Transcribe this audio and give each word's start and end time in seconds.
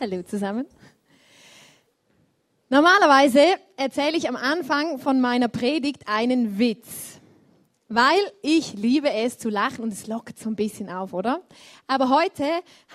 Hallo 0.00 0.22
zusammen. 0.22 0.64
Normalerweise 2.68 3.40
erzähle 3.76 4.16
ich 4.16 4.28
am 4.28 4.36
Anfang 4.36 5.00
von 5.00 5.20
meiner 5.20 5.48
Predigt 5.48 6.06
einen 6.06 6.56
Witz, 6.56 7.18
weil 7.88 8.20
ich 8.40 8.74
liebe 8.74 9.10
es 9.10 9.38
zu 9.38 9.48
lachen 9.48 9.82
und 9.82 9.92
es 9.92 10.06
lockert 10.06 10.38
so 10.38 10.50
ein 10.50 10.54
bisschen 10.54 10.88
auf, 10.88 11.12
oder? 11.12 11.42
Aber 11.88 12.10
heute 12.10 12.44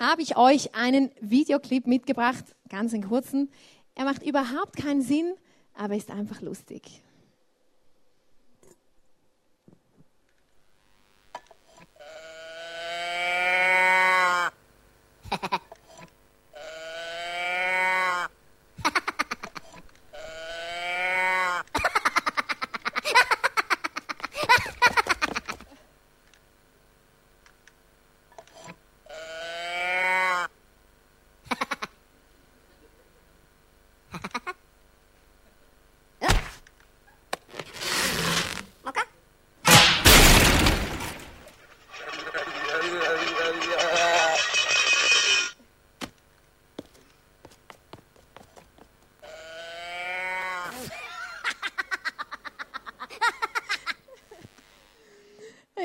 habe 0.00 0.22
ich 0.22 0.38
euch 0.38 0.74
einen 0.74 1.10
Videoclip 1.20 1.86
mitgebracht, 1.86 2.44
ganz 2.70 2.94
einen 2.94 3.06
kurzen. 3.06 3.50
Er 3.94 4.06
macht 4.06 4.22
überhaupt 4.22 4.76
keinen 4.76 5.02
Sinn, 5.02 5.34
aber 5.74 5.96
ist 5.96 6.10
einfach 6.10 6.40
lustig. 6.40 7.02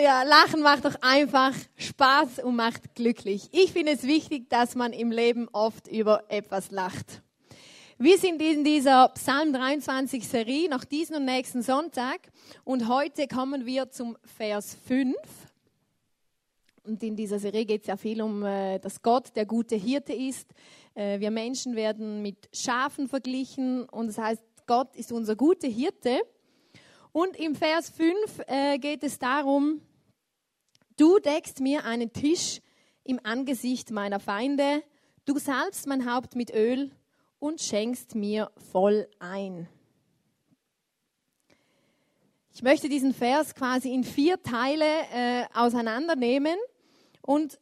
Ja, 0.02 0.19
Lachen 0.30 0.62
macht 0.62 0.86
doch 0.86 0.96
einfach 1.02 1.56
Spaß 1.76 2.44
und 2.44 2.56
macht 2.56 2.94
glücklich. 2.94 3.50
Ich 3.52 3.72
finde 3.72 3.94
es 3.94 4.04
wichtig, 4.04 4.48
dass 4.48 4.76
man 4.76 4.94
im 4.94 5.12
Leben 5.12 5.48
oft 5.52 5.88
über 5.88 6.24
etwas 6.28 6.70
lacht. 6.70 7.24
Wir 7.98 8.20
sind 8.20 8.40
in 8.40 8.64
dieser 8.64 9.10
Psalm 9.10 9.54
23 9.54 10.28
Serie 10.28 10.70
nach 10.70 10.86
diesem 10.86 11.16
und 11.16 11.26
nächsten 11.26 11.64
Sonntag 11.64 12.20
und 12.64 12.88
heute 12.88 13.28
kommen 13.28 13.66
wir 13.66 13.90
zum 13.90 14.18
Vers 14.38 14.78
5. 14.88 15.16
Und 16.84 17.02
in 17.02 17.16
dieser 17.16 17.40
Serie 17.40 17.66
geht 17.66 17.82
es 17.82 17.88
ja 17.88 17.98
viel 17.98 18.22
um, 18.22 18.44
äh, 18.46 18.78
dass 18.78 19.02
Gott 19.02 19.36
der 19.36 19.48
gute 19.48 19.78
Hirte 19.78 20.14
ist. 20.14 20.48
Äh, 20.94 21.20
wir 21.20 21.32
Menschen 21.32 21.76
werden 21.76 22.22
mit 22.22 22.50
Schafen 22.54 23.08
verglichen 23.08 23.90
und 23.90 24.08
das 24.08 24.20
heißt, 24.20 24.44
Gott 24.68 24.96
ist 24.96 25.12
unser 25.12 25.36
guter 25.36 25.68
Hirte. 25.68 26.22
Und 27.12 27.36
im 27.36 27.56
Vers 27.56 27.90
5 27.90 28.14
äh, 28.46 28.78
geht 28.78 29.04
es 29.04 29.18
darum, 29.18 29.82
Du 31.00 31.18
deckst 31.18 31.62
mir 31.62 31.86
einen 31.86 32.12
Tisch 32.12 32.60
im 33.06 33.22
Angesicht 33.24 33.90
meiner 33.90 34.20
Feinde, 34.20 34.84
du 35.24 35.40
salbst 35.40 35.88
mein 35.88 36.14
Haupt 36.14 36.36
mit 36.36 36.54
Öl 36.54 36.92
und 37.40 37.62
schenkst 37.62 38.16
mir 38.16 38.52
voll 38.74 39.08
ein. 39.18 39.70
Ich 42.54 42.64
möchte 42.64 42.90
diesen 42.90 43.14
Vers 43.14 43.56
quasi 43.56 43.94
in 43.94 44.04
vier 44.04 44.44
Teile 44.44 44.84
äh, 45.14 45.46
auseinandernehmen. 45.54 46.58
Und 47.22 47.62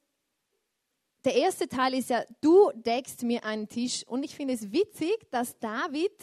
der 1.23 1.35
erste 1.35 1.67
Teil 1.67 1.93
ist 1.93 2.09
ja, 2.09 2.23
du 2.41 2.71
deckst 2.73 3.21
mir 3.21 3.45
einen 3.45 3.67
Tisch. 3.67 4.03
Und 4.07 4.23
ich 4.23 4.35
finde 4.35 4.55
es 4.55 4.71
witzig, 4.71 5.29
dass 5.29 5.59
David, 5.59 6.17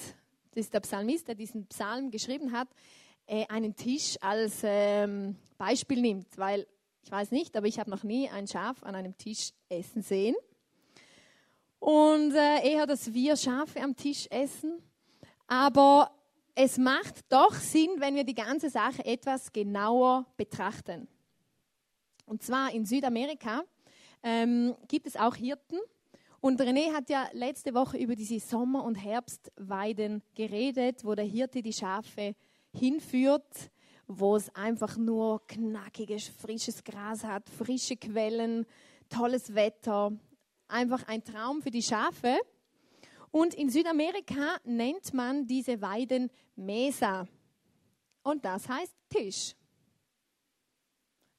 das 0.50 0.64
ist 0.64 0.74
der 0.74 0.80
Psalmist, 0.80 1.28
der 1.28 1.36
diesen 1.36 1.64
Psalm 1.68 2.10
geschrieben 2.10 2.50
hat, 2.50 2.66
äh, 3.26 3.46
einen 3.46 3.76
Tisch 3.76 4.16
als 4.20 4.62
ähm, 4.64 5.36
Beispiel 5.56 6.00
nimmt, 6.00 6.36
weil 6.36 6.66
ich 7.04 7.12
weiß 7.12 7.32
nicht, 7.32 7.54
aber 7.54 7.66
ich 7.66 7.78
habe 7.78 7.90
noch 7.90 8.02
nie 8.02 8.30
ein 8.30 8.46
Schaf 8.46 8.82
an 8.82 8.94
einem 8.94 9.16
Tisch 9.18 9.50
essen 9.68 10.00
sehen. 10.00 10.34
Und 11.78 12.32
äh, 12.34 12.66
eher, 12.66 12.86
dass 12.86 13.12
wir 13.12 13.36
Schafe 13.36 13.82
am 13.82 13.94
Tisch 13.94 14.26
essen. 14.30 14.78
Aber 15.46 16.10
es 16.54 16.78
macht 16.78 17.20
doch 17.28 17.52
Sinn, 17.52 17.90
wenn 17.98 18.14
wir 18.14 18.24
die 18.24 18.34
ganze 18.34 18.70
Sache 18.70 19.04
etwas 19.04 19.52
genauer 19.52 20.24
betrachten. 20.38 21.06
Und 22.24 22.42
zwar 22.42 22.72
in 22.72 22.86
Südamerika 22.86 23.64
ähm, 24.22 24.74
gibt 24.88 25.06
es 25.06 25.16
auch 25.16 25.36
Hirten. 25.36 25.78
Und 26.40 26.58
René 26.58 26.94
hat 26.94 27.10
ja 27.10 27.28
letzte 27.32 27.74
Woche 27.74 27.98
über 27.98 28.16
diese 28.16 28.40
Sommer- 28.40 28.84
und 28.84 28.94
Herbstweiden 28.94 30.22
geredet, 30.34 31.04
wo 31.04 31.14
der 31.14 31.26
Hirte 31.26 31.60
die 31.60 31.74
Schafe 31.74 32.34
hinführt 32.72 33.70
wo 34.06 34.36
es 34.36 34.54
einfach 34.54 34.96
nur 34.96 35.46
knackiges, 35.46 36.28
frisches 36.28 36.84
Gras 36.84 37.24
hat, 37.24 37.48
frische 37.48 37.96
Quellen, 37.96 38.66
tolles 39.08 39.54
Wetter. 39.54 40.12
Einfach 40.68 41.06
ein 41.08 41.22
Traum 41.24 41.62
für 41.62 41.70
die 41.70 41.82
Schafe. 41.82 42.38
Und 43.30 43.54
in 43.54 43.70
Südamerika 43.70 44.58
nennt 44.64 45.12
man 45.12 45.46
diese 45.46 45.80
Weiden 45.80 46.30
Mesa. 46.56 47.26
Und 48.22 48.44
das 48.44 48.68
heißt 48.68 48.94
Tisch. 49.08 49.54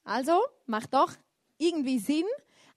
Also 0.04 0.40
macht 0.66 0.94
doch 0.94 1.14
irgendwie 1.58 2.00
Sinn, 2.00 2.26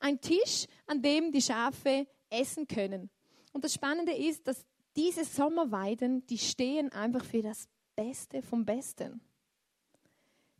ein 0.01 0.21
Tisch, 0.21 0.67
an 0.87 1.03
dem 1.03 1.33
die 1.33 1.43
Schafe 1.43 2.07
essen 2.31 2.67
können. 2.67 3.11
Und 3.53 3.65
das 3.65 3.75
Spannende 3.75 4.13
ist, 4.13 4.47
dass 4.47 4.65
diese 4.97 5.25
Sommerweiden, 5.25 6.27
die 6.27 6.39
stehen 6.39 6.91
einfach 6.93 7.25
für 7.25 7.43
das 7.43 7.69
Beste 7.97 8.43
vom 8.43 8.65
Besten 8.65 9.21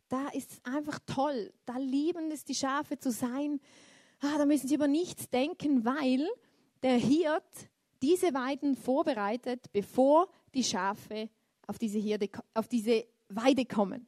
da 0.09 0.27
ist 0.29 0.51
es 0.51 0.65
einfach 0.65 0.99
toll. 1.05 1.53
Da 1.65 1.77
lieben 1.77 2.31
es 2.31 2.43
die 2.43 2.55
Schafe 2.55 2.97
zu 2.97 3.11
sein. 3.11 3.61
Ah, 4.19 4.37
da 4.37 4.45
müssen 4.45 4.67
sie 4.67 4.75
über 4.75 4.87
nichts 4.87 5.29
denken, 5.29 5.85
weil 5.85 6.27
der 6.83 6.97
Hirt 6.97 7.69
diese 8.01 8.33
Weiden 8.33 8.75
vorbereitet, 8.75 9.71
bevor 9.71 10.27
die 10.53 10.63
Schafe 10.63 11.29
auf 11.67 11.77
diese, 11.77 11.99
Hirde, 11.99 12.29
auf 12.53 12.67
diese 12.67 13.05
Weide 13.29 13.65
kommen. 13.65 14.07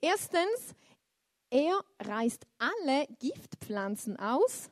Erstens, 0.00 0.74
er 1.48 1.80
reißt 2.00 2.46
alle 2.58 3.06
Giftpflanzen 3.18 4.16
aus, 4.18 4.70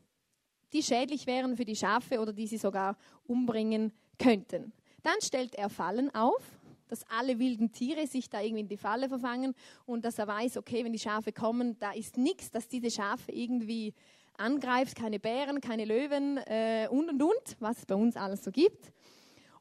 die 0.72 0.82
schädlich 0.82 1.26
wären 1.26 1.56
für 1.56 1.64
die 1.64 1.76
Schafe 1.76 2.20
oder 2.20 2.32
die 2.32 2.46
sie 2.46 2.58
sogar 2.58 2.96
umbringen 3.26 3.92
könnten. 4.18 4.72
Dann 5.02 5.20
stellt 5.22 5.54
er 5.54 5.70
Fallen 5.70 6.14
auf 6.14 6.42
dass 6.88 7.08
alle 7.10 7.38
wilden 7.38 7.72
Tiere 7.72 8.06
sich 8.06 8.28
da 8.28 8.40
irgendwie 8.40 8.62
in 8.62 8.68
die 8.68 8.76
Falle 8.76 9.08
verfangen 9.08 9.54
und 9.86 10.04
dass 10.04 10.18
er 10.18 10.26
weiß, 10.26 10.56
okay, 10.56 10.84
wenn 10.84 10.92
die 10.92 10.98
Schafe 10.98 11.32
kommen, 11.32 11.78
da 11.78 11.92
ist 11.92 12.16
nichts, 12.16 12.50
dass 12.50 12.68
diese 12.68 12.90
Schafe 12.90 13.32
irgendwie 13.32 13.94
angreift, 14.36 14.96
keine 14.96 15.18
Bären, 15.18 15.60
keine 15.60 15.84
Löwen 15.84 16.38
äh, 16.38 16.88
und 16.90 17.10
und 17.10 17.22
und, 17.22 17.56
was 17.60 17.78
es 17.78 17.86
bei 17.86 17.94
uns 17.94 18.16
alles 18.16 18.44
so 18.44 18.50
gibt. 18.50 18.92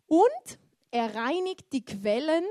Und 0.07 0.59
er 0.91 1.13
reinigt 1.15 1.73
die 1.73 1.83
Quellen 1.83 2.45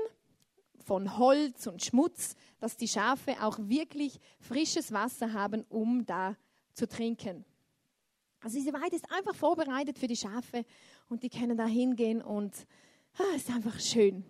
von 0.85 1.17
Holz 1.17 1.67
und 1.67 1.83
Schmutz, 1.83 2.35
dass 2.59 2.77
die 2.77 2.87
Schafe 2.87 3.35
auch 3.41 3.57
wirklich 3.59 4.19
frisches 4.39 4.91
Wasser 4.91 5.33
haben, 5.33 5.65
um 5.69 6.05
da 6.05 6.35
zu 6.73 6.87
trinken. 6.87 7.45
Also 8.41 8.57
diese 8.57 8.73
Weide 8.73 8.95
ist 8.95 9.11
einfach 9.11 9.35
vorbereitet 9.35 9.97
für 9.97 10.07
die 10.07 10.15
Schafe 10.15 10.63
und 11.09 11.23
die 11.23 11.29
können 11.29 11.57
da 11.57 11.65
hingehen 11.65 12.21
und 12.21 12.53
ah, 13.17 13.35
es 13.35 13.43
ist 13.43 13.49
einfach 13.49 13.79
schön. 13.79 14.23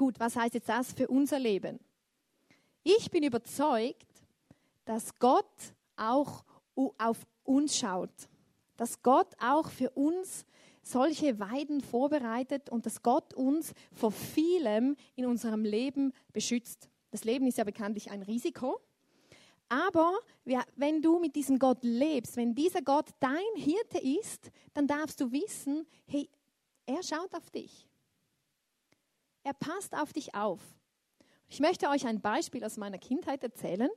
Gut, 0.00 0.18
was 0.18 0.34
heißt 0.34 0.54
jetzt 0.54 0.70
das 0.70 0.94
für 0.94 1.08
unser 1.08 1.38
Leben? 1.38 1.78
Ich 2.82 3.10
bin 3.10 3.22
überzeugt, 3.22 4.24
dass 4.86 5.18
Gott 5.18 5.44
auch 5.94 6.42
auf 6.96 7.18
uns 7.44 7.76
schaut, 7.76 8.08
dass 8.78 9.02
Gott 9.02 9.26
auch 9.38 9.68
für 9.68 9.90
uns 9.90 10.46
solche 10.82 11.38
Weiden 11.38 11.82
vorbereitet 11.82 12.70
und 12.70 12.86
dass 12.86 13.02
Gott 13.02 13.34
uns 13.34 13.74
vor 13.92 14.10
vielem 14.10 14.96
in 15.16 15.26
unserem 15.26 15.66
Leben 15.66 16.14
beschützt. 16.32 16.88
Das 17.10 17.24
Leben 17.24 17.46
ist 17.46 17.58
ja 17.58 17.64
bekanntlich 17.64 18.10
ein 18.10 18.22
Risiko. 18.22 18.80
Aber 19.68 20.14
wenn 20.76 21.02
du 21.02 21.18
mit 21.18 21.36
diesem 21.36 21.58
Gott 21.58 21.84
lebst, 21.84 22.38
wenn 22.38 22.54
dieser 22.54 22.80
Gott 22.80 23.10
dein 23.20 23.54
Hirte 23.54 23.98
ist, 23.98 24.50
dann 24.72 24.86
darfst 24.86 25.20
du 25.20 25.30
wissen, 25.30 25.86
hey, 26.06 26.26
er 26.86 27.02
schaut 27.02 27.34
auf 27.34 27.50
dich. 27.50 27.89
Er 29.42 29.54
passt 29.54 29.94
auf 29.94 30.12
dich 30.12 30.34
auf. 30.34 30.60
Ich 31.48 31.60
möchte 31.60 31.88
euch 31.88 32.06
ein 32.06 32.20
Beispiel 32.20 32.64
aus 32.64 32.76
meiner 32.76 32.98
Kindheit 32.98 33.42
erzählen. 33.42 33.90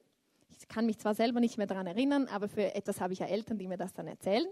Ich 0.50 0.68
kann 0.68 0.86
mich 0.86 0.98
zwar 0.98 1.14
selber 1.14 1.40
nicht 1.40 1.58
mehr 1.58 1.68
daran 1.68 1.88
erinnern, 1.88 2.28
aber 2.28 2.48
für 2.48 2.74
etwas 2.74 3.02
habe 3.02 3.14
ich 3.14 3.20
ja 3.20 3.26
Eltern, 3.26 3.58
die 3.58 3.68
mir 3.68 3.78
das 3.78 3.94
dann 3.94 4.08
erzählen. 4.08 4.48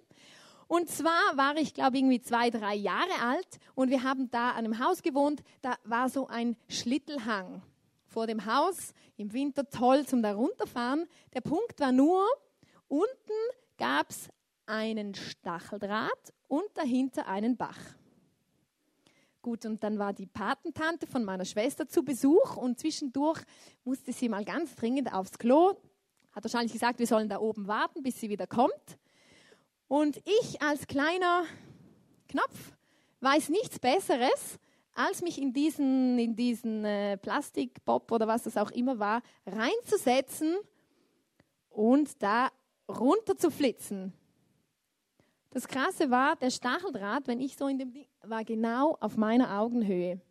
Und 0.67 0.89
zwar 0.89 1.35
war 1.35 1.55
ich, 1.57 1.73
glaube 1.73 1.97
ich, 1.97 2.03
irgendwie 2.03 2.21
zwei, 2.21 2.49
drei 2.49 2.75
Jahre 2.75 3.21
alt 3.21 3.59
und 3.75 3.89
wir 3.89 4.03
haben 4.03 4.29
da 4.31 4.51
an 4.51 4.65
einem 4.65 4.79
Haus 4.79 5.01
gewohnt. 5.01 5.43
Da 5.61 5.75
war 5.83 6.09
so 6.09 6.27
ein 6.27 6.55
Schlittelhang 6.69 7.61
vor 8.05 8.27
dem 8.27 8.45
Haus. 8.45 8.93
Im 9.17 9.33
Winter 9.33 9.69
toll 9.69 10.05
zum 10.05 10.21
da 10.21 10.33
runterfahren. 10.33 11.07
Der 11.33 11.41
Punkt 11.41 11.79
war 11.79 11.91
nur, 11.91 12.25
unten 12.87 13.07
gab 13.77 14.09
es 14.09 14.29
einen 14.65 15.15
Stacheldraht 15.15 16.33
und 16.47 16.65
dahinter 16.75 17.27
einen 17.27 17.57
Bach. 17.57 17.79
Gut, 19.41 19.65
und 19.65 19.83
dann 19.83 19.97
war 19.97 20.13
die 20.13 20.27
Patentante 20.27 21.07
von 21.07 21.23
meiner 21.23 21.45
Schwester 21.45 21.87
zu 21.87 22.03
Besuch 22.03 22.57
und 22.57 22.79
zwischendurch 22.79 23.41
musste 23.83 24.13
sie 24.13 24.29
mal 24.29 24.45
ganz 24.45 24.75
dringend 24.75 25.11
aufs 25.11 25.39
Klo. 25.39 25.73
Hat 26.31 26.43
wahrscheinlich 26.43 26.73
gesagt, 26.73 26.99
wir 26.99 27.07
sollen 27.07 27.27
da 27.27 27.39
oben 27.39 27.67
warten, 27.67 28.03
bis 28.03 28.19
sie 28.19 28.29
wieder 28.29 28.45
kommt. 28.45 28.99
Und 29.87 30.17
ich 30.17 30.61
als 30.61 30.85
kleiner 30.85 31.45
Knopf 32.27 32.73
weiß 33.21 33.49
nichts 33.49 33.79
Besseres, 33.79 34.59
als 34.93 35.23
mich 35.23 35.41
in 35.41 35.53
diesen, 35.53 36.19
in 36.19 36.35
diesen 36.35 36.85
äh, 36.85 37.17
Plastikbob 37.17 38.11
oder 38.11 38.27
was 38.27 38.43
das 38.43 38.57
auch 38.57 38.69
immer 38.69 38.99
war, 38.99 39.23
reinzusetzen 39.47 40.55
und 41.69 42.21
da 42.21 42.51
runter 42.87 43.35
zu 43.37 43.49
flitzen. 43.49 44.13
Das 45.53 45.67
Krasse 45.67 46.09
war, 46.09 46.37
der 46.37 46.49
Stacheldraht, 46.49 47.27
wenn 47.27 47.41
ich 47.41 47.57
so 47.57 47.67
in 47.67 47.77
dem 47.77 47.91
Ding, 47.91 48.07
war 48.23 48.45
genau 48.45 48.97
auf 49.01 49.17
meiner 49.17 49.59
Augenhöhe. 49.59 50.21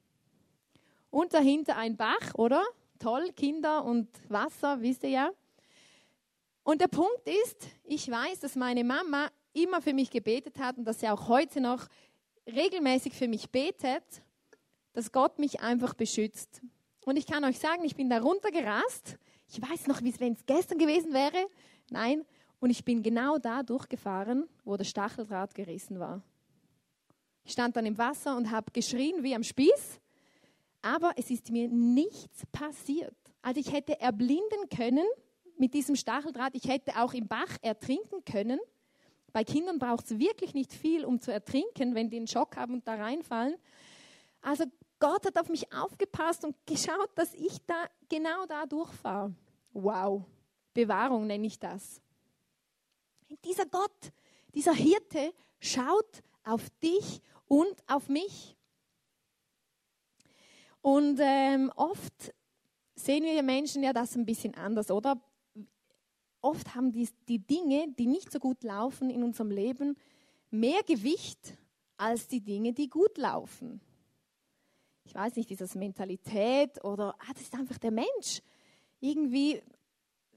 Und 1.11 1.35
dahinter 1.35 1.77
ein 1.77 1.97
Bach, 1.97 2.35
oder? 2.35 2.63
Toll, 2.99 3.31
Kinder 3.33 3.85
und 3.85 4.09
Wasser, 4.31 4.81
wisst 4.81 5.03
ihr 5.03 5.11
ja. 5.11 5.31
Und 6.63 6.81
der 6.81 6.89
Punkt 6.89 7.29
ist, 7.45 7.69
ich 7.85 8.11
weiß, 8.11 8.41
dass 8.41 8.57
meine 8.57 8.83
Mama 8.83 9.29
immer 9.53 9.83
für 9.83 9.93
mich 9.93 10.11
gebetet 10.11 10.59
hat 10.59 10.79
und 10.79 10.85
dass 10.87 11.01
sie 11.01 11.09
auch 11.09 11.29
heute 11.29 11.61
noch 11.61 11.87
regelmäßig 12.47 13.13
für 13.13 13.29
mich 13.29 13.51
betet, 13.51 14.23
dass 14.95 15.13
Gott 15.13 15.39
mich 15.39 15.61
einfach 15.61 15.93
beschützt. 15.93 16.63
Und 17.05 17.17
ich 17.17 17.27
kann 17.27 17.45
euch 17.45 17.59
sagen, 17.59 17.85
ich 17.85 17.95
bin 17.95 18.09
da 18.09 18.21
runtergerast. 18.21 19.19
Ich 19.49 19.61
weiß 19.61 19.87
noch, 19.87 20.03
wie 20.03 20.11
es 20.11 20.47
gestern 20.47 20.79
gewesen 20.79 21.13
wäre. 21.13 21.47
Nein, 21.91 22.25
und 22.61 22.71
ich 22.71 22.85
bin 22.85 23.03
genau 23.03 23.39
da 23.39 23.63
durchgefahren, 23.63 24.49
wo 24.65 24.77
der 24.77 24.85
Stacheldraht 24.85 25.55
gerissen 25.55 25.99
war. 25.99 26.23
Ich 27.45 27.53
stand 27.53 27.75
dann 27.77 27.87
im 27.87 27.99
Wasser 27.99 28.37
und 28.37 28.51
habe 28.51 28.71
geschrien 28.73 29.23
wie 29.23 29.35
am 29.35 29.43
Spieß, 29.43 30.01
aber 30.83 31.13
es 31.17 31.31
ist 31.31 31.51
mir 31.51 31.69
nichts 31.69 32.47
passiert. 32.53 33.17
Also 33.43 33.61
ich 33.61 33.73
hätte 33.73 33.99
erblinden 34.01 34.69
können 34.75 35.07
mit 35.59 35.75
diesem 35.75 35.97
Stacheldraht, 35.97 36.55
ich 36.55 36.69
hätte 36.69 36.93
auch 37.01 37.15
im 37.15 37.27
Bach 37.27 37.57
ertrinken 37.63 38.25
können. 38.25 38.61
Bei 39.33 39.45
Kindern 39.45 39.79
braucht 39.79 40.07
es 40.07 40.19
wirklich 40.19 40.55
nicht 40.55 40.73
viel, 40.73 41.05
um 41.05 41.21
zu 41.21 41.33
ertrinken, 41.33 41.95
wenn 41.95 42.11
die 42.11 42.17
einen 42.17 42.27
Schock 42.27 42.57
haben 42.57 42.75
und 42.75 42.87
da 42.87 42.95
reinfallen. 42.95 43.57
Also 44.43 44.65
Gott 44.99 45.25
hat 45.25 45.39
auf 45.39 45.49
mich 45.49 45.73
aufgepasst 45.73 46.45
und 46.45 46.55
geschaut, 46.67 47.11
dass 47.15 47.33
ich 47.35 47.59
da 47.67 47.87
genau 48.09 48.45
da 48.47 48.67
durchfahre. 48.67 49.35
Wow, 49.73 50.25
Bewahrung 50.75 51.27
nenne 51.27 51.47
ich 51.47 51.59
das. 51.59 52.03
Dieser 53.45 53.67
Gott, 53.67 54.13
dieser 54.55 54.75
Hirte 54.75 55.33
schaut 55.61 56.23
auf 56.45 56.69
dich 56.83 57.21
und 57.47 57.75
auf 57.87 58.09
mich. 58.09 58.57
Und 60.83 61.19
ähm, 61.21 61.73
oft 61.77 62.35
sehen 62.95 63.25
wir 63.25 63.43
Menschen 63.43 63.83
ja 63.83 63.93
das 63.93 64.17
ein 64.17 64.27
bisschen 64.27 64.55
anders, 64.55 64.91
oder? 64.91 65.21
Oft 66.43 66.75
haben 66.75 66.91
die, 66.91 67.09
die 67.29 67.39
Dinge, 67.39 67.93
die 67.99 68.07
nicht 68.07 68.33
so 68.33 68.39
gut 68.39 68.63
laufen 68.65 69.11
in 69.11 69.23
unserem 69.23 69.51
Leben, 69.51 69.97
mehr 70.51 70.83
Gewicht 70.83 71.59
als 71.99 72.29
die 72.29 72.41
Dinge, 72.41 72.73
die 72.73 72.89
gut 72.89 73.19
laufen. 73.19 73.81
Ich 75.05 75.15
weiß 75.15 75.37
nicht, 75.37 75.51
ist 75.51 75.61
das 75.61 75.75
Mentalität 75.75 76.83
oder 76.85 77.15
ah, 77.19 77.33
das 77.33 77.43
ist 77.43 77.55
einfach 77.55 77.79
der 77.79 77.91
Mensch. 77.91 78.43
Irgendwie 79.01 79.63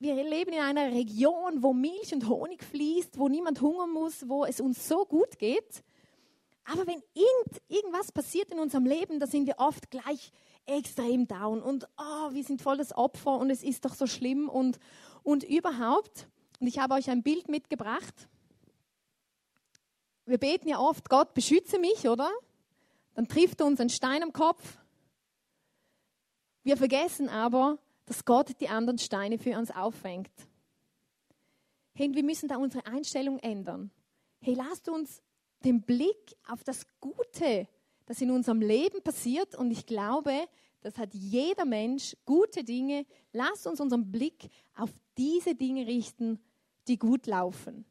wir 0.04 0.22
leben 0.22 0.52
in 0.52 0.60
einer 0.60 0.92
Region, 0.92 1.64
wo 1.64 1.74
Milch 1.74 2.14
und 2.14 2.28
Honig 2.28 2.62
fließt, 2.64 3.18
wo 3.18 3.30
niemand 3.30 3.62
hungern 3.62 3.90
muss, 3.90 4.28
wo 4.28 4.44
es 4.44 4.60
uns 4.60 4.88
so 4.88 5.06
gut 5.06 5.40
geht. 5.40 5.84
Aber 6.66 6.86
wenn 6.86 7.02
irgend, 7.14 7.62
irgendwas 7.70 8.12
passiert 8.12 8.52
in 8.52 8.60
unserem 8.60 8.86
Leben, 8.86 9.20
da 9.20 9.28
sind 9.28 9.48
wir 9.48 9.56
oft 9.60 9.90
gleich 9.90 10.32
extrem 10.66 11.28
down 11.28 11.62
und 11.62 11.88
oh, 11.98 12.34
wir 12.34 12.44
sind 12.44 12.62
voll 12.62 12.78
das 12.78 12.96
Opfer 12.96 13.38
und 13.38 13.50
es 13.50 13.64
ist 13.64 13.86
doch 13.86 13.96
so 13.96 14.06
schlimm 14.06 14.50
und, 14.50 14.78
und 15.24 15.44
überhaupt. 15.44 16.28
Und 16.60 16.68
ich 16.68 16.80
habe 16.80 16.94
euch 16.94 17.10
ein 17.10 17.24
Bild 17.24 17.50
mitgebracht. 17.50 18.30
Wir 20.26 20.38
beten 20.38 20.70
ja 20.70 20.80
oft, 20.80 21.10
Gott 21.10 21.34
beschütze 21.34 21.80
mich, 21.80 22.08
oder? 22.08 22.30
Dann 23.16 23.28
trifft 23.28 23.62
uns 23.62 23.80
ein 23.80 23.90
Stein 23.90 24.24
am 24.24 24.34
Kopf. 24.34 24.78
Wir 26.64 26.78
vergessen 26.78 27.28
aber, 27.28 27.78
dass 28.06 28.26
Gott 28.26 28.60
die 28.60 28.70
anderen 28.70 28.98
Steine 28.98 29.38
für 29.38 29.58
uns 29.58 29.72
auffängt. 29.72 30.32
Hey, 31.94 32.14
wir 32.14 32.24
müssen 32.24 32.50
da 32.50 32.58
unsere 32.58 32.86
Einstellung 32.86 33.40
ändern. 33.40 33.92
Hey, 34.42 34.56
lasst 34.56 34.90
uns 34.90 35.22
den 35.64 35.82
Blick 35.82 36.36
auf 36.48 36.64
das 36.64 36.86
Gute, 37.00 37.68
das 38.06 38.20
in 38.20 38.32
unserem 38.32 38.62
Leben 38.62 39.02
passiert, 39.02 39.56
und 39.56 39.72
ich 39.72 39.86
glaube, 39.86 40.48
das 40.82 40.98
hat 40.98 41.14
jeder 41.14 41.64
Mensch, 41.64 42.16
gute 42.26 42.64
Dinge. 42.64 43.06
Lasst 43.32 43.66
uns 43.68 43.80
unseren 43.80 44.12
Blick 44.12 44.50
auf 44.76 44.90
diese 45.18 45.56
Dinge 45.56 45.88
richten, 45.88 46.40
die 46.90 46.98
gut 46.98 47.26
laufen. 47.26 47.86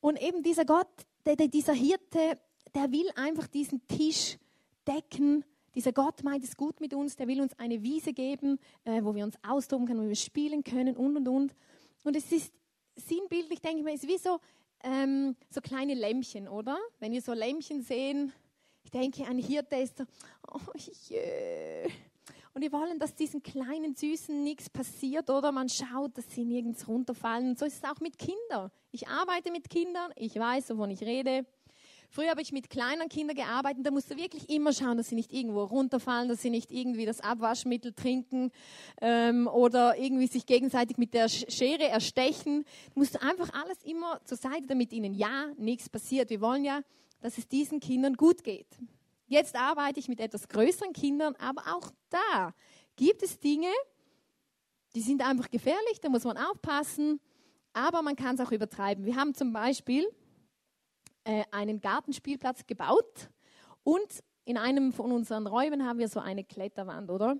Und 0.00 0.20
eben 0.20 0.42
dieser 0.42 0.66
Gott, 0.66 0.88
der, 1.24 1.36
der, 1.36 1.48
dieser 1.48 1.72
Hirte, 1.72 2.38
der 2.74 2.92
will 2.92 3.10
einfach 3.16 3.46
diesen 3.46 3.86
Tisch 3.86 4.38
decken 4.86 5.44
dieser 5.74 5.92
Gott 5.92 6.22
meint 6.24 6.44
es 6.44 6.56
gut 6.56 6.80
mit 6.80 6.94
uns, 6.94 7.16
der 7.16 7.28
will 7.28 7.40
uns 7.40 7.58
eine 7.58 7.82
Wiese 7.82 8.12
geben, 8.12 8.58
äh, 8.84 9.02
wo 9.02 9.14
wir 9.14 9.24
uns 9.24 9.36
austoben 9.46 9.86
können, 9.86 10.02
wo 10.04 10.08
wir 10.08 10.16
spielen 10.16 10.64
können 10.64 10.96
und 10.96 11.16
und 11.16 11.28
und. 11.28 11.54
Und 12.04 12.16
es 12.16 12.30
ist 12.32 12.52
sinnbildlich, 12.96 13.60
denke 13.60 13.78
ich 13.78 13.84
mal, 13.84 13.94
ist 13.94 14.06
wie 14.06 14.18
so, 14.18 14.38
ähm, 14.82 15.36
so 15.48 15.60
kleine 15.60 15.94
Lämmchen, 15.94 16.48
oder? 16.48 16.78
Wenn 16.98 17.12
wir 17.12 17.22
so 17.22 17.32
Lämmchen 17.32 17.82
sehen, 17.82 18.32
ich 18.82 18.90
denke, 18.90 19.26
ein 19.26 19.38
Hirte 19.38 19.76
ist 19.76 19.98
so, 19.98 20.04
oh 20.50 20.58
je. 20.74 21.90
Und 22.52 22.62
wir 22.62 22.72
wollen, 22.72 22.98
dass 22.98 23.14
diesen 23.14 23.42
kleinen 23.42 23.94
Süßen 23.94 24.42
nichts 24.42 24.68
passiert, 24.68 25.30
oder? 25.30 25.52
Man 25.52 25.68
schaut, 25.68 26.18
dass 26.18 26.28
sie 26.34 26.44
nirgends 26.44 26.88
runterfallen. 26.88 27.50
Und 27.50 27.58
so 27.58 27.64
ist 27.64 27.84
es 27.84 27.88
auch 27.88 28.00
mit 28.00 28.18
Kindern. 28.18 28.70
Ich 28.90 29.06
arbeite 29.06 29.52
mit 29.52 29.70
Kindern, 29.70 30.10
ich 30.16 30.34
weiß, 30.34 30.70
wovon 30.70 30.90
ich 30.90 31.02
rede. 31.02 31.46
Früher 32.12 32.30
habe 32.30 32.42
ich 32.42 32.50
mit 32.50 32.70
kleinen 32.70 33.08
Kindern 33.08 33.36
gearbeitet, 33.36 33.86
da 33.86 33.92
musst 33.92 34.10
du 34.10 34.16
wirklich 34.16 34.50
immer 34.50 34.72
schauen, 34.72 34.96
dass 34.96 35.10
sie 35.10 35.14
nicht 35.14 35.32
irgendwo 35.32 35.62
runterfallen, 35.62 36.28
dass 36.28 36.42
sie 36.42 36.50
nicht 36.50 36.72
irgendwie 36.72 37.06
das 37.06 37.20
Abwaschmittel 37.20 37.92
trinken 37.92 38.50
ähm, 39.00 39.46
oder 39.46 39.96
irgendwie 39.96 40.26
sich 40.26 40.44
gegenseitig 40.44 40.98
mit 40.98 41.14
der 41.14 41.28
Schere 41.28 41.86
erstechen. 41.86 42.64
Du 42.94 42.98
musst 42.98 43.22
einfach 43.22 43.50
alles 43.54 43.84
immer 43.84 44.20
zur 44.24 44.38
Seite, 44.38 44.66
damit 44.66 44.92
ihnen 44.92 45.14
ja 45.14 45.46
nichts 45.56 45.88
passiert. 45.88 46.30
Wir 46.30 46.40
wollen 46.40 46.64
ja, 46.64 46.80
dass 47.20 47.38
es 47.38 47.46
diesen 47.46 47.78
Kindern 47.78 48.14
gut 48.14 48.42
geht. 48.42 48.66
Jetzt 49.28 49.54
arbeite 49.54 50.00
ich 50.00 50.08
mit 50.08 50.18
etwas 50.18 50.48
größeren 50.48 50.92
Kindern, 50.92 51.36
aber 51.36 51.62
auch 51.76 51.92
da 52.08 52.52
gibt 52.96 53.22
es 53.22 53.38
Dinge, 53.38 53.70
die 54.96 55.00
sind 55.00 55.22
einfach 55.24 55.48
gefährlich, 55.48 56.00
da 56.02 56.08
muss 56.08 56.24
man 56.24 56.36
aufpassen, 56.36 57.20
aber 57.72 58.02
man 58.02 58.16
kann 58.16 58.34
es 58.34 58.40
auch 58.40 58.50
übertreiben. 58.50 59.04
Wir 59.04 59.14
haben 59.14 59.32
zum 59.32 59.52
Beispiel 59.52 60.08
äh, 61.24 61.44
einen 61.50 61.80
Gartenspielplatz 61.80 62.66
gebaut 62.66 63.30
und 63.82 64.22
in 64.44 64.56
einem 64.56 64.92
von 64.92 65.12
unseren 65.12 65.46
Räumen 65.46 65.84
haben 65.86 65.98
wir 65.98 66.08
so 66.08 66.20
eine 66.20 66.44
Kletterwand, 66.44 67.10
oder? 67.10 67.36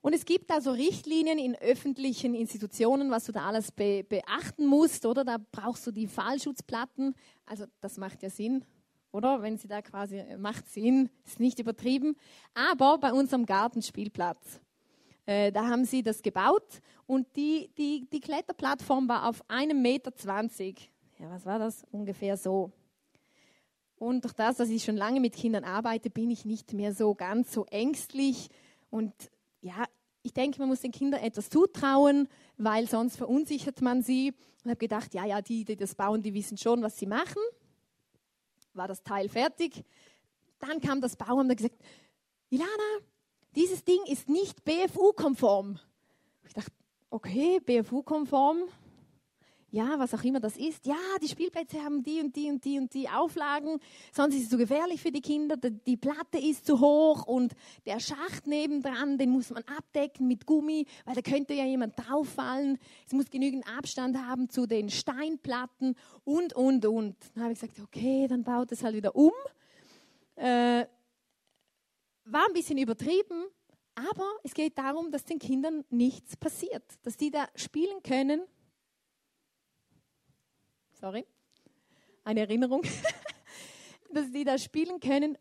Und 0.00 0.14
es 0.14 0.24
gibt 0.24 0.48
da 0.48 0.60
so 0.60 0.70
Richtlinien 0.70 1.38
in 1.38 1.56
öffentlichen 1.56 2.34
Institutionen, 2.34 3.10
was 3.10 3.24
du 3.24 3.32
da 3.32 3.46
alles 3.46 3.72
be 3.72 4.04
beachten 4.04 4.64
musst, 4.64 5.04
oder? 5.04 5.24
Da 5.24 5.38
brauchst 5.50 5.86
du 5.86 5.90
die 5.90 6.06
Fallschutzplatten. 6.06 7.14
Also 7.44 7.64
das 7.80 7.98
macht 7.98 8.22
ja 8.22 8.30
Sinn, 8.30 8.64
oder? 9.10 9.42
Wenn 9.42 9.58
sie 9.58 9.66
da 9.66 9.82
quasi, 9.82 10.18
äh, 10.18 10.36
macht 10.36 10.68
Sinn, 10.68 11.10
ist 11.26 11.40
nicht 11.40 11.58
übertrieben. 11.58 12.16
Aber 12.54 12.98
bei 12.98 13.12
unserem 13.12 13.44
Gartenspielplatz, 13.44 14.60
äh, 15.26 15.50
da 15.50 15.66
haben 15.66 15.84
sie 15.84 16.02
das 16.02 16.22
gebaut 16.22 16.80
und 17.06 17.26
die, 17.34 17.68
die, 17.76 18.06
die 18.08 18.20
Kletterplattform 18.20 19.08
war 19.08 19.28
auf 19.28 19.42
einem 19.48 19.82
Meter. 19.82 20.14
zwanzig 20.14 20.92
ja, 21.18 21.30
was 21.30 21.44
war 21.44 21.58
das? 21.58 21.84
Ungefähr 21.90 22.36
so. 22.36 22.72
Und 23.96 24.24
durch 24.24 24.34
das, 24.34 24.56
dass 24.56 24.68
ich 24.68 24.84
schon 24.84 24.96
lange 24.96 25.20
mit 25.20 25.34
Kindern 25.34 25.64
arbeite, 25.64 26.10
bin 26.10 26.30
ich 26.30 26.44
nicht 26.44 26.72
mehr 26.72 26.94
so 26.94 27.14
ganz 27.14 27.52
so 27.52 27.64
ängstlich. 27.66 28.48
Und 28.90 29.12
ja, 29.60 29.84
ich 30.22 30.32
denke, 30.32 30.60
man 30.60 30.68
muss 30.68 30.80
den 30.80 30.92
Kindern 30.92 31.20
etwas 31.20 31.50
zutrauen, 31.50 32.28
weil 32.56 32.88
sonst 32.88 33.16
verunsichert 33.16 33.82
man 33.82 34.02
sie. 34.02 34.34
Und 34.62 34.70
habe 34.70 34.78
gedacht, 34.78 35.14
ja, 35.14 35.24
ja, 35.24 35.42
die, 35.42 35.64
die 35.64 35.76
das 35.76 35.94
bauen, 35.94 36.22
die 36.22 36.34
wissen 36.34 36.56
schon, 36.56 36.82
was 36.82 36.96
sie 36.96 37.06
machen. 37.06 37.42
War 38.74 38.86
das 38.86 39.02
Teil 39.02 39.28
fertig. 39.28 39.84
Dann 40.60 40.80
kam 40.80 41.00
das 41.00 41.16
Bauamt 41.16 41.44
und 41.44 41.50
hat 41.50 41.56
gesagt, 41.56 41.80
Ilana, 42.50 42.68
dieses 43.56 43.84
Ding 43.84 44.00
ist 44.06 44.28
nicht 44.28 44.64
BFU-konform. 44.64 45.78
Ich 46.46 46.54
dachte, 46.54 46.72
okay, 47.10 47.60
BFU-konform, 47.60 48.68
ja, 49.70 49.98
was 49.98 50.14
auch 50.14 50.24
immer 50.24 50.40
das 50.40 50.56
ist, 50.56 50.86
ja, 50.86 50.96
die 51.22 51.28
Spielplätze 51.28 51.82
haben 51.82 52.02
die 52.02 52.20
und 52.20 52.34
die 52.34 52.50
und 52.50 52.64
die 52.64 52.78
und 52.78 52.94
die 52.94 53.08
Auflagen, 53.08 53.78
sonst 54.12 54.34
ist 54.34 54.44
es 54.44 54.48
zu 54.48 54.56
gefährlich 54.56 55.00
für 55.02 55.12
die 55.12 55.20
Kinder, 55.20 55.56
die 55.56 55.96
Platte 55.96 56.38
ist 56.38 56.64
zu 56.64 56.80
hoch 56.80 57.26
und 57.26 57.52
der 57.84 58.00
Schacht 58.00 58.46
nebendran, 58.46 59.18
den 59.18 59.30
muss 59.30 59.50
man 59.50 59.62
abdecken 59.64 60.26
mit 60.26 60.46
Gummi, 60.46 60.86
weil 61.04 61.14
da 61.14 61.20
könnte 61.20 61.52
ja 61.52 61.66
jemand 61.66 61.98
drauffallen. 61.98 62.78
Es 63.06 63.12
muss 63.12 63.30
genügend 63.30 63.66
Abstand 63.68 64.16
haben 64.16 64.48
zu 64.48 64.66
den 64.66 64.88
Steinplatten 64.88 65.94
und, 66.24 66.54
und, 66.54 66.86
und. 66.86 67.16
Dann 67.34 67.44
habe 67.44 67.52
ich 67.52 67.60
gesagt, 67.60 67.78
okay, 67.80 68.26
dann 68.26 68.44
baut 68.44 68.72
es 68.72 68.82
halt 68.82 68.94
wieder 68.94 69.14
um. 69.14 69.32
Äh, 70.36 70.86
war 72.24 72.46
ein 72.46 72.54
bisschen 72.54 72.78
übertrieben, 72.78 73.44
aber 73.94 74.30
es 74.44 74.54
geht 74.54 74.78
darum, 74.78 75.10
dass 75.10 75.24
den 75.24 75.38
Kindern 75.38 75.84
nichts 75.90 76.36
passiert, 76.36 76.84
dass 77.02 77.16
die 77.16 77.30
da 77.30 77.48
spielen 77.54 78.02
können 78.02 78.40
sorry, 81.00 81.24
eine 82.24 82.40
Erinnerung, 82.40 82.82
dass 84.12 84.30
die 84.30 84.44
da 84.44 84.58
spielen 84.58 85.00
können, 85.00 85.38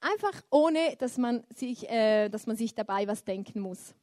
einfach 0.00 0.42
ohne, 0.50 0.96
dass 0.98 1.18
man 1.18 1.44
sich, 1.54 1.88
äh, 1.88 2.28
dass 2.28 2.46
man 2.46 2.56
sich 2.56 2.74
dabei 2.74 3.06
was 3.06 3.24
denken 3.24 3.60
muss. 3.60 3.94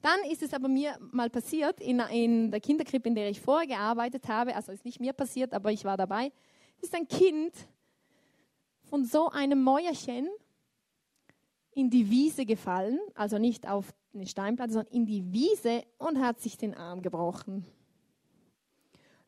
Dann 0.00 0.20
ist 0.30 0.42
es 0.42 0.54
aber 0.54 0.68
mir 0.68 0.96
mal 1.00 1.28
passiert, 1.28 1.80
in, 1.80 1.98
in 2.00 2.50
der 2.50 2.60
Kinderkrippe, 2.60 3.08
in 3.08 3.14
der 3.14 3.30
ich 3.30 3.40
vorher 3.40 3.66
gearbeitet 3.66 4.28
habe, 4.28 4.54
also 4.54 4.70
ist 4.70 4.84
nicht 4.84 5.00
mir 5.00 5.12
passiert, 5.12 5.52
aber 5.52 5.72
ich 5.72 5.84
war 5.84 5.96
dabei, 5.96 6.32
ist 6.80 6.94
ein 6.94 7.08
Kind 7.08 7.52
von 8.84 9.04
so 9.04 9.28
einem 9.28 9.62
Mäuerchen 9.62 10.28
in 11.72 11.90
die 11.90 12.10
Wiese 12.10 12.46
gefallen, 12.46 13.00
also 13.14 13.38
nicht 13.38 13.68
auf 13.68 13.92
eine 14.14 14.26
Steinplatte, 14.26 14.72
sondern 14.72 14.92
in 14.92 15.06
die 15.06 15.32
Wiese 15.32 15.82
und 15.98 16.20
hat 16.20 16.40
sich 16.40 16.56
den 16.56 16.74
Arm 16.74 17.02
gebrochen. 17.02 17.66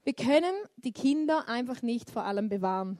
Wir 0.02 0.14
können 0.14 0.54
die 0.76 0.92
Kinder 0.92 1.48
einfach 1.48 1.82
nicht 1.82 2.10
vor 2.10 2.24
allem 2.24 2.48
bewahren. 2.48 2.98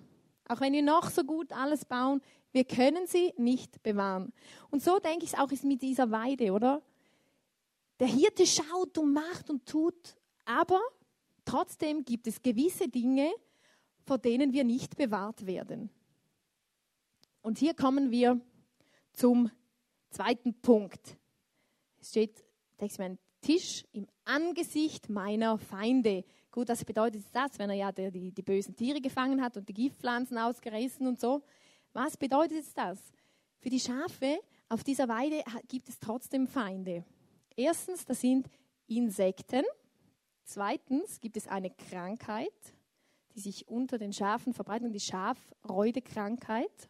Auch 0.48 0.60
wenn 0.60 0.72
wir 0.72 0.82
noch 0.82 1.10
so 1.10 1.24
gut 1.24 1.52
alles 1.52 1.84
bauen, 1.84 2.20
wir 2.52 2.64
können 2.64 3.06
sie 3.06 3.32
nicht 3.36 3.82
bewahren. 3.82 4.32
Und 4.70 4.82
so 4.82 4.98
denke 4.98 5.24
ich 5.24 5.32
es 5.32 5.38
auch 5.38 5.52
ist 5.52 5.64
mit 5.64 5.82
dieser 5.82 6.10
Weide, 6.10 6.52
oder? 6.52 6.82
Der 8.00 8.08
Hirte 8.08 8.46
schaut 8.46 8.98
und 8.98 9.12
macht 9.12 9.50
und 9.50 9.66
tut, 9.66 10.16
aber 10.44 10.80
trotzdem 11.44 12.04
gibt 12.04 12.26
es 12.26 12.42
gewisse 12.42 12.88
Dinge, 12.88 13.30
vor 14.04 14.18
denen 14.18 14.52
wir 14.52 14.64
nicht 14.64 14.96
bewahrt 14.96 15.46
werden. 15.46 15.90
Und 17.42 17.58
hier 17.58 17.74
kommen 17.74 18.10
wir 18.10 18.40
zum 19.12 19.50
zweiten 20.10 20.54
Punkt. 20.60 21.16
Es 22.00 22.10
steht, 22.10 22.44
denkst 22.80 22.96
du, 22.96 23.04
ein 23.04 23.18
Tisch 23.40 23.84
im 23.92 24.06
Angesicht 24.24 25.08
meiner 25.08 25.58
Feinde. 25.58 26.24
Gut, 26.50 26.68
was 26.68 26.84
bedeutet 26.84 27.24
das, 27.32 27.58
wenn 27.58 27.70
er 27.70 27.76
ja 27.76 27.92
die, 27.92 28.10
die, 28.10 28.32
die 28.32 28.42
bösen 28.42 28.74
Tiere 28.74 29.00
gefangen 29.00 29.40
hat 29.40 29.56
und 29.56 29.68
die 29.68 29.74
Giftpflanzen 29.74 30.36
ausgerissen 30.36 31.06
und 31.06 31.20
so? 31.20 31.42
Was 31.92 32.16
bedeutet 32.16 32.64
das? 32.74 32.98
Für 33.58 33.70
die 33.70 33.78
Schafe 33.78 34.40
auf 34.68 34.82
dieser 34.82 35.08
Weide 35.08 35.44
gibt 35.68 35.88
es 35.88 35.98
trotzdem 35.98 36.46
Feinde. 36.46 37.04
Erstens, 37.54 38.04
das 38.04 38.20
sind 38.20 38.48
Insekten. 38.86 39.62
Zweitens 40.44 41.20
gibt 41.20 41.36
es 41.36 41.46
eine 41.46 41.70
Krankheit, 41.70 42.74
die 43.34 43.40
sich 43.40 43.68
unter 43.68 43.98
den 43.98 44.12
Schafen 44.12 44.52
verbreitet, 44.52 44.92
die 44.92 45.00
Schafreudekrankheit. 45.00 46.88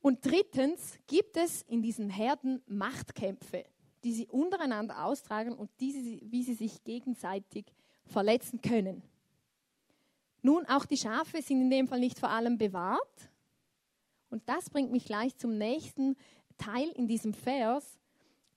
Und 0.00 0.24
drittens 0.24 0.98
gibt 1.06 1.36
es 1.36 1.62
in 1.62 1.82
diesen 1.82 2.08
Herden 2.08 2.62
Machtkämpfe, 2.66 3.64
die 4.04 4.12
sie 4.12 4.28
untereinander 4.28 5.04
austragen 5.04 5.54
und 5.54 5.70
diese, 5.80 5.98
wie 5.98 6.42
sie 6.42 6.54
sich 6.54 6.84
gegenseitig 6.84 7.66
verletzen 8.10 8.60
können. 8.60 9.02
Nun, 10.42 10.66
auch 10.66 10.86
die 10.86 10.96
Schafe 10.96 11.42
sind 11.42 11.60
in 11.60 11.70
dem 11.70 11.88
Fall 11.88 12.00
nicht 12.00 12.18
vor 12.18 12.30
allem 12.30 12.56
bewahrt. 12.58 13.30
Und 14.30 14.48
das 14.48 14.70
bringt 14.70 14.92
mich 14.92 15.04
gleich 15.04 15.36
zum 15.36 15.58
nächsten 15.58 16.16
Teil 16.56 16.88
in 16.94 17.06
diesem 17.06 17.34
Vers. 17.34 17.98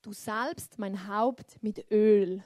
Du 0.01 0.13
salbst 0.13 0.79
mein 0.79 1.07
Haupt 1.07 1.61
mit 1.61 1.91
Öl. 1.91 2.43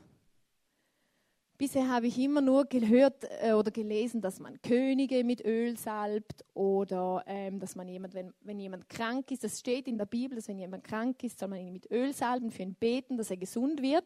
Bisher 1.58 1.90
habe 1.90 2.06
ich 2.06 2.20
immer 2.20 2.40
nur 2.40 2.66
gehört 2.66 3.26
äh, 3.42 3.54
oder 3.54 3.72
gelesen, 3.72 4.22
dass 4.22 4.40
man 4.40 4.62
Könige 4.62 5.24
mit 5.24 5.44
Öl 5.44 5.76
salbt 5.76 6.46
oder 6.54 7.24
ähm, 7.26 7.60
dass 7.60 7.76
man 7.76 7.88
jemand, 7.88 8.14
wenn, 8.14 8.32
wenn 8.42 8.60
jemand 8.60 8.88
krank 8.88 9.32
ist, 9.32 9.44
das 9.44 9.60
steht 9.60 9.88
in 9.88 9.98
der 9.98 10.06
Bibel, 10.06 10.36
dass 10.36 10.48
wenn 10.48 10.60
jemand 10.60 10.84
krank 10.84 11.24
ist, 11.24 11.40
soll 11.40 11.50
man 11.50 11.60
ihn 11.60 11.74
mit 11.74 11.90
Öl 11.90 12.14
salben, 12.14 12.52
für 12.52 12.62
ihn 12.62 12.76
beten, 12.76 13.18
dass 13.18 13.32
er 13.32 13.38
gesund 13.38 13.82
wird. 13.82 14.06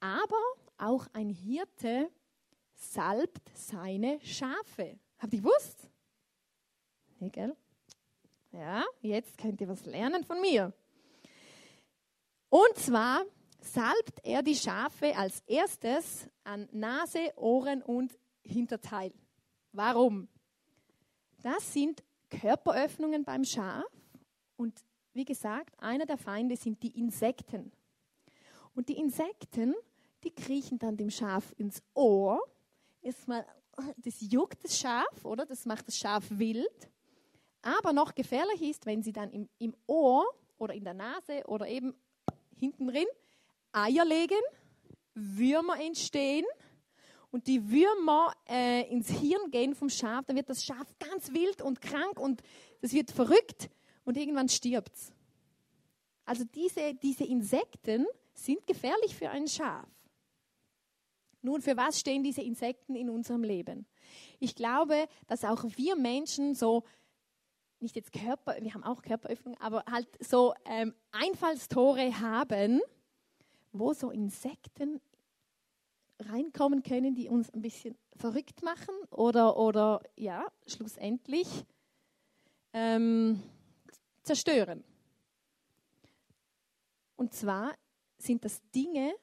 Aber 0.00 0.42
auch 0.78 1.06
ein 1.12 1.28
Hirte 1.28 2.10
salbt 2.74 3.50
seine 3.54 4.18
Schafe. 4.22 4.98
Habt 5.18 5.34
ihr 5.34 5.40
gewusst? 5.40 5.88
Nee, 7.18 7.28
gell? 7.28 7.54
Ja, 8.52 8.84
jetzt 9.02 9.36
könnt 9.38 9.60
ihr 9.60 9.68
was 9.68 9.84
lernen 9.84 10.24
von 10.24 10.40
mir. 10.40 10.72
Und 12.48 12.76
zwar 12.76 13.24
salbt 13.60 14.24
er 14.24 14.42
die 14.42 14.56
Schafe 14.56 15.14
als 15.16 15.40
erstes 15.46 16.28
an 16.44 16.68
Nase, 16.72 17.32
Ohren 17.36 17.82
und 17.82 18.18
Hinterteil. 18.42 19.12
Warum? 19.72 20.28
Das 21.42 21.72
sind 21.72 22.02
Körperöffnungen 22.30 23.24
beim 23.24 23.44
Schaf 23.44 23.84
und 24.56 24.82
wie 25.12 25.24
gesagt, 25.24 25.78
einer 25.80 26.06
der 26.06 26.16
Feinde 26.16 26.56
sind 26.56 26.82
die 26.82 26.98
Insekten. 26.98 27.72
Und 28.74 28.88
die 28.88 28.98
Insekten 28.98 29.74
die 30.24 30.30
kriechen 30.30 30.78
dann 30.78 30.96
dem 30.96 31.10
Schaf 31.10 31.54
ins 31.56 31.82
Ohr. 31.94 32.40
Erstmal, 33.02 33.46
das 33.96 34.20
juckt 34.20 34.64
das 34.64 34.78
Schaf, 34.78 35.24
oder? 35.24 35.46
Das 35.46 35.64
macht 35.66 35.86
das 35.86 35.96
Schaf 35.96 36.24
wild. 36.30 36.90
Aber 37.62 37.92
noch 37.92 38.14
gefährlich 38.14 38.62
ist, 38.62 38.86
wenn 38.86 39.02
sie 39.02 39.12
dann 39.12 39.30
im, 39.30 39.48
im 39.58 39.74
Ohr 39.86 40.24
oder 40.58 40.74
in 40.74 40.84
der 40.84 40.94
Nase 40.94 41.42
oder 41.46 41.68
eben 41.68 41.94
hinten 42.56 42.88
drin 42.88 43.06
Eier 43.72 44.04
legen, 44.04 44.40
Würmer 45.14 45.80
entstehen 45.80 46.44
und 47.30 47.46
die 47.46 47.70
Würmer 47.70 48.32
äh, 48.48 48.90
ins 48.90 49.10
Hirn 49.10 49.50
gehen 49.50 49.74
vom 49.74 49.90
Schaf, 49.90 50.24
dann 50.26 50.36
wird 50.36 50.48
das 50.48 50.64
Schaf 50.64 50.86
ganz 50.98 51.32
wild 51.32 51.62
und 51.62 51.80
krank 51.80 52.18
und 52.18 52.42
das 52.80 52.92
wird 52.92 53.10
verrückt 53.10 53.70
und 54.04 54.16
irgendwann 54.16 54.48
stirbt 54.48 54.94
es. 54.94 55.12
Also 56.24 56.44
diese, 56.44 56.94
diese 56.94 57.24
Insekten 57.24 58.06
sind 58.34 58.66
gefährlich 58.66 59.14
für 59.14 59.30
ein 59.30 59.46
Schaf. 59.46 59.88
Nun, 61.42 61.62
für 61.62 61.76
was 61.76 61.98
stehen 61.98 62.22
diese 62.22 62.42
Insekten 62.42 62.94
in 62.94 63.08
unserem 63.08 63.42
Leben? 63.42 63.86
Ich 64.38 64.54
glaube, 64.54 65.06
dass 65.26 65.44
auch 65.44 65.64
wir 65.76 65.96
Menschen 65.96 66.54
so, 66.54 66.84
nicht 67.80 67.96
jetzt 67.96 68.12
Körper, 68.12 68.56
wir 68.60 68.74
haben 68.74 68.84
auch 68.84 69.02
Körperöffnungen, 69.02 69.58
aber 69.60 69.84
halt 69.90 70.08
so 70.22 70.54
ähm, 70.66 70.94
Einfallstore 71.12 72.20
haben, 72.20 72.80
wo 73.72 73.92
so 73.94 74.10
Insekten 74.10 75.00
reinkommen 76.18 76.82
können, 76.82 77.14
die 77.14 77.28
uns 77.28 77.50
ein 77.50 77.62
bisschen 77.62 77.96
verrückt 78.16 78.62
machen 78.62 78.94
oder, 79.10 79.56
oder 79.56 80.02
ja, 80.16 80.46
schlussendlich 80.66 81.48
ähm, 82.72 83.42
zerstören. 84.22 84.84
Und 87.16 87.34
zwar 87.34 87.74
sind 88.18 88.44
das 88.44 88.60
Dinge, 88.70 89.14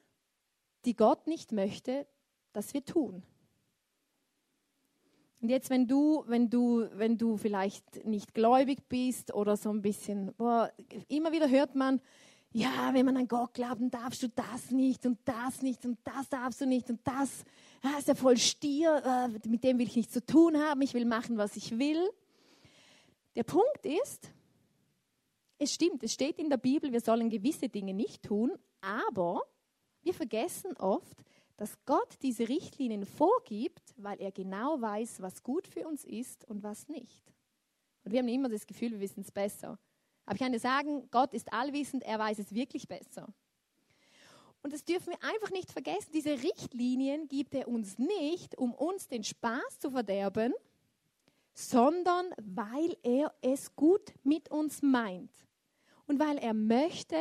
die 0.84 0.96
Gott 0.96 1.26
nicht 1.26 1.52
möchte, 1.52 2.06
dass 2.52 2.74
wir 2.74 2.84
tun. 2.84 3.22
Und 5.40 5.50
jetzt, 5.50 5.70
wenn 5.70 5.86
du, 5.86 6.24
wenn 6.26 6.50
du, 6.50 6.88
wenn 6.94 7.16
du 7.16 7.36
vielleicht 7.36 8.04
nicht 8.04 8.34
gläubig 8.34 8.88
bist 8.88 9.32
oder 9.32 9.56
so 9.56 9.70
ein 9.70 9.82
bisschen, 9.82 10.34
boah, 10.34 10.72
immer 11.08 11.30
wieder 11.30 11.48
hört 11.48 11.76
man, 11.76 12.00
ja, 12.52 12.90
wenn 12.92 13.06
man 13.06 13.16
an 13.16 13.28
Gott 13.28 13.54
glaubt, 13.54 13.80
dann 13.80 13.90
darfst 13.90 14.22
du 14.22 14.28
das 14.28 14.70
nicht 14.70 15.06
und 15.06 15.18
das 15.24 15.62
nicht 15.62 15.84
und 15.84 15.98
das 16.02 16.28
darfst 16.28 16.60
du 16.60 16.66
nicht 16.66 16.90
und 16.90 17.00
das, 17.04 17.44
ja, 17.84 17.98
ist 17.98 18.08
ja 18.08 18.14
voll 18.14 18.36
Stier, 18.36 19.02
äh, 19.04 19.48
mit 19.48 19.62
dem 19.62 19.78
will 19.78 19.86
ich 19.86 19.96
nichts 19.96 20.14
zu 20.14 20.24
tun 20.24 20.56
haben, 20.56 20.80
ich 20.82 20.94
will 20.94 21.04
machen, 21.04 21.36
was 21.36 21.56
ich 21.56 21.78
will. 21.78 22.08
Der 23.36 23.44
Punkt 23.44 23.84
ist, 23.84 24.32
es 25.58 25.74
stimmt, 25.74 26.02
es 26.02 26.14
steht 26.14 26.38
in 26.38 26.50
der 26.50 26.56
Bibel, 26.56 26.90
wir 26.90 27.00
sollen 27.00 27.30
gewisse 27.30 27.68
Dinge 27.68 27.94
nicht 27.94 28.22
tun, 28.22 28.52
aber 28.80 29.42
wir 30.02 30.14
vergessen 30.14 30.76
oft, 30.76 31.16
dass 31.56 31.76
Gott 31.84 32.16
diese 32.22 32.48
Richtlinien 32.48 33.04
vorgibt, 33.04 33.94
weil 33.96 34.20
er 34.20 34.30
genau 34.30 34.80
weiß, 34.80 35.20
was 35.20 35.42
gut 35.42 35.66
für 35.66 35.86
uns 35.86 36.04
ist 36.04 36.44
und 36.44 36.62
was 36.62 36.88
nicht. 36.88 37.32
Und 38.04 38.12
wir 38.12 38.20
haben 38.20 38.28
immer 38.28 38.48
das 38.48 38.66
Gefühl, 38.66 38.92
wir 38.92 39.00
wissen 39.00 39.20
es 39.20 39.32
besser. 39.32 39.78
Aber 40.24 40.34
ich 40.34 40.40
kann 40.40 40.52
dir 40.52 40.60
sagen, 40.60 41.08
Gott 41.10 41.34
ist 41.34 41.52
allwissend, 41.52 42.04
er 42.04 42.18
weiß 42.18 42.38
es 42.38 42.54
wirklich 42.54 42.86
besser. 42.86 43.28
Und 44.62 44.72
das 44.72 44.84
dürfen 44.84 45.12
wir 45.12 45.22
einfach 45.22 45.50
nicht 45.50 45.72
vergessen. 45.72 46.10
Diese 46.12 46.42
Richtlinien 46.42 47.28
gibt 47.28 47.54
er 47.54 47.68
uns 47.68 47.98
nicht, 47.98 48.56
um 48.56 48.74
uns 48.74 49.08
den 49.08 49.24
Spaß 49.24 49.78
zu 49.78 49.90
verderben, 49.90 50.52
sondern 51.54 52.26
weil 52.40 52.96
er 53.02 53.34
es 53.40 53.74
gut 53.74 54.12
mit 54.22 54.50
uns 54.50 54.82
meint. 54.82 55.32
Und 56.06 56.20
weil 56.20 56.38
er 56.38 56.54
möchte, 56.54 57.16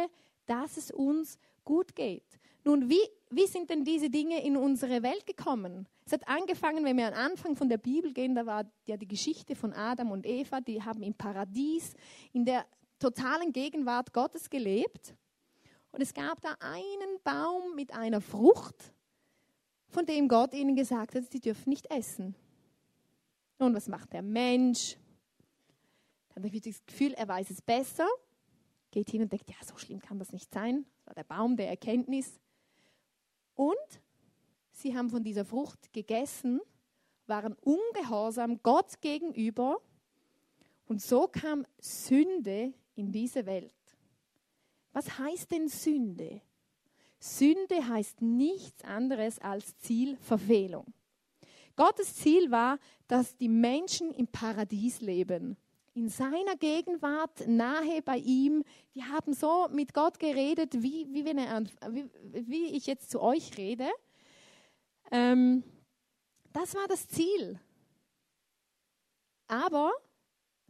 dass 0.45 0.77
es 0.77 0.91
uns 0.91 1.39
gut 1.63 1.95
geht. 1.95 2.36
Nun, 2.67 2.89
wie, 2.89 2.99
wie 3.29 3.47
sind 3.47 3.69
denn 3.69 3.85
diese 3.85 4.09
Dinge 4.09 4.43
in 4.43 4.57
unsere 4.57 5.01
Welt 5.01 5.25
gekommen? 5.25 5.87
Es 6.05 6.11
hat 6.11 6.27
angefangen, 6.27 6.83
wenn 6.83 6.97
wir 6.97 7.07
am 7.07 7.13
Anfang 7.13 7.55
von 7.55 7.69
der 7.69 7.77
Bibel 7.77 8.11
gehen, 8.11 8.35
da 8.35 8.45
war 8.45 8.69
ja 8.83 8.97
die 8.97 9.07
Geschichte 9.07 9.55
von 9.55 9.71
Adam 9.71 10.11
und 10.11 10.25
Eva, 10.25 10.59
die 10.59 10.83
haben 10.83 11.01
im 11.01 11.13
Paradies, 11.13 11.93
in 12.33 12.43
der 12.43 12.65
totalen 12.99 13.53
Gegenwart 13.53 14.11
Gottes 14.11 14.49
gelebt. 14.49 15.15
Und 15.93 16.01
es 16.01 16.13
gab 16.13 16.41
da 16.41 16.57
einen 16.59 17.21
Baum 17.23 17.73
mit 17.73 17.93
einer 17.93 18.19
Frucht, 18.19 18.93
von 19.87 20.05
dem 20.05 20.27
Gott 20.27 20.53
ihnen 20.53 20.75
gesagt 20.75 21.15
hat, 21.15 21.23
sie 21.31 21.39
dürfen 21.39 21.69
nicht 21.69 21.89
essen. 21.89 22.35
Und 23.59 23.73
was 23.73 23.87
macht 23.87 24.11
der 24.11 24.23
Mensch? 24.23 24.97
Dann 26.35 26.43
hat 26.43 26.53
er 26.53 26.59
das 26.59 26.85
Gefühl, 26.85 27.13
er 27.13 27.29
weiß 27.29 27.49
es 27.49 27.61
besser, 27.61 28.09
geht 28.91 29.09
hin 29.09 29.21
und 29.21 29.31
denkt, 29.31 29.49
ja, 29.49 29.55
so 29.65 29.77
schlimm 29.77 30.01
kann 30.01 30.19
das 30.19 30.33
nicht 30.33 30.53
sein. 30.53 30.85
Das 30.97 31.07
war 31.07 31.13
der 31.15 31.23
Baum 31.23 31.55
der 31.55 31.69
Erkenntnis. 31.69 32.41
Und 33.57 34.01
sie 34.71 34.95
haben 34.95 35.09
von 35.09 35.23
dieser 35.23 35.43
Frucht 35.43 35.91
gegessen, 35.91 36.61
waren 37.25 37.57
ungehorsam 37.59 38.61
Gott 38.63 39.01
gegenüber 39.01 39.81
und 40.85 41.01
so 41.01 41.27
kam 41.27 41.65
Sünde 41.79 42.73
in 42.95 43.11
diese 43.11 43.45
Welt. 43.45 43.73
Was 44.93 45.17
heißt 45.17 45.51
denn 45.51 45.67
Sünde? 45.67 46.41
Sünde 47.19 47.87
heißt 47.87 48.21
nichts 48.21 48.83
anderes 48.83 49.39
als 49.39 49.77
Zielverfehlung. 49.79 50.93
Gottes 51.75 52.15
Ziel 52.15 52.51
war, 52.51 52.77
dass 53.07 53.35
die 53.37 53.49
Menschen 53.49 54.11
im 54.11 54.27
Paradies 54.27 55.01
leben. 55.01 55.57
In 55.97 56.09
seiner 56.09 56.55
Gegenwart, 56.57 57.47
nahe 57.47 58.03
bei 58.03 58.17
ihm. 58.17 58.63
Die 58.93 59.03
haben 59.03 59.33
so 59.33 59.67
mit 59.71 59.95
Gott 59.95 60.19
geredet, 60.19 60.83
wie, 60.83 61.11
wie, 61.11 61.25
wenn 61.25 61.39
er, 61.39 61.63
wie, 61.89 62.07
wie 62.31 62.65
ich 62.67 62.85
jetzt 62.85 63.09
zu 63.09 63.19
euch 63.19 63.57
rede. 63.57 63.89
Ähm, 65.09 65.63
das 66.53 66.75
war 66.75 66.87
das 66.87 67.07
Ziel. 67.07 67.59
Aber 69.47 69.91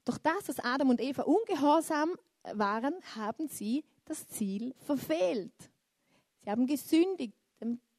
durch 0.05 0.17
das, 0.19 0.45
dass 0.45 0.59
Adam 0.61 0.91
und 0.91 1.01
Eva 1.01 1.23
ungehorsam 1.23 2.15
waren, 2.53 2.95
haben 3.13 3.49
sie 3.49 3.83
das 4.05 4.29
Ziel 4.29 4.73
verfehlt. 4.85 5.51
Sie 6.41 6.49
haben 6.49 6.65
gesündigt, 6.65 7.33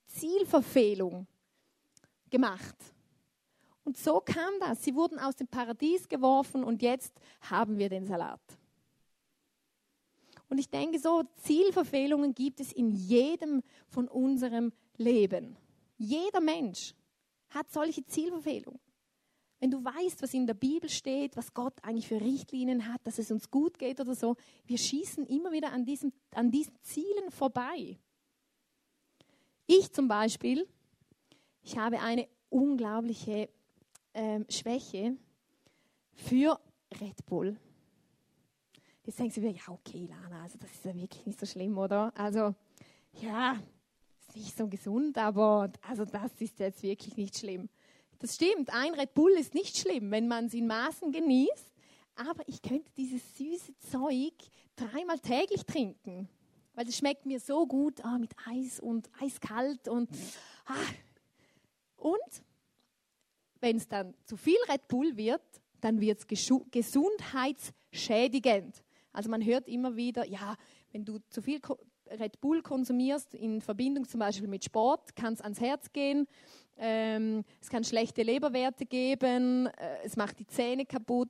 Zielverfehlung 0.07 1.27
gemacht. 2.31 2.77
Und 3.89 3.97
so 3.97 4.21
kam 4.21 4.53
das. 4.61 4.85
Sie 4.85 4.95
wurden 4.95 5.19
aus 5.19 5.37
dem 5.37 5.49
Paradies 5.49 6.07
geworfen 6.11 6.63
und 6.63 6.83
jetzt 6.83 7.11
haben 7.41 7.79
wir 7.79 7.89
den 7.89 8.05
Salat. 8.05 8.43
Und 10.51 10.59
ich 10.59 10.69
denke, 10.69 10.99
so 10.99 11.23
Zielverfehlungen 11.37 12.35
gibt 12.35 12.61
es 12.61 12.71
in 12.71 12.91
jedem 12.91 13.63
von 13.87 14.07
unserem 14.07 14.75
Leben. 14.99 15.57
Jeder 15.97 16.43
Mensch 16.43 16.95
hat 17.49 17.73
solche 17.73 18.05
Zielverfehlungen. 18.05 18.79
Wenn 19.59 19.71
du 19.71 19.83
weißt, 19.83 20.21
was 20.21 20.35
in 20.35 20.47
der 20.47 20.53
Bibel 20.53 20.91
steht, 20.91 21.35
was 21.35 21.55
Gott 21.55 21.83
eigentlich 21.83 22.09
für 22.09 22.21
Richtlinien 22.21 22.93
hat, 22.93 23.01
dass 23.05 23.19
es 23.19 23.31
uns 23.31 23.51
gut 23.51 23.79
geht 23.79 24.01
oder 24.01 24.15
so, 24.15 24.37
wir 24.67 24.77
schießen 24.77 25.25
immer 25.29 25.51
wieder 25.51 25.73
an, 25.73 25.87
diesem, 25.87 26.13
an 26.35 26.51
diesen 26.51 26.75
Zielen 26.83 27.31
vorbei. 27.31 27.99
Ich 29.67 29.91
zum 29.95 30.09
Beispiel, 30.09 30.69
ich 31.63 31.79
habe 31.79 32.01
eine 32.01 32.29
unglaubliche 32.51 33.49
ähm, 34.15 34.47
Schwäche 34.49 35.17
für 36.15 36.59
Red 37.01 37.25
Bull. 37.27 37.57
Jetzt 39.05 39.19
denken 39.19 39.33
Sie 39.33 39.43
wieder, 39.43 39.53
ja 39.53 39.69
okay, 39.69 40.07
Lana, 40.07 40.43
also 40.43 40.59
das 40.59 40.71
ist 40.71 40.85
ja 40.85 40.95
wirklich 40.95 41.25
nicht 41.25 41.41
so 41.41 41.47
schlimm, 41.47 41.79
oder? 41.79 42.13
Also, 42.15 42.55
ja, 43.13 43.59
ist 44.21 44.37
nicht 44.37 44.57
so 44.57 44.69
gesund, 44.69 45.17
aber 45.17 45.73
also 45.81 46.05
das 46.05 46.33
ist 46.41 46.59
jetzt 46.59 46.83
wirklich 46.83 47.17
nicht 47.17 47.39
schlimm. 47.39 47.69
Das 48.19 48.35
stimmt, 48.35 48.71
ein 48.73 48.95
Red 48.95 49.15
Bull 49.15 49.31
ist 49.33 49.55
nicht 49.55 49.79
schlimm, 49.79 50.11
wenn 50.11 50.29
man 50.29 50.47
es 50.47 50.55
in 50.55 50.67
Maßen 50.67 51.13
genießt, 51.13 51.73
aber 52.17 52.43
ich 52.49 52.61
könnte 52.61 52.91
dieses 52.97 53.37
süße 53.39 53.79
Zeug 53.79 54.35
dreimal 54.77 55.19
täglich 55.21 55.65
trinken, 55.65 56.29
weil 56.75 56.85
das 56.85 56.97
schmeckt 56.97 57.27
mir 57.27 57.41
so 57.41 57.67
gut 57.67 58.05
ah, 58.05 58.19
mit 58.19 58.33
Eis 58.47 58.81
und 58.81 59.09
eiskalt 59.21 59.89
und 59.89 60.11
ah. 60.67 60.75
und 61.97 62.43
wenn 63.61 63.77
es 63.77 63.89
dann 63.89 64.15
zu 64.25 64.37
viel 64.37 64.59
Red 64.69 64.87
Bull 64.89 65.17
wird, 65.17 65.43
dann 65.81 66.01
wird 66.01 66.19
es 66.19 66.27
gesundheitsschädigend. 66.71 68.83
Also 69.13 69.31
man 69.31 69.45
hört 69.45 69.69
immer 69.69 69.95
wieder, 69.97 70.27
ja, 70.27 70.57
wenn 70.93 71.05
du 71.05 71.19
zu 71.29 71.43
viel 71.43 71.61
Red 72.11 72.41
Bull 72.41 72.63
konsumierst 72.63 73.35
in 73.35 73.61
Verbindung 73.61 74.09
zum 74.09 74.21
Beispiel 74.21 74.49
mit 74.49 74.65
Sport, 74.65 75.15
kann 75.15 75.35
es 75.35 75.41
ans 75.41 75.61
Herz 75.61 75.93
gehen 75.93 76.27
ähm, 76.79 77.45
es 77.61 77.69
kann 77.69 77.85
schlechte 77.85 78.23
Leberwerte 78.23 78.87
geben, 78.87 79.67
äh, 79.67 79.99
es 80.05 80.17
macht 80.17 80.39
die 80.39 80.47
Zähne 80.47 80.87
kaputt, 80.87 81.29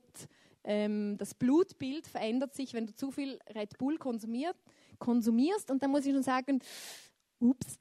ähm, 0.63 1.17
das 1.17 1.33
Blutbild 1.33 2.05
verändert 2.05 2.53
sich, 2.53 2.73
wenn 2.73 2.85
du 2.85 2.93
zu 2.93 3.11
viel 3.11 3.39
Red 3.55 3.77
Bull 3.77 3.97
konsumiert, 3.97 4.55
konsumierst. 4.99 5.71
Und 5.71 5.81
dann 5.81 5.91
muss 5.91 6.05
ich 6.05 6.13
schon 6.13 6.23
sagen, 6.23 6.59
ups, 7.39 7.79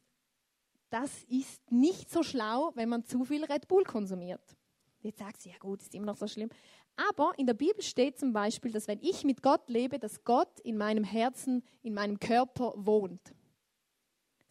das 0.90 1.24
ist 1.24 1.70
nicht 1.70 2.10
so 2.10 2.22
schlau, 2.22 2.72
wenn 2.74 2.88
man 2.88 3.04
zu 3.04 3.24
viel 3.24 3.44
Red 3.44 3.68
Bull 3.68 3.84
konsumiert. 3.84 4.56
Jetzt 5.00 5.18
sagst 5.18 5.44
du, 5.44 5.50
ja 5.50 5.56
gut, 5.58 5.82
ist 5.82 5.94
immer 5.94 6.06
noch 6.06 6.16
so 6.16 6.26
schlimm. 6.26 6.50
Aber 6.96 7.32
in 7.36 7.46
der 7.46 7.54
Bibel 7.54 7.82
steht 7.82 8.18
zum 8.18 8.32
Beispiel, 8.32 8.72
dass 8.72 8.88
wenn 8.88 9.00
ich 9.00 9.22
mit 9.24 9.42
Gott 9.42 9.68
lebe, 9.68 9.98
dass 9.98 10.24
Gott 10.24 10.58
in 10.60 10.76
meinem 10.76 11.04
Herzen, 11.04 11.62
in 11.82 11.94
meinem 11.94 12.18
Körper 12.18 12.72
wohnt 12.76 13.32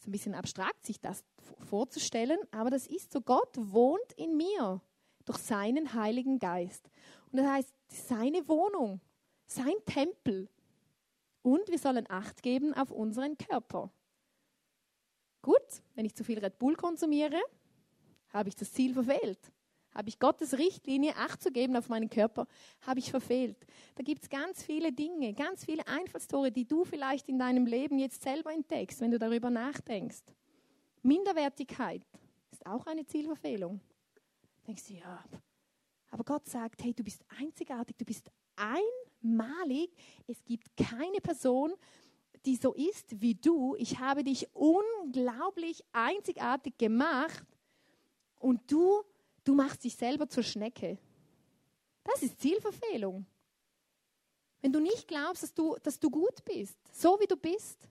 ein 0.07 0.11
bisschen 0.11 0.33
abstrakt, 0.33 0.85
sich 0.85 0.99
das 0.99 1.23
vorzustellen, 1.69 2.39
aber 2.51 2.69
das 2.69 2.87
ist 2.87 3.11
so. 3.11 3.21
Gott 3.21 3.53
wohnt 3.57 4.13
in 4.15 4.35
mir 4.35 4.81
durch 5.25 5.37
seinen 5.37 5.93
Heiligen 5.93 6.39
Geist. 6.39 6.89
Und 7.31 7.39
das 7.39 7.47
heißt, 7.47 7.73
seine 7.89 8.47
Wohnung, 8.47 9.01
sein 9.45 9.75
Tempel. 9.85 10.49
Und 11.41 11.69
wir 11.69 11.77
sollen 11.77 12.09
Acht 12.09 12.41
geben 12.41 12.73
auf 12.73 12.91
unseren 12.91 13.37
Körper. 13.37 13.91
Gut, 15.41 15.55
wenn 15.95 16.05
ich 16.05 16.15
zu 16.15 16.23
viel 16.23 16.39
Red 16.39 16.57
Bull 16.57 16.75
konsumiere, 16.75 17.39
habe 18.29 18.49
ich 18.49 18.55
das 18.55 18.71
Ziel 18.71 18.93
verfehlt. 18.93 19.39
Habe 19.91 20.09
ich 20.09 20.19
Gottes 20.19 20.57
Richtlinie, 20.57 21.15
Acht 21.15 21.41
zu 21.41 21.51
geben 21.51 21.75
auf 21.75 21.89
meinen 21.89 22.09
Körper, 22.09 22.45
habe 22.81 22.99
ich 22.99 23.09
verfehlt. 23.09 23.57
Da 23.95 24.03
gibt 24.03 24.23
es 24.23 24.29
ganz 24.29 24.63
viele 24.63 24.91
Dinge, 24.91 25.33
ganz 25.33 25.65
viele 25.65 25.87
Einfallstore, 25.87 26.51
die 26.51 26.65
du 26.65 26.85
vielleicht 26.85 27.27
in 27.29 27.39
deinem 27.39 27.65
Leben 27.65 27.97
jetzt 27.97 28.21
selber 28.21 28.53
entdeckst, 28.53 29.01
wenn 29.01 29.11
du 29.11 29.17
darüber 29.17 29.49
nachdenkst. 29.49 30.23
Minderwertigkeit 31.01 32.03
ist 32.51 32.65
auch 32.65 32.85
eine 32.85 33.05
Zielverfehlung. 33.05 33.79
Denkst 34.67 34.83
du, 34.87 34.93
ja, 34.93 35.23
aber 36.11 36.23
Gott 36.23 36.47
sagt, 36.47 36.83
hey, 36.83 36.93
du 36.93 37.03
bist 37.03 37.23
einzigartig, 37.39 37.95
du 37.97 38.05
bist 38.05 38.29
einmalig. 38.55 39.89
Es 40.27 40.43
gibt 40.43 40.75
keine 40.77 41.21
Person, 41.21 41.73
die 42.47 42.55
so 42.55 42.73
ist 42.73 43.21
wie 43.21 43.35
du. 43.35 43.75
Ich 43.77 43.99
habe 43.99 44.23
dich 44.23 44.47
unglaublich 44.53 45.83
einzigartig 45.91 46.77
gemacht 46.77 47.45
und 48.39 48.71
du 48.71 49.03
Du 49.47 49.55
machst 49.55 49.85
dich 49.85 49.95
selber 49.95 50.27
zur 50.27 50.43
Schnecke. 50.43 50.97
Das 52.03 52.21
ist 52.21 52.37
Zielverfehlung. 52.41 53.25
Wenn 54.61 54.73
du 54.73 54.81
nicht 54.81 55.07
glaubst, 55.07 55.41
dass 55.41 55.53
du, 55.53 55.77
dass 55.81 55.97
du 56.01 56.09
gut 56.09 56.43
bist, 56.43 56.77
so 56.91 57.17
wie 57.21 57.27
du 57.27 57.37
bist. 57.37 57.87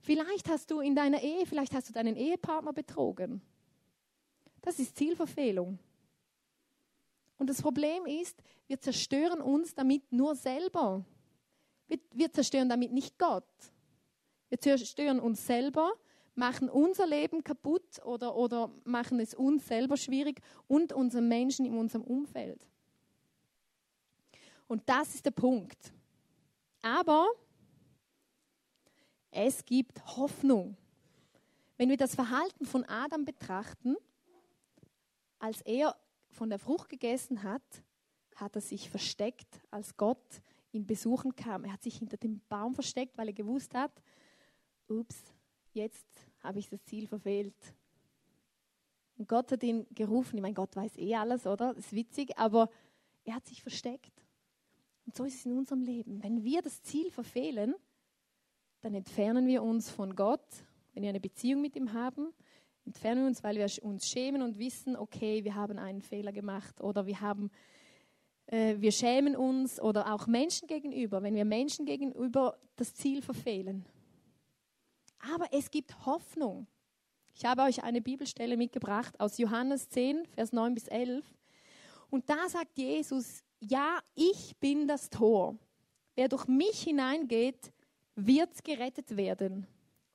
Vielleicht 0.00 0.50
hast 0.50 0.70
du 0.70 0.80
in 0.80 0.94
deiner 0.94 1.22
Ehe, 1.22 1.46
vielleicht 1.46 1.72
hast 1.72 1.88
du 1.88 1.94
deinen 1.94 2.14
Ehepartner 2.14 2.74
betrogen. 2.74 3.40
Das 4.60 4.78
ist 4.78 4.98
Zielverfehlung. 4.98 5.78
Und 7.38 7.48
das 7.48 7.62
Problem 7.62 8.04
ist, 8.04 8.42
wir 8.66 8.78
zerstören 8.78 9.40
uns 9.40 9.74
damit 9.74 10.12
nur 10.12 10.34
selber. 10.34 11.06
Wir, 11.88 11.98
wir 12.12 12.32
zerstören 12.32 12.68
damit 12.68 12.92
nicht 12.92 13.18
Gott. 13.18 13.44
Wir 14.48 14.60
zerstören 14.60 15.20
uns 15.20 15.46
selber 15.46 15.92
machen 16.36 16.68
unser 16.68 17.06
Leben 17.06 17.42
kaputt 17.42 18.04
oder, 18.04 18.36
oder 18.36 18.70
machen 18.84 19.18
es 19.20 19.34
uns 19.34 19.66
selber 19.66 19.96
schwierig 19.96 20.40
und 20.68 20.92
unseren 20.92 21.28
Menschen 21.28 21.64
in 21.64 21.76
unserem 21.76 22.04
Umfeld. 22.04 22.66
Und 24.68 24.88
das 24.88 25.14
ist 25.14 25.24
der 25.24 25.30
Punkt. 25.30 25.92
Aber 26.82 27.26
es 29.30 29.64
gibt 29.64 30.04
Hoffnung. 30.16 30.76
Wenn 31.78 31.88
wir 31.88 31.96
das 31.96 32.14
Verhalten 32.14 32.66
von 32.66 32.84
Adam 32.84 33.24
betrachten, 33.24 33.96
als 35.38 35.62
er 35.62 35.96
von 36.30 36.50
der 36.50 36.58
Frucht 36.58 36.88
gegessen 36.88 37.42
hat, 37.42 37.62
hat 38.34 38.54
er 38.54 38.60
sich 38.60 38.90
versteckt, 38.90 39.60
als 39.70 39.96
Gott 39.96 40.42
ihn 40.72 40.86
besuchen 40.86 41.34
kam. 41.34 41.64
Er 41.64 41.72
hat 41.72 41.82
sich 41.82 41.98
hinter 41.98 42.16
dem 42.16 42.40
Baum 42.48 42.74
versteckt, 42.74 43.16
weil 43.16 43.28
er 43.28 43.34
gewusst 43.34 43.74
hat, 43.74 43.92
ups, 44.88 45.16
jetzt 45.72 46.06
habe 46.40 46.58
ich 46.58 46.68
das 46.68 46.84
Ziel 46.84 47.06
verfehlt. 47.06 47.56
Und 49.18 49.28
Gott 49.28 49.50
hat 49.52 49.62
ihn 49.62 49.86
gerufen. 49.94 50.36
Ich 50.36 50.42
meine, 50.42 50.54
Gott 50.54 50.76
weiß 50.76 50.96
eh 50.98 51.14
alles, 51.14 51.46
oder? 51.46 51.74
Das 51.74 51.86
ist 51.86 51.92
witzig, 51.92 52.36
aber 52.38 52.68
er 53.24 53.36
hat 53.36 53.46
sich 53.46 53.62
versteckt. 53.62 54.12
Und 55.06 55.16
so 55.16 55.24
ist 55.24 55.36
es 55.36 55.46
in 55.46 55.56
unserem 55.56 55.82
Leben. 55.82 56.22
Wenn 56.22 56.44
wir 56.44 56.62
das 56.62 56.82
Ziel 56.82 57.10
verfehlen, 57.10 57.74
dann 58.82 58.94
entfernen 58.94 59.46
wir 59.46 59.62
uns 59.62 59.90
von 59.90 60.14
Gott 60.14 60.44
wenn 60.96 61.02
wir 61.02 61.10
eine 61.10 61.20
Beziehung 61.20 61.60
mit 61.60 61.76
ihm 61.76 61.92
haben, 61.92 62.32
entfernen 62.86 63.20
wir 63.20 63.28
uns, 63.28 63.44
weil 63.44 63.56
wir 63.56 63.68
uns 63.82 64.08
schämen 64.08 64.40
und 64.40 64.58
wissen, 64.58 64.96
okay, 64.96 65.44
wir 65.44 65.54
haben 65.54 65.78
einen 65.78 66.00
Fehler 66.00 66.32
gemacht 66.32 66.80
oder 66.80 67.04
wir 67.04 67.20
haben 67.20 67.50
äh, 68.46 68.76
wir 68.78 68.92
schämen 68.92 69.36
uns 69.36 69.80
oder 69.80 70.12
auch 70.12 70.26
Menschen 70.26 70.68
gegenüber, 70.68 71.22
wenn 71.22 71.34
wir 71.34 71.44
Menschen 71.44 71.86
gegenüber 71.86 72.58
das 72.76 72.94
Ziel 72.94 73.22
verfehlen. 73.22 73.84
Aber 75.32 75.46
es 75.52 75.70
gibt 75.70 76.06
Hoffnung. 76.06 76.66
Ich 77.34 77.44
habe 77.44 77.62
euch 77.62 77.82
eine 77.82 78.00
Bibelstelle 78.00 78.56
mitgebracht 78.56 79.18
aus 79.20 79.38
Johannes 79.38 79.88
10, 79.88 80.26
Vers 80.34 80.52
9 80.52 80.74
bis 80.74 80.88
11. 80.88 81.24
Und 82.08 82.28
da 82.30 82.48
sagt 82.48 82.78
Jesus, 82.78 83.42
ja, 83.60 83.98
ich 84.14 84.56
bin 84.58 84.86
das 84.86 85.10
Tor. 85.10 85.56
Wer 86.14 86.28
durch 86.28 86.46
mich 86.46 86.82
hineingeht, 86.82 87.72
wird 88.14 88.64
gerettet 88.64 89.16
werden. 89.16 89.66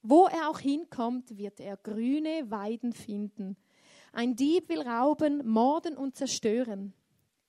Wo 0.02 0.26
er 0.26 0.50
auch 0.50 0.60
hinkommt, 0.60 1.38
wird 1.38 1.60
er 1.60 1.78
grüne 1.78 2.50
Weiden 2.50 2.94
finden. 2.94 3.56
Ein 4.14 4.36
Dieb 4.36 4.68
will 4.70 4.82
rauben, 4.82 5.48
morden 5.48 5.96
und 5.96 6.16
zerstören. 6.16 6.94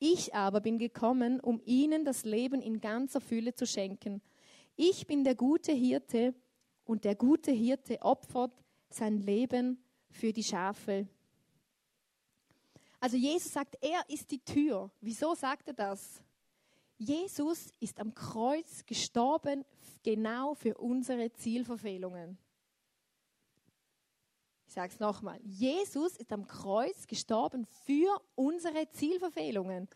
Ich 0.05 0.35
aber 0.35 0.61
bin 0.61 0.79
gekommen, 0.79 1.39
um 1.39 1.63
ihnen 1.65 2.05
das 2.05 2.25
Leben 2.25 2.61
in 2.61 2.81
ganzer 2.81 3.21
Fülle 3.21 3.55
zu 3.55 3.69
schenken. 3.69 4.21
Ich 4.75 5.07
bin 5.07 5.23
der 5.23 5.37
gute 5.37 5.71
Hirte 5.71 6.35
und 6.85 7.05
der 7.05 7.15
gute 7.15 7.53
Hirte 7.53 8.03
opfert 8.03 8.51
sein 8.89 9.17
Leben 9.17 9.79
für 10.11 10.33
die 10.33 10.43
Schafe. 10.43 11.07
Also 12.99 13.17
Jesus 13.17 13.53
sagt, 13.53 13.77
er 13.81 14.03
ist 14.09 14.29
die 14.33 14.41
Tür. 14.41 14.91
Wieso 15.01 15.37
sagt 15.37 15.69
er 15.69 15.75
das? 15.75 16.21
Jesus 16.99 17.71
ist 17.79 18.01
am 18.01 18.13
Kreuz 18.13 18.85
gestorben 18.85 19.65
genau 20.03 20.55
für 20.55 20.79
unsere 20.79 21.33
Zielverfehlungen. 21.33 22.39
Ich 24.73 24.75
sage 24.75 24.91
es 24.91 25.01
nochmal. 25.01 25.39
Jesus 25.45 26.17
ist 26.17 26.33
am 26.33 26.47
Kreuz 26.47 27.07
gestorben 27.07 27.67
für 27.85 28.19
unsere 28.35 28.89
Zielverfehlungen. 28.89 29.87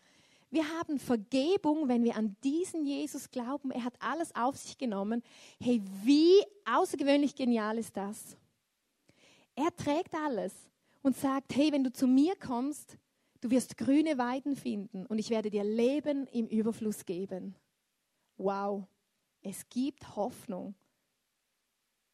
Wir 0.51 0.69
haben 0.77 0.99
Vergebung, 0.99 1.87
wenn 1.87 2.03
wir 2.03 2.15
an 2.15 2.35
diesen 2.43 2.85
Jesus 2.85 3.31
glauben. 3.31 3.71
Er 3.71 3.83
hat 3.83 3.95
alles 3.99 4.35
auf 4.35 4.55
sich 4.55 4.77
genommen. 4.77 5.23
Hey, 5.59 5.81
wie 6.03 6.43
außergewöhnlich 6.65 7.33
genial 7.33 7.79
ist 7.79 7.97
das? 7.97 8.37
Er 9.55 9.75
trägt 9.75 10.13
alles 10.13 10.53
und 11.01 11.17
sagt, 11.17 11.55
hey, 11.55 11.71
wenn 11.71 11.83
du 11.83 11.91
zu 11.91 12.05
mir 12.05 12.35
kommst, 12.35 12.99
du 13.41 13.49
wirst 13.49 13.77
grüne 13.77 14.19
Weiden 14.19 14.55
finden 14.55 15.07
und 15.07 15.17
ich 15.17 15.31
werde 15.31 15.49
dir 15.49 15.63
Leben 15.63 16.27
im 16.27 16.45
Überfluss 16.45 17.03
geben. 17.03 17.55
Wow, 18.37 18.83
es 19.41 19.67
gibt 19.69 20.15
Hoffnung. 20.15 20.75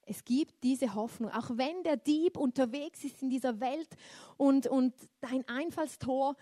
Es 0.05 0.25
gibt 0.25 0.63
diese 0.63 0.95
Hoffnung, 0.95 1.31
auch 1.31 1.49
wenn 1.51 1.83
der 1.83 1.97
Dieb 1.97 2.37
unterwegs 2.37 3.03
ist 3.03 3.21
in 3.21 3.29
dieser 3.29 3.59
Welt 3.59 3.89
und, 4.37 4.67
und 4.67 4.93
dein 5.21 5.47
Einfallstor 5.47 6.35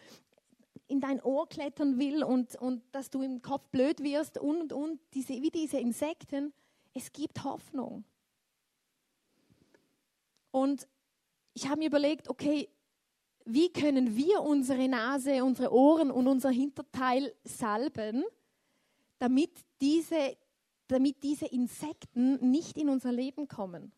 in 0.87 0.99
dein 0.99 1.21
Ohr 1.21 1.47
klettern 1.47 1.99
will 1.99 2.23
und, 2.23 2.55
und 2.55 2.83
dass 2.91 3.09
du 3.09 3.21
im 3.21 3.41
Kopf 3.41 3.69
blöd 3.69 4.03
wirst 4.03 4.37
und 4.37 4.73
und 4.73 4.73
und, 4.73 4.99
diese, 5.13 5.33
wie 5.41 5.49
diese 5.49 5.79
Insekten, 5.79 6.53
es 6.93 7.13
gibt 7.13 7.43
Hoffnung. 7.45 8.03
Und 10.51 10.87
ich 11.53 11.67
habe 11.67 11.79
mir 11.79 11.87
überlegt, 11.87 12.29
okay, 12.29 12.67
wie 13.45 13.71
können 13.71 14.15
wir 14.15 14.41
unsere 14.41 14.87
Nase, 14.87 15.43
unsere 15.43 15.73
Ohren 15.73 16.11
und 16.11 16.27
unser 16.27 16.49
Hinterteil 16.49 17.33
salben, 17.43 18.23
damit 19.17 19.51
diese 19.79 20.35
damit 20.91 21.23
diese 21.23 21.45
Insekten 21.45 22.51
nicht 22.51 22.77
in 22.77 22.89
unser 22.89 23.11
Leben 23.11 23.47
kommen. 23.47 23.91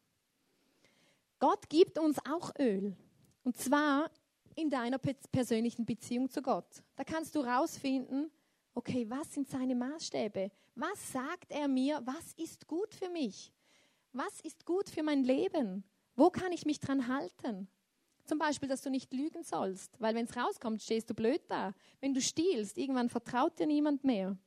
Gott 1.40 1.68
gibt 1.70 1.98
uns 1.98 2.18
auch 2.30 2.52
Öl. 2.60 2.96
Und 3.44 3.58
zwar 3.58 4.10
in 4.56 4.70
deiner 4.70 5.00
persönlichen 5.00 5.86
Beziehung 5.86 6.30
zu 6.30 6.42
Gott. 6.42 6.84
Da 6.96 7.04
kannst 7.04 7.36
du 7.36 7.42
rausfinden, 7.42 8.32
okay, 8.74 9.10
was 9.10 9.34
sind 9.34 9.50
seine 9.50 9.76
Maßstäbe? 9.76 10.52
Was 10.76 11.12
sagt 11.12 11.52
er 11.52 11.68
mir? 11.68 12.02
Was 12.06 12.34
ist 12.34 12.68
gut 12.68 12.94
für 12.94 13.10
mich? 13.10 13.52
Was 14.12 14.42
ist 14.42 14.66
gut 14.66 14.90
für 14.90 15.04
mein 15.04 15.24
Leben? 15.24 15.84
Wo 16.16 16.30
kann 16.30 16.52
ich 16.52 16.66
mich 16.66 16.80
dran 16.80 17.08
halten? 17.08 17.68
Zum 18.26 18.38
Beispiel, 18.38 18.70
dass 18.70 18.82
du 18.82 18.90
nicht 18.90 19.12
lügen 19.12 19.44
sollst, 19.44 20.00
weil 20.00 20.16
wenn 20.16 20.26
es 20.26 20.38
rauskommt, 20.38 20.82
stehst 20.82 21.10
du 21.10 21.14
blöd 21.14 21.42
da. 21.50 21.74
Wenn 22.00 22.14
du 22.14 22.22
stiehlst, 22.22 22.78
irgendwann 22.78 23.10
vertraut 23.10 23.60
dir 23.60 23.68
niemand 23.68 24.04
mehr. 24.04 24.38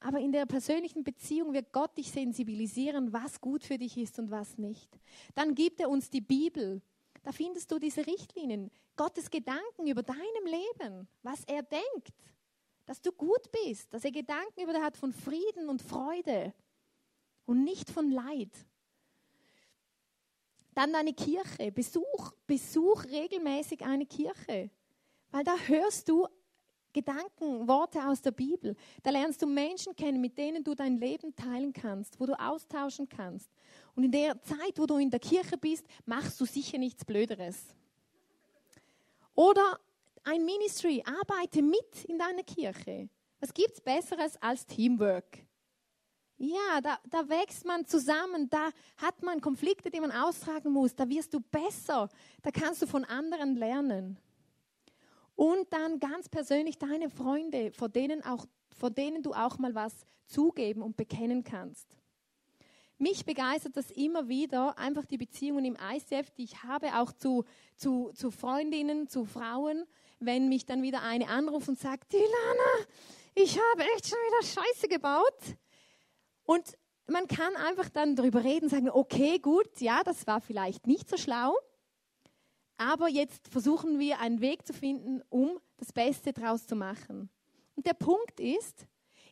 Aber 0.00 0.20
in 0.20 0.30
der 0.30 0.46
persönlichen 0.46 1.02
Beziehung 1.02 1.52
wird 1.52 1.72
Gott 1.72 1.96
dich 1.98 2.10
sensibilisieren, 2.10 3.12
was 3.12 3.40
gut 3.40 3.64
für 3.64 3.78
dich 3.78 3.96
ist 3.96 4.18
und 4.18 4.30
was 4.30 4.56
nicht. 4.56 4.88
Dann 5.34 5.54
gibt 5.54 5.80
er 5.80 5.88
uns 5.88 6.08
die 6.08 6.20
Bibel. 6.20 6.80
Da 7.22 7.32
findest 7.32 7.70
du 7.72 7.78
diese 7.78 8.06
Richtlinien, 8.06 8.70
Gottes 8.96 9.30
Gedanken 9.30 9.88
über 9.88 10.02
deinem 10.02 10.46
Leben, 10.46 11.08
was 11.22 11.42
er 11.44 11.62
denkt, 11.62 12.12
dass 12.86 13.02
du 13.02 13.12
gut 13.12 13.50
bist, 13.64 13.92
dass 13.92 14.04
er 14.04 14.12
Gedanken 14.12 14.62
über 14.62 14.72
dich 14.72 14.82
hat 14.82 14.96
von 14.96 15.12
Frieden 15.12 15.68
und 15.68 15.82
Freude 15.82 16.54
und 17.44 17.64
nicht 17.64 17.90
von 17.90 18.10
Leid. 18.10 18.52
Dann 20.74 20.92
deine 20.92 21.12
Kirche, 21.12 21.72
Besuch, 21.72 22.32
Besuch 22.46 23.04
regelmäßig 23.04 23.84
eine 23.84 24.06
Kirche, 24.06 24.70
weil 25.32 25.44
da 25.44 25.56
hörst 25.66 26.08
du 26.08 26.28
Gedanken, 26.98 27.68
Worte 27.68 28.04
aus 28.04 28.20
der 28.20 28.32
Bibel. 28.32 28.74
Da 29.04 29.10
lernst 29.10 29.40
du 29.40 29.46
Menschen 29.46 29.94
kennen, 29.94 30.20
mit 30.20 30.36
denen 30.36 30.64
du 30.64 30.74
dein 30.74 30.98
Leben 30.98 31.34
teilen 31.36 31.72
kannst, 31.72 32.18
wo 32.18 32.26
du 32.26 32.32
austauschen 32.32 33.08
kannst. 33.08 33.48
Und 33.94 34.02
in 34.02 34.10
der 34.10 34.42
Zeit, 34.42 34.78
wo 34.78 34.86
du 34.86 34.96
in 34.96 35.08
der 35.08 35.20
Kirche 35.20 35.56
bist, 35.56 35.86
machst 36.06 36.40
du 36.40 36.44
sicher 36.44 36.76
nichts 36.76 37.04
Blöderes. 37.04 37.56
Oder 39.36 39.78
ein 40.24 40.44
Ministry, 40.44 41.04
arbeite 41.06 41.62
mit 41.62 42.04
in 42.08 42.18
deiner 42.18 42.42
Kirche. 42.42 43.08
Was 43.38 43.54
gibt 43.54 43.74
es 43.74 43.80
Besseres 43.80 44.36
als 44.42 44.66
Teamwork? 44.66 45.38
Ja, 46.36 46.80
da, 46.82 46.98
da 47.08 47.28
wächst 47.28 47.64
man 47.64 47.86
zusammen, 47.86 48.50
da 48.50 48.70
hat 48.96 49.22
man 49.22 49.40
Konflikte, 49.40 49.90
die 49.90 50.00
man 50.00 50.10
austragen 50.10 50.72
muss, 50.72 50.96
da 50.96 51.08
wirst 51.08 51.32
du 51.32 51.40
besser, 51.40 52.08
da 52.42 52.50
kannst 52.50 52.82
du 52.82 52.86
von 52.86 53.04
anderen 53.04 53.54
lernen. 53.54 54.18
Und 55.38 55.72
dann 55.72 56.00
ganz 56.00 56.28
persönlich 56.28 56.78
deine 56.78 57.08
Freunde, 57.08 57.70
vor 57.70 57.88
denen, 57.88 58.24
auch, 58.24 58.44
vor 58.76 58.90
denen 58.90 59.22
du 59.22 59.34
auch 59.34 59.56
mal 59.58 59.72
was 59.72 60.04
zugeben 60.26 60.82
und 60.82 60.96
bekennen 60.96 61.44
kannst. 61.44 61.86
Mich 62.98 63.24
begeistert 63.24 63.76
das 63.76 63.92
immer 63.92 64.28
wieder, 64.28 64.76
einfach 64.76 65.06
die 65.06 65.16
Beziehungen 65.16 65.64
im 65.64 65.76
ICF, 65.76 66.28
die 66.30 66.42
ich 66.42 66.64
habe, 66.64 66.98
auch 66.98 67.12
zu, 67.12 67.44
zu, 67.76 68.10
zu 68.16 68.32
Freundinnen, 68.32 69.06
zu 69.06 69.24
Frauen, 69.26 69.84
wenn 70.18 70.48
mich 70.48 70.66
dann 70.66 70.82
wieder 70.82 71.02
eine 71.02 71.28
anruft 71.28 71.68
und 71.68 71.78
sagt, 71.78 72.12
Ilana, 72.14 72.88
ich 73.36 73.60
habe 73.60 73.84
echt 73.94 74.08
schon 74.08 74.18
wieder 74.18 74.42
Scheiße 74.42 74.88
gebaut. 74.88 75.38
Und 76.42 76.76
man 77.06 77.28
kann 77.28 77.54
einfach 77.54 77.88
dann 77.90 78.16
darüber 78.16 78.42
reden, 78.42 78.68
sagen, 78.68 78.90
okay, 78.90 79.38
gut, 79.38 79.80
ja, 79.80 80.02
das 80.02 80.26
war 80.26 80.40
vielleicht 80.40 80.88
nicht 80.88 81.08
so 81.08 81.16
schlau, 81.16 81.54
aber 82.78 83.08
jetzt 83.08 83.48
versuchen 83.48 83.98
wir 83.98 84.20
einen 84.20 84.40
Weg 84.40 84.66
zu 84.66 84.72
finden, 84.72 85.20
um 85.28 85.58
das 85.76 85.92
Beste 85.92 86.32
daraus 86.32 86.66
zu 86.66 86.76
machen. 86.76 87.28
Und 87.74 87.84
der 87.84 87.94
Punkt 87.94 88.40
ist, 88.40 88.86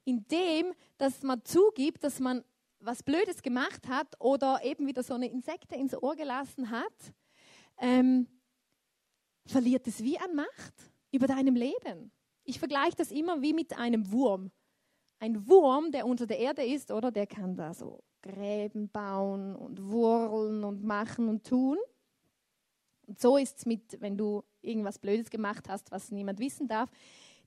indem, 0.05 0.75
dass 0.99 1.23
man 1.23 1.45
zugibt, 1.45 2.05
dass 2.05 2.21
man 2.21 2.45
was 2.81 3.03
Blödes 3.03 3.43
gemacht 3.43 3.89
hat 3.89 4.21
oder 4.21 4.61
eben 4.63 4.87
wieder 4.87 5.03
so 5.03 5.15
eine 5.15 5.29
Insekte 5.31 5.77
ins 5.77 6.01
Ohr 6.01 6.15
gelassen 6.15 6.71
hat, 6.71 7.15
ähm, 7.79 8.27
verliert 9.47 9.87
es 9.87 10.03
wie 10.03 10.19
an 10.19 10.35
Macht 10.35 10.91
über 11.11 11.27
deinem 11.27 11.55
Leben. 11.55 12.13
Ich 12.45 12.59
vergleiche 12.59 12.97
das 12.97 13.11
immer 13.11 13.43
wie 13.43 13.53
mit 13.53 13.77
einem 13.77 14.11
Wurm. 14.13 14.51
Ein 15.19 15.49
Wurm, 15.49 15.91
der 15.93 16.07
unter 16.07 16.27
der 16.27 16.39
Erde 16.39 16.65
ist, 16.65 16.91
oder 16.91 17.11
der 17.11 17.27
kann 17.27 17.57
da 17.57 17.73
so 17.73 18.03
Gräben 18.23 18.89
bauen 18.89 19.57
und 19.57 19.91
wurlen 19.91 20.65
und 20.65 20.85
machen 20.85 21.29
und 21.29 21.47
tun. 21.47 21.79
Und 23.07 23.21
so 23.21 23.37
ist 23.37 23.59
es 23.59 23.67
mit, 23.67 24.01
wenn 24.01 24.17
du 24.17 24.43
irgendwas 24.63 24.99
Blödes 24.99 25.31
gemacht 25.31 25.69
hast, 25.69 25.91
was 25.91 26.11
niemand 26.11 26.39
wissen 26.39 26.67
darf. 26.67 26.91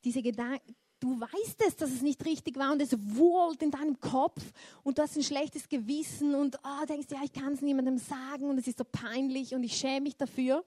Diese 0.04 0.22
Gedanken, 0.22 0.76
du 1.00 1.20
weißt 1.20 1.64
es, 1.68 1.76
dass 1.76 1.92
es 1.92 2.02
nicht 2.02 2.26
richtig 2.26 2.58
war 2.58 2.72
und 2.72 2.82
es 2.82 2.96
wurlt 3.16 3.62
in 3.62 3.72
deinem 3.72 4.00
Kopf 4.00 4.42
und 4.84 4.98
du 4.98 5.02
hast 5.02 5.16
ein 5.18 5.24
schlechtes 5.24 5.68
Gewissen 5.68 6.36
und 6.36 6.58
oh, 6.64 6.86
denkst, 6.86 7.08
ja, 7.12 7.20
ich 7.24 7.34
kann 7.34 7.54
es 7.54 7.62
niemandem 7.62 7.98
sagen 7.98 8.50
und 8.50 8.58
es 8.58 8.68
ist 8.68 8.78
so 8.78 8.86
peinlich 8.86 9.54
und 9.54 9.64
ich 9.64 9.76
schäme 9.76 10.02
mich 10.02 10.16
dafür. 10.16 10.64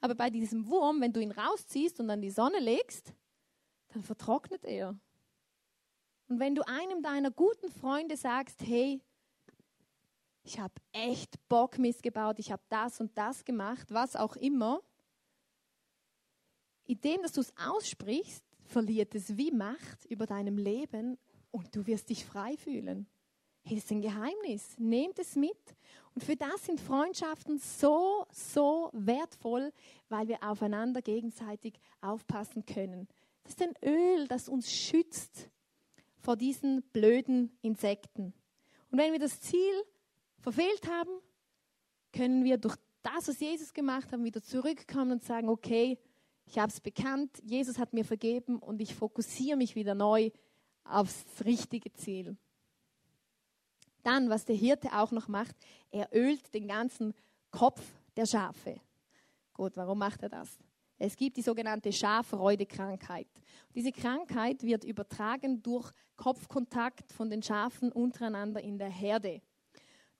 Aber 0.00 0.14
bei 0.14 0.30
diesem 0.30 0.66
Wurm, 0.68 1.00
wenn 1.00 1.12
du 1.12 1.20
ihn 1.20 1.30
rausziehst 1.30 2.00
und 2.00 2.10
an 2.10 2.20
die 2.20 2.30
Sonne 2.30 2.58
legst, 2.58 3.12
dann 3.92 4.02
vertrocknet 4.02 4.64
er. 4.64 4.96
Und 6.28 6.40
wenn 6.40 6.54
du 6.54 6.66
einem 6.66 7.02
deiner 7.02 7.30
guten 7.30 7.70
Freunde 7.70 8.16
sagst, 8.16 8.62
hey, 8.62 9.00
ich 10.42 10.58
habe 10.58 10.74
echt 10.92 11.36
Bock 11.48 11.78
missgebaut, 11.78 12.38
ich 12.38 12.50
habe 12.50 12.62
das 12.68 13.00
und 13.00 13.16
das 13.16 13.44
gemacht, 13.44 13.88
was 13.90 14.16
auch 14.16 14.36
immer. 14.36 14.80
Indem, 16.84 17.22
dass 17.22 17.32
du 17.32 17.40
es 17.40 17.52
aussprichst, 17.56 18.44
verliert 18.64 19.14
es 19.14 19.36
wie 19.36 19.52
Macht 19.52 20.04
über 20.06 20.26
deinem 20.26 20.58
Leben 20.58 21.18
und 21.50 21.74
du 21.74 21.86
wirst 21.86 22.08
dich 22.08 22.24
frei 22.24 22.56
fühlen. 22.56 23.06
Hey, 23.64 23.76
das 23.76 23.84
ist 23.84 23.92
ein 23.92 24.02
Geheimnis. 24.02 24.76
Nehmt 24.78 25.18
es 25.20 25.36
mit. 25.36 25.56
Und 26.14 26.24
für 26.24 26.34
das 26.34 26.66
sind 26.66 26.80
Freundschaften 26.80 27.58
so, 27.58 28.26
so 28.32 28.90
wertvoll, 28.92 29.72
weil 30.08 30.26
wir 30.26 30.42
aufeinander 30.42 31.00
gegenseitig 31.00 31.78
aufpassen 32.00 32.66
können. 32.66 33.06
Das 33.44 33.52
ist 33.52 33.62
ein 33.62 33.74
Öl, 33.84 34.26
das 34.26 34.48
uns 34.48 34.72
schützt 34.72 35.48
vor 36.18 36.36
diesen 36.36 36.82
blöden 36.92 37.56
Insekten. 37.62 38.34
Und 38.90 38.98
wenn 38.98 39.12
wir 39.12 39.20
das 39.20 39.40
Ziel 39.40 39.84
verfehlt 40.42 40.86
haben, 40.88 41.10
können 42.12 42.44
wir 42.44 42.58
durch 42.58 42.76
das, 43.02 43.28
was 43.28 43.40
Jesus 43.40 43.72
gemacht 43.72 44.12
hat, 44.12 44.22
wieder 44.22 44.42
zurückkommen 44.42 45.12
und 45.12 45.24
sagen, 45.24 45.48
okay, 45.48 45.98
ich 46.44 46.58
habe 46.58 46.70
es 46.70 46.80
bekannt, 46.80 47.30
Jesus 47.44 47.78
hat 47.78 47.92
mir 47.92 48.04
vergeben 48.04 48.58
und 48.58 48.80
ich 48.80 48.94
fokussiere 48.94 49.56
mich 49.56 49.74
wieder 49.76 49.94
neu 49.94 50.30
aufs 50.84 51.24
richtige 51.44 51.92
Ziel. 51.92 52.36
Dann, 54.02 54.28
was 54.28 54.44
der 54.44 54.56
Hirte 54.56 54.92
auch 54.92 55.12
noch 55.12 55.28
macht, 55.28 55.54
er 55.90 56.08
ölt 56.12 56.52
den 56.54 56.66
ganzen 56.66 57.14
Kopf 57.50 57.80
der 58.16 58.26
Schafe. 58.26 58.80
Gut, 59.54 59.76
warum 59.76 59.98
macht 59.98 60.22
er 60.22 60.28
das? 60.28 60.58
Es 60.98 61.16
gibt 61.16 61.36
die 61.36 61.42
sogenannte 61.42 61.92
Schafreudekrankheit. 61.92 63.28
Diese 63.74 63.92
Krankheit 63.92 64.62
wird 64.62 64.84
übertragen 64.84 65.62
durch 65.62 65.90
Kopfkontakt 66.16 67.12
von 67.12 67.30
den 67.30 67.42
Schafen 67.42 67.90
untereinander 67.92 68.60
in 68.60 68.78
der 68.78 68.88
Herde. 68.88 69.40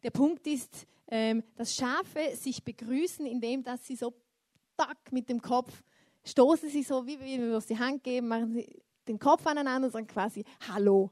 Der 0.03 0.11
Punkt 0.11 0.47
ist, 0.47 0.87
ähm, 1.09 1.43
dass 1.57 1.75
Schafe 1.75 2.35
sich 2.37 2.62
begrüßen, 2.62 3.27
indem 3.27 3.62
dass 3.62 3.87
sie 3.87 3.97
so 3.97 4.15
tack 4.77 5.12
mit 5.12 5.29
dem 5.29 5.41
Kopf 5.41 5.83
stoßen 6.25 6.69
sie 6.69 6.83
so, 6.83 7.07
wie 7.07 7.21
wir 7.21 7.57
uns 7.57 7.67
die 7.67 7.79
Hand 7.79 8.03
geben, 8.03 8.29
machen 8.29 8.53
sie 8.53 8.83
den 9.09 9.19
Kopf 9.19 9.47
aneinander 9.47 9.87
und 9.87 9.93
sagen 9.93 10.07
quasi 10.07 10.45
Hallo. 10.69 11.11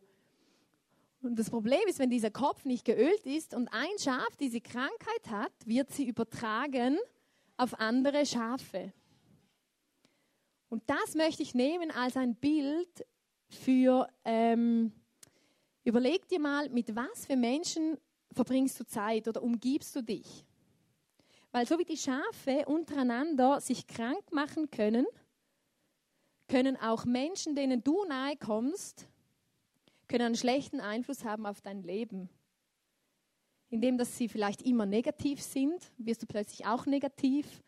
Und 1.22 1.38
das 1.38 1.50
Problem 1.50 1.80
ist, 1.86 1.98
wenn 1.98 2.08
dieser 2.08 2.30
Kopf 2.30 2.64
nicht 2.64 2.84
geölt 2.84 3.26
ist 3.26 3.54
und 3.54 3.68
ein 3.68 3.98
Schaf 3.98 4.36
diese 4.38 4.60
Krankheit 4.60 5.28
hat, 5.28 5.52
wird 5.66 5.92
sie 5.92 6.06
übertragen 6.06 6.98
auf 7.56 7.78
andere 7.78 8.24
Schafe. 8.24 8.92
Und 10.70 10.82
das 10.86 11.14
möchte 11.14 11.42
ich 11.42 11.54
nehmen 11.54 11.90
als 11.90 12.16
ein 12.16 12.36
Bild 12.36 13.04
für, 13.48 14.08
ähm, 14.24 14.92
überleg 15.84 16.26
dir 16.28 16.40
mal, 16.40 16.70
mit 16.70 16.94
was 16.94 17.26
für 17.26 17.36
Menschen 17.36 17.98
verbringst 18.32 18.78
du 18.80 18.86
Zeit 18.86 19.28
oder 19.28 19.42
umgibst 19.42 19.94
du 19.96 20.02
dich? 20.02 20.44
Weil 21.52 21.66
so 21.66 21.78
wie 21.78 21.84
die 21.84 21.96
Schafe 21.96 22.64
untereinander 22.66 23.60
sich 23.60 23.86
krank 23.86 24.32
machen 24.32 24.70
können, 24.70 25.06
können 26.48 26.76
auch 26.76 27.04
Menschen, 27.04 27.54
denen 27.54 27.82
du 27.82 28.04
nahe 28.04 28.36
kommst, 28.36 29.08
können 30.08 30.26
einen 30.26 30.36
schlechten 30.36 30.80
Einfluss 30.80 31.24
haben 31.24 31.46
auf 31.46 31.60
dein 31.60 31.82
Leben. 31.82 32.28
Indem, 33.68 33.98
dass 33.98 34.16
sie 34.16 34.28
vielleicht 34.28 34.62
immer 34.62 34.86
negativ 34.86 35.40
sind, 35.40 35.92
wirst 35.98 36.22
du 36.22 36.26
plötzlich 36.26 36.66
auch 36.66 36.86
negativ. 36.86 37.62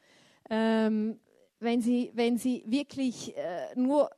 Ähm, 0.50 1.20
wenn, 1.60 1.80
sie, 1.80 2.10
wenn 2.14 2.38
sie 2.38 2.64
wirklich 2.66 3.36
äh, 3.36 3.74
nur 3.76 4.10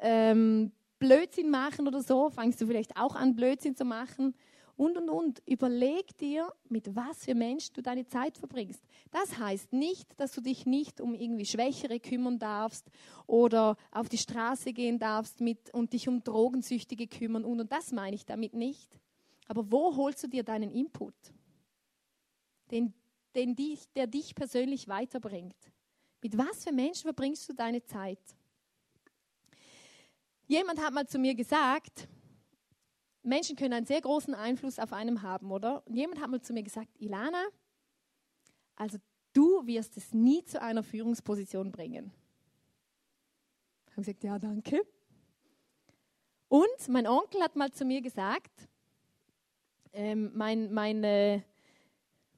ähm, 0.00 0.70
Blödsinn 1.00 1.50
machen 1.50 1.88
oder 1.88 2.00
so, 2.02 2.30
fangst 2.30 2.60
du 2.60 2.66
vielleicht 2.66 2.96
auch 2.96 3.16
an, 3.16 3.34
Blödsinn 3.34 3.74
zu 3.74 3.84
machen 3.84 4.34
und, 4.78 4.96
und, 4.96 5.10
und. 5.10 5.42
Überleg 5.44 6.16
dir, 6.18 6.54
mit 6.68 6.94
was 6.94 7.24
für 7.24 7.34
Menschen 7.34 7.74
du 7.74 7.82
deine 7.82 8.06
Zeit 8.06 8.38
verbringst. 8.38 8.82
Das 9.10 9.36
heißt 9.36 9.72
nicht, 9.72 10.18
dass 10.20 10.32
du 10.32 10.40
dich 10.40 10.64
nicht 10.64 11.00
um 11.00 11.14
irgendwie 11.14 11.44
Schwächere 11.44 11.98
kümmern 11.98 12.38
darfst 12.38 12.88
oder 13.26 13.76
auf 13.90 14.08
die 14.08 14.18
Straße 14.18 14.72
gehen 14.72 14.98
darfst 14.98 15.40
mit, 15.40 15.74
und 15.74 15.92
dich 15.92 16.08
um 16.08 16.22
Drogensüchtige 16.22 17.08
kümmern. 17.08 17.44
Und, 17.44 17.60
und 17.60 17.72
das 17.72 17.92
meine 17.92 18.14
ich 18.14 18.24
damit 18.24 18.54
nicht. 18.54 18.98
Aber 19.48 19.70
wo 19.70 19.96
holst 19.96 20.22
du 20.22 20.28
dir 20.28 20.44
deinen 20.44 20.70
Input? 20.70 21.14
Den, 22.70 22.94
den 23.34 23.56
dich, 23.56 23.90
der 23.96 24.06
dich 24.06 24.34
persönlich 24.34 24.86
weiterbringt. 24.86 25.56
Mit 26.22 26.38
was 26.38 26.62
für 26.62 26.72
Menschen 26.72 27.02
verbringst 27.02 27.48
du 27.48 27.52
deine 27.52 27.82
Zeit? 27.82 28.20
Jemand 30.46 30.80
hat 30.80 30.94
mal 30.94 31.06
zu 31.06 31.18
mir 31.18 31.34
gesagt, 31.34 32.08
Menschen 33.28 33.56
können 33.56 33.74
einen 33.74 33.86
sehr 33.86 34.00
großen 34.00 34.34
Einfluss 34.34 34.78
auf 34.78 34.92
einem 34.92 35.22
haben, 35.22 35.50
oder? 35.50 35.86
Und 35.86 35.94
jemand 35.94 36.20
hat 36.20 36.30
mal 36.30 36.40
zu 36.40 36.52
mir 36.52 36.62
gesagt, 36.62 36.88
Ilana, 36.98 37.44
also 38.76 38.98
du 39.32 39.66
wirst 39.66 39.96
es 39.96 40.12
nie 40.12 40.44
zu 40.44 40.60
einer 40.60 40.82
Führungsposition 40.82 41.70
bringen. 41.70 42.12
Ich 43.86 43.92
habe 43.92 44.02
gesagt, 44.02 44.24
ja, 44.24 44.38
danke. 44.38 44.82
Und 46.48 46.88
mein 46.88 47.06
Onkel 47.06 47.42
hat 47.42 47.56
mal 47.56 47.70
zu 47.70 47.84
mir 47.84 48.00
gesagt, 48.00 48.68
ähm, 49.92 50.30
mein, 50.34 50.72
meine, 50.72 51.44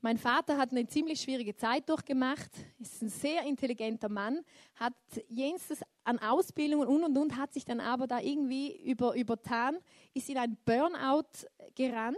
mein 0.00 0.18
Vater 0.18 0.57
hat 0.57 0.70
eine 0.72 0.87
ziemlich 0.87 1.20
schwierige 1.20 1.55
Zeit 1.55 1.88
durchgemacht, 1.88 2.50
ist 2.79 3.03
ein 3.03 3.09
sehr 3.09 3.42
intelligenter 3.44 4.09
Mann, 4.09 4.44
hat 4.74 4.94
jenseits 5.29 5.83
an 6.05 6.19
Ausbildungen 6.19 6.89
und 6.89 7.05
und 7.05 7.17
und, 7.17 7.37
hat 7.37 7.53
sich 7.53 7.65
dann 7.65 7.81
aber 7.81 8.07
da 8.07 8.21
irgendwie 8.21 8.77
über, 8.83 9.15
übertan, 9.15 9.79
ist 10.15 10.29
in 10.29 10.39
ein 10.39 10.57
Burnout 10.65 11.47
gerannt, 11.75 12.17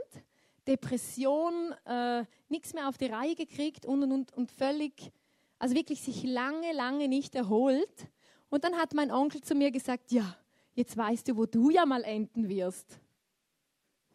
Depression, 0.66 1.72
äh, 1.84 2.24
nichts 2.48 2.74
mehr 2.74 2.88
auf 2.88 2.98
die 2.98 3.06
Reihe 3.06 3.34
gekriegt 3.34 3.84
und 3.86 4.02
und 4.02 4.12
und, 4.12 4.32
und 4.34 4.50
völlig, 4.52 5.12
also 5.58 5.74
wirklich 5.74 6.00
sich 6.00 6.22
lange, 6.22 6.72
lange 6.72 7.08
nicht 7.08 7.34
erholt. 7.34 8.08
Und 8.48 8.64
dann 8.64 8.76
hat 8.76 8.94
mein 8.94 9.10
Onkel 9.10 9.40
zu 9.40 9.54
mir 9.54 9.70
gesagt, 9.70 10.12
ja, 10.12 10.36
jetzt 10.74 10.96
weißt 10.96 11.28
du, 11.28 11.36
wo 11.36 11.46
du 11.46 11.70
ja 11.70 11.86
mal 11.86 12.04
enden 12.04 12.48
wirst. 12.48 13.00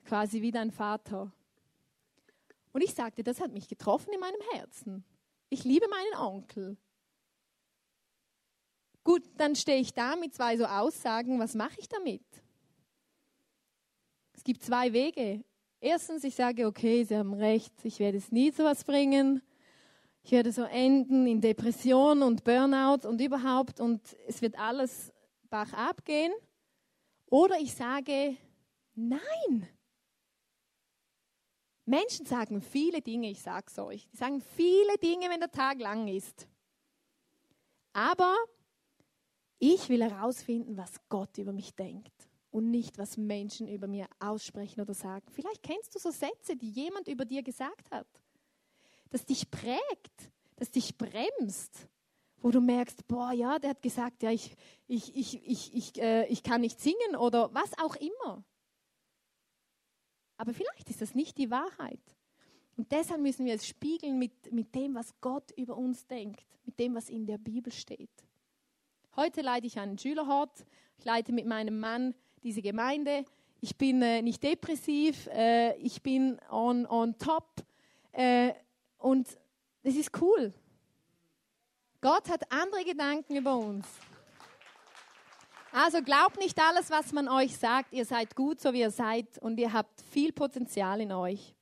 Quasi 0.05 0.41
wie 0.41 0.51
dein 0.51 0.71
Vater. 0.71 1.31
Und 2.71 2.83
ich 2.83 2.93
sagte, 2.93 3.23
das 3.23 3.41
hat 3.41 3.51
mich 3.51 3.67
getroffen 3.67 4.13
in 4.13 4.19
meinem 4.19 4.41
Herzen. 4.53 5.03
Ich 5.49 5.63
liebe 5.63 5.87
meinen 5.87 6.21
Onkel. 6.21 6.77
Gut, 9.07 9.23
dann 9.37 9.55
stehe 9.55 9.79
ich 9.79 9.93
da 9.93 10.17
mit 10.17 10.35
zwei 10.35 10.57
so 10.57 10.65
Aussagen. 10.65 11.39
Was 11.39 11.55
mache 11.55 11.79
ich 11.79 11.87
damit? 11.87 12.25
Es 14.33 14.43
gibt 14.43 14.61
zwei 14.61 14.91
Wege. 14.91 15.45
Erstens, 15.79 16.25
ich 16.25 16.35
sage, 16.35 16.67
okay, 16.67 17.05
Sie 17.05 17.15
haben 17.15 17.33
recht, 17.33 17.71
ich 17.83 17.99
werde 17.99 18.17
es 18.17 18.33
nie 18.33 18.51
zu 18.51 18.65
was 18.65 18.83
bringen. 18.83 19.41
Ich 20.23 20.33
werde 20.33 20.51
so 20.51 20.63
enden 20.63 21.25
in 21.25 21.39
Depression 21.39 22.21
und 22.21 22.43
Burnout 22.43 23.07
und 23.07 23.21
überhaupt 23.21 23.79
und 23.79 24.01
es 24.27 24.41
wird 24.41 24.59
alles 24.59 25.13
bach 25.49 25.71
abgehen. 25.71 26.33
Oder 27.29 27.61
ich 27.61 27.73
sage, 27.73 28.35
nein, 28.93 29.69
Menschen 31.85 32.25
sagen 32.25 32.61
viele 32.61 33.01
Dinge, 33.01 33.29
ich 33.29 33.41
sage 33.41 33.67
es 33.69 33.79
euch. 33.79 34.05
Die 34.09 34.17
sagen 34.17 34.41
viele 34.41 34.97
Dinge, 34.97 35.29
wenn 35.29 35.39
der 35.39 35.51
Tag 35.51 35.79
lang 35.79 36.09
ist. 36.09 36.45
Aber 37.93 38.35
ich 39.59 39.89
will 39.89 40.03
herausfinden, 40.03 40.77
was 40.77 40.91
Gott 41.09 41.37
über 41.37 41.53
mich 41.53 41.75
denkt 41.75 42.13
und 42.51 42.69
nicht, 42.71 42.97
was 42.97 43.17
Menschen 43.17 43.67
über 43.67 43.87
mir 43.87 44.07
aussprechen 44.19 44.81
oder 44.81 44.93
sagen. 44.93 45.25
Vielleicht 45.31 45.63
kennst 45.63 45.93
du 45.95 45.99
so 45.99 46.11
Sätze, 46.11 46.55
die 46.55 46.69
jemand 46.69 47.07
über 47.07 47.25
dir 47.25 47.43
gesagt 47.43 47.91
hat, 47.91 48.07
das 49.09 49.25
dich 49.25 49.49
prägt, 49.49 50.31
das 50.55 50.71
dich 50.71 50.97
bremst, 50.97 51.87
wo 52.39 52.51
du 52.51 52.61
merkst, 52.61 53.07
boah, 53.07 53.31
ja, 53.31 53.57
der 53.59 53.71
hat 53.71 53.81
gesagt, 53.81 54.23
ja, 54.23 54.31
ich, 54.31 54.55
ich, 54.87 55.15
ich, 55.15 55.43
ich, 55.45 55.73
ich, 55.73 56.01
äh, 56.01 56.27
ich 56.27 56.43
kann 56.43 56.61
nicht 56.61 56.79
singen 56.79 57.15
oder 57.17 57.53
was 57.53 57.77
auch 57.79 57.95
immer. 57.95 58.43
Aber 60.37 60.53
vielleicht 60.53 60.89
ist 60.89 61.01
das 61.01 61.15
nicht 61.15 61.37
die 61.37 61.49
Wahrheit. 61.49 61.99
Und 62.75 62.91
deshalb 62.91 63.21
müssen 63.21 63.45
wir 63.45 63.55
es 63.55 63.65
spiegeln 63.65 64.19
mit, 64.19 64.51
mit 64.51 64.73
dem, 64.75 64.93
was 64.93 65.19
Gott 65.19 65.51
über 65.57 65.75
uns 65.75 66.05
denkt, 66.05 66.45
mit 66.63 66.79
dem, 66.79 66.93
was 66.93 67.09
in 67.09 67.25
der 67.25 67.39
Bibel 67.39 67.73
steht. 67.73 68.26
Heute 69.19 69.41
leite 69.41 69.65
ich 69.65 69.79
einen 69.79 69.97
Schülerhort. 69.97 70.51
Ich 70.99 71.03
leite 71.03 71.33
mit 71.33 71.47
meinem 71.47 71.79
Mann 71.79 72.13
diese 72.43 72.61
Gemeinde. 72.61 73.25
Ich 73.61 73.75
bin 73.75 73.99
äh, 74.03 74.21
nicht 74.21 74.43
depressiv, 74.43 75.25
äh, 75.33 75.75
ich 75.77 76.03
bin 76.03 76.39
on, 76.51 76.85
on 76.85 77.17
top. 77.17 77.47
Äh, 78.11 78.53
und 78.99 79.27
es 79.81 79.95
ist 79.95 80.11
cool. 80.21 80.53
Gott 81.99 82.29
hat 82.29 82.51
andere 82.51 82.83
Gedanken 82.83 83.35
über 83.35 83.57
uns. 83.57 83.87
Also 85.71 86.03
glaubt 86.03 86.37
nicht 86.37 86.59
alles, 86.61 86.91
was 86.91 87.11
man 87.11 87.27
euch 87.27 87.57
sagt. 87.57 87.93
Ihr 87.93 88.05
seid 88.05 88.35
gut, 88.35 88.61
so 88.61 88.71
wie 88.71 88.81
ihr 88.81 88.91
seid 88.91 89.39
und 89.39 89.57
ihr 89.59 89.73
habt 89.73 89.99
viel 90.11 90.31
Potenzial 90.31 91.01
in 91.01 91.11
euch. 91.11 91.55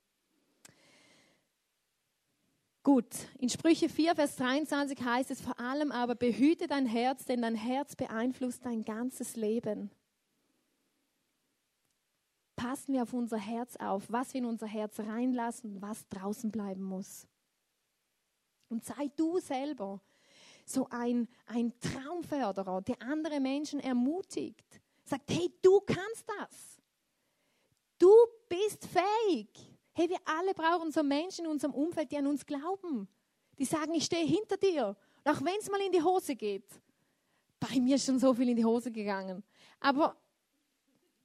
Gut, 2.86 3.16
in 3.40 3.48
Sprüche 3.48 3.88
4, 3.88 4.14
Vers 4.14 4.36
23 4.36 5.02
heißt 5.02 5.32
es 5.32 5.40
vor 5.40 5.58
allem 5.58 5.90
aber, 5.90 6.14
behüte 6.14 6.68
dein 6.68 6.86
Herz, 6.86 7.24
denn 7.24 7.42
dein 7.42 7.56
Herz 7.56 7.96
beeinflusst 7.96 8.64
dein 8.64 8.84
ganzes 8.84 9.34
Leben. 9.34 9.90
Passen 12.54 12.94
wir 12.94 13.02
auf 13.02 13.12
unser 13.12 13.38
Herz 13.38 13.74
auf, 13.74 14.04
was 14.12 14.34
wir 14.34 14.38
in 14.38 14.44
unser 14.44 14.68
Herz 14.68 15.00
reinlassen 15.00 15.82
was 15.82 16.06
draußen 16.06 16.52
bleiben 16.52 16.84
muss. 16.84 17.26
Und 18.68 18.84
sei 18.84 19.10
du 19.16 19.40
selber 19.40 20.00
so 20.64 20.86
ein, 20.88 21.26
ein 21.46 21.72
Traumförderer, 21.80 22.82
der 22.82 23.02
andere 23.02 23.40
Menschen 23.40 23.80
ermutigt. 23.80 24.80
Sagt, 25.02 25.28
hey, 25.32 25.52
du 25.60 25.80
kannst 25.80 26.24
das. 26.38 26.80
Du 27.98 28.12
bist 28.48 28.86
fähig. 28.86 29.75
Hey, 29.98 30.10
wir 30.10 30.18
alle 30.26 30.52
brauchen 30.52 30.92
so 30.92 31.02
Menschen 31.02 31.46
in 31.46 31.50
unserem 31.50 31.72
Umfeld, 31.72 32.12
die 32.12 32.18
an 32.18 32.26
uns 32.26 32.44
glauben. 32.44 33.08
Die 33.58 33.64
sagen, 33.64 33.94
ich 33.94 34.04
stehe 34.04 34.26
hinter 34.26 34.58
dir. 34.58 34.94
Und 35.24 35.32
auch 35.32 35.42
wenn 35.42 35.58
es 35.58 35.70
mal 35.70 35.80
in 35.80 35.90
die 35.90 36.02
Hose 36.02 36.36
geht. 36.36 36.68
Bei 37.58 37.80
mir 37.80 37.96
ist 37.96 38.04
schon 38.04 38.18
so 38.18 38.34
viel 38.34 38.50
in 38.50 38.56
die 38.56 38.64
Hose 38.66 38.92
gegangen. 38.92 39.42
Aber 39.80 40.14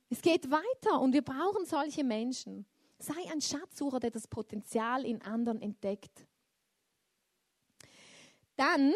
es 0.10 0.22
geht 0.22 0.50
weiter 0.50 1.02
und 1.02 1.12
wir 1.12 1.22
brauchen 1.22 1.66
solche 1.66 2.06
Menschen. 2.06 2.66
Sei 2.98 3.30
ein 3.30 3.42
Schatzsucher, 3.42 4.00
der 4.00 4.12
das 4.12 4.26
Potenzial 4.26 5.06
in 5.06 5.22
anderen 5.22 5.62
entdeckt. 5.62 6.26
Dann, 8.56 8.94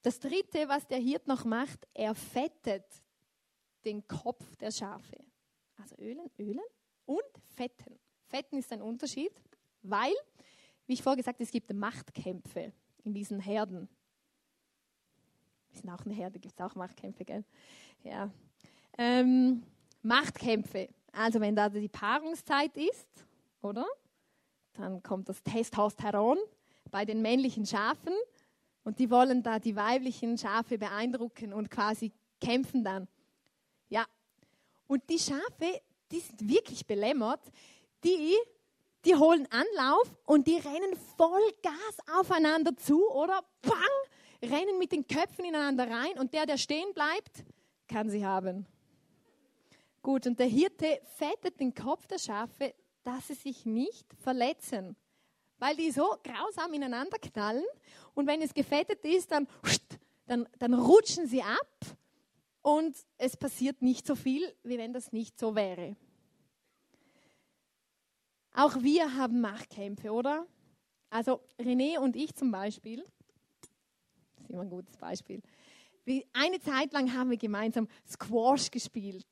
das 0.00 0.18
dritte, 0.18 0.66
was 0.66 0.86
der 0.86 0.98
Hirt 0.98 1.26
noch 1.26 1.44
macht, 1.44 1.86
er 1.92 2.14
fettet 2.14 2.86
den 3.84 4.06
Kopf 4.08 4.56
der 4.56 4.70
Schafe. 4.70 5.18
Also 5.76 5.94
ölen, 5.98 6.30
ölen 6.38 6.64
und 7.04 7.20
fetten. 7.54 7.98
Fetten 8.30 8.58
ist 8.58 8.72
ein 8.72 8.80
Unterschied, 8.80 9.32
weil, 9.82 10.12
wie 10.86 10.94
ich 10.94 11.02
vorher 11.02 11.16
gesagt 11.16 11.36
habe, 11.36 11.44
es 11.44 11.50
gibt 11.50 11.72
Machtkämpfe 11.72 12.72
in 13.04 13.12
diesen 13.12 13.40
Herden. 13.40 13.88
Wir 15.70 15.80
sind 15.80 15.90
auch 15.90 16.04
eine 16.04 16.14
Herde, 16.14 16.38
gibt 16.38 16.54
es 16.54 16.64
auch 16.64 16.74
Machtkämpfe, 16.74 17.24
gell? 17.24 17.44
Ja. 18.04 18.30
Ähm, 18.96 19.62
Machtkämpfe. 20.02 20.88
Also 21.12 21.40
wenn 21.40 21.56
da 21.56 21.68
die 21.68 21.88
Paarungszeit 21.88 22.76
ist, 22.76 23.08
oder? 23.62 23.86
Dann 24.74 25.02
kommt 25.02 25.28
das 25.28 25.42
Testosteron 25.42 26.38
bei 26.90 27.04
den 27.04 27.22
männlichen 27.22 27.66
Schafen 27.66 28.14
und 28.84 28.98
die 28.98 29.10
wollen 29.10 29.42
da 29.42 29.58
die 29.58 29.74
weiblichen 29.74 30.38
Schafe 30.38 30.78
beeindrucken 30.78 31.52
und 31.52 31.70
quasi 31.70 32.12
kämpfen 32.40 32.84
dann. 32.84 33.08
Ja. 33.88 34.06
Und 34.86 35.08
die 35.10 35.18
Schafe, 35.18 35.82
die 36.10 36.20
sind 36.20 36.48
wirklich 36.48 36.86
belämmert. 36.86 37.40
Die, 38.04 38.36
die 39.04 39.14
holen 39.14 39.46
Anlauf 39.50 40.16
und 40.24 40.46
die 40.46 40.56
rennen 40.56 40.96
voll 41.16 41.52
Gas 41.62 42.18
aufeinander 42.18 42.76
zu, 42.76 43.08
oder? 43.10 43.40
Bang! 43.62 44.50
Rennen 44.50 44.78
mit 44.78 44.92
den 44.92 45.06
Köpfen 45.06 45.44
ineinander 45.44 45.90
rein 45.90 46.18
und 46.18 46.32
der, 46.32 46.46
der 46.46 46.56
stehen 46.56 46.94
bleibt, 46.94 47.44
kann 47.88 48.08
sie 48.08 48.24
haben. 48.24 48.66
Gut, 50.02 50.26
und 50.26 50.38
der 50.38 50.46
Hirte 50.46 51.00
fettet 51.18 51.60
den 51.60 51.74
Kopf 51.74 52.06
der 52.06 52.18
Schafe, 52.18 52.74
dass 53.02 53.28
sie 53.28 53.34
sich 53.34 53.66
nicht 53.66 54.06
verletzen, 54.22 54.96
weil 55.58 55.76
die 55.76 55.90
so 55.90 56.16
grausam 56.24 56.72
ineinander 56.72 57.18
knallen 57.18 57.64
und 58.14 58.26
wenn 58.26 58.40
es 58.40 58.54
gefettet 58.54 59.04
ist, 59.04 59.30
dann, 59.30 59.46
dann, 60.26 60.48
dann 60.58 60.72
rutschen 60.72 61.26
sie 61.26 61.42
ab 61.42 61.96
und 62.62 62.96
es 63.18 63.36
passiert 63.36 63.82
nicht 63.82 64.06
so 64.06 64.14
viel, 64.14 64.54
wie 64.62 64.78
wenn 64.78 64.94
das 64.94 65.12
nicht 65.12 65.38
so 65.38 65.54
wäre. 65.54 65.96
Auch 68.52 68.82
wir 68.82 69.14
haben 69.16 69.40
Machtkämpfe, 69.40 70.10
oder? 70.10 70.46
Also 71.08 71.40
René 71.58 71.98
und 71.98 72.16
ich 72.16 72.34
zum 72.34 72.50
Beispiel, 72.50 73.04
das 74.36 74.44
ist 74.44 74.50
immer 74.50 74.62
ein 74.62 74.70
gutes 74.70 74.96
Beispiel. 74.96 75.42
Eine 76.32 76.60
Zeit 76.60 76.92
lang 76.92 77.12
haben 77.14 77.30
wir 77.30 77.36
gemeinsam 77.36 77.88
Squash 78.08 78.70
gespielt. 78.70 79.26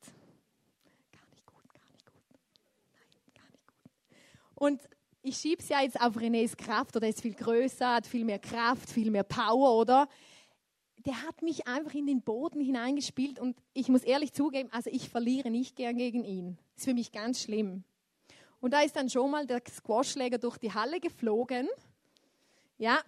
Und 4.55 4.81
ich 5.23 5.37
schiebe 5.37 5.63
es 5.63 5.69
ja 5.69 5.83
jetzt 5.83 6.01
auf 6.01 6.17
Renés 6.17 6.57
Kraft, 6.57 6.97
oder 6.97 7.07
er 7.07 7.11
ist 7.11 7.23
viel 7.23 7.35
größer, 7.35 7.95
hat 7.95 8.07
viel 8.07 8.25
mehr 8.25 8.39
Kraft, 8.39 8.91
viel 8.91 9.11
mehr 9.11 9.25
Power, 9.25 9.77
oder? 9.77 10.09
Der 11.05 11.23
hat 11.23 11.43
mich 11.43 11.67
einfach 11.67 11.95
in 11.95 12.07
den 12.07 12.23
Boden 12.23 12.61
hineingespielt 12.61 13.39
und 13.39 13.57
ich 13.73 13.89
muss 13.89 14.03
ehrlich 14.03 14.33
zugeben, 14.33 14.69
also 14.73 14.91
ich 14.91 15.09
verliere 15.09 15.51
nicht 15.51 15.77
gern 15.77 15.97
gegen 15.97 16.25
ihn. 16.25 16.59
Das 16.75 16.79
ist 16.79 16.85
für 16.87 16.95
mich 16.95 17.13
ganz 17.13 17.43
schlimm. 17.43 17.85
Und 18.61 18.73
da 18.73 18.81
ist 18.81 18.97
dann 18.97 19.09
schon 19.09 19.31
mal 19.31 19.47
der 19.47 19.63
Squashschläger 19.69 20.39
durch 20.39 20.59
die 20.59 20.73
Halle 20.73 21.01
geflogen. 21.01 21.69
Ja, 22.77 23.01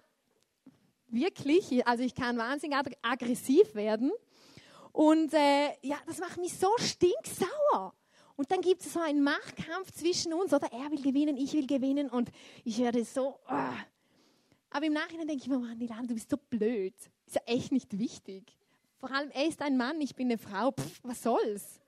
wirklich. 1.07 1.85
Also 1.87 2.03
ich 2.03 2.15
kann 2.15 2.37
wahnsinnig 2.37 2.77
aggressiv 3.01 3.75
werden. 3.75 4.11
Und 4.91 5.33
äh, 5.33 5.69
ja, 5.81 5.97
das 6.05 6.19
macht 6.19 6.37
mich 6.37 6.57
so 6.57 6.69
stinksauer. 6.77 7.93
Und 8.35 8.51
dann 8.51 8.61
gibt 8.61 8.81
es 8.81 8.93
so 8.93 8.99
einen 8.99 9.23
Machtkampf 9.23 9.91
zwischen 9.91 10.33
uns, 10.33 10.53
oder 10.53 10.67
er 10.71 10.89
will 10.89 11.01
gewinnen, 11.01 11.37
ich 11.37 11.53
will 11.53 11.67
gewinnen 11.67 12.09
und 12.09 12.31
ich 12.63 12.79
werde 12.79 13.05
so. 13.05 13.39
Oh. 13.47 13.73
Aber 14.71 14.85
im 14.85 14.93
Nachhinein 14.93 15.27
denke 15.27 15.43
ich 15.43 15.49
mir, 15.49 15.59
Mann, 15.59 15.77
Nilan, 15.77 16.07
du 16.07 16.13
bist 16.13 16.29
so 16.29 16.37
blöd. 16.37 16.95
Ist 17.27 17.35
ja 17.35 17.41
echt 17.45 17.71
nicht 17.71 17.99
wichtig. 17.99 18.57
Vor 18.99 19.11
allem, 19.11 19.29
er 19.31 19.45
ist 19.45 19.61
ein 19.61 19.77
Mann, 19.77 19.99
ich 20.01 20.15
bin 20.15 20.27
eine 20.27 20.37
Frau. 20.37 20.71
Pff, 20.71 21.01
was 21.03 21.21
soll's? 21.21 21.79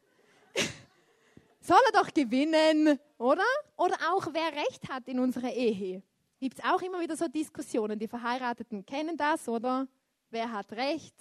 Soll 1.65 1.79
er 1.93 2.03
doch 2.03 2.13
gewinnen, 2.13 2.99
oder? 3.17 3.45
Oder 3.77 3.95
auch, 4.11 4.27
wer 4.33 4.51
Recht 4.51 4.89
hat 4.89 5.07
in 5.07 5.17
unserer 5.17 5.49
Ehe. 5.49 6.03
Gibt 6.37 6.59
es 6.59 6.65
auch 6.65 6.81
immer 6.81 6.99
wieder 6.99 7.15
so 7.15 7.29
Diskussionen. 7.29 7.97
Die 7.97 8.09
Verheirateten 8.09 8.85
kennen 8.85 9.15
das, 9.15 9.47
oder? 9.47 9.87
Wer 10.29 10.51
hat 10.51 10.73
Recht? 10.73 11.15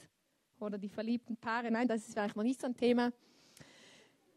Oder 0.59 0.79
die 0.79 0.89
verliebten 0.89 1.37
Paare. 1.37 1.71
Nein, 1.71 1.87
das 1.87 2.01
ist 2.09 2.15
vielleicht 2.15 2.35
noch 2.35 2.43
nicht 2.43 2.61
so 2.61 2.67
ein 2.67 2.77
Thema. 2.77 3.13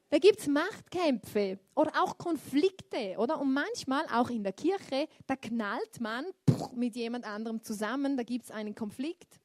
Da 0.10 0.20
gibt 0.20 0.42
es 0.42 0.48
Machtkämpfe 0.48 1.58
oder 1.74 1.92
auch 2.00 2.20
Konflikte, 2.20 3.16
oder? 3.18 3.42
Und 3.42 3.52
manchmal 3.52 4.06
auch 4.14 4.30
in 4.30 4.44
der 4.44 4.54
Kirche, 4.54 5.08
da 5.26 5.36
knallt 5.36 6.00
man 6.00 6.28
mit 6.76 6.96
jemand 6.96 7.26
anderem 7.26 7.64
zusammen, 7.64 8.16
da 8.16 8.22
gibt 8.22 8.46
es 8.46 8.52
einen 8.52 8.76
Konflikt. 8.76 9.42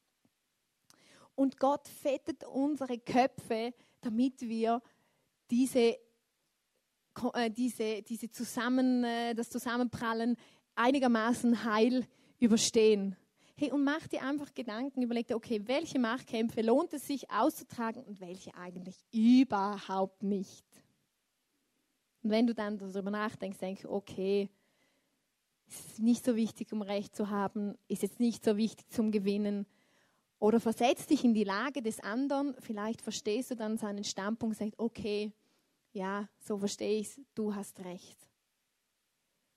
Und 1.35 1.59
Gott 1.59 1.89
fettet 1.89 2.45
unsere 2.45 2.99
Köpfe, 2.99 3.73
damit 4.03 4.43
wir 4.43 4.83
diese, 5.51 5.97
diese, 7.57 8.03
diese 8.03 8.31
Zusammen, 8.31 9.05
äh, 9.05 9.35
das 9.35 9.51
Zusammenprallen 9.51 10.37
einigermaßen 10.75 11.65
heil 11.65 12.07
überstehen. 12.39 13.17
Hey, 13.57 13.73
und 13.73 13.85
mach 13.85 14.07
dir 14.09 14.23
einfach 14.23 14.55
Gedanken, 14.55 15.03
überleg 15.03 15.27
dir, 15.27 15.37
okay, 15.37 15.61
welche 15.67 15.99
Machtkämpfe 15.99 16.63
lohnt 16.63 16.95
es 16.95 17.07
sich 17.07 17.31
auszutragen 17.31 18.03
und 18.03 18.21
welche 18.21 18.55
eigentlich 18.55 18.97
überhaupt 19.13 20.23
nicht. 20.23 20.65
Und 22.23 22.31
wenn 22.31 22.47
du 22.47 22.55
dann 22.55 22.79
darüber 22.79 23.11
nachdenkst, 23.11 23.59
denkst 23.59 23.83
du, 23.83 23.91
okay, 23.91 24.49
ist 25.69 25.99
nicht 25.99 26.25
so 26.25 26.37
wichtig, 26.37 26.73
um 26.73 26.83
Recht 26.83 27.15
zu 27.15 27.31
haben, 27.31 27.77
ist 27.87 28.03
jetzt 28.03 28.19
nicht 28.19 28.45
so 28.45 28.57
wichtig 28.57 28.89
zum 28.91 29.11
Gewinnen. 29.11 29.67
Oder 30.39 30.59
versetz 30.59 31.07
dich 31.07 31.23
in 31.23 31.35
die 31.35 31.45
Lage 31.45 31.83
des 31.83 32.01
anderen, 32.01 32.55
vielleicht 32.61 33.03
verstehst 33.03 33.51
du 33.51 33.57
dann 33.57 33.77
seinen 33.77 34.05
Standpunkt 34.05 34.57
sagst, 34.57 34.79
okay, 34.79 35.33
ja, 35.93 36.29
so 36.39 36.59
verstehe 36.59 37.01
ich 37.01 37.09
es, 37.09 37.21
du 37.35 37.55
hast 37.55 37.81
recht. 37.81 38.19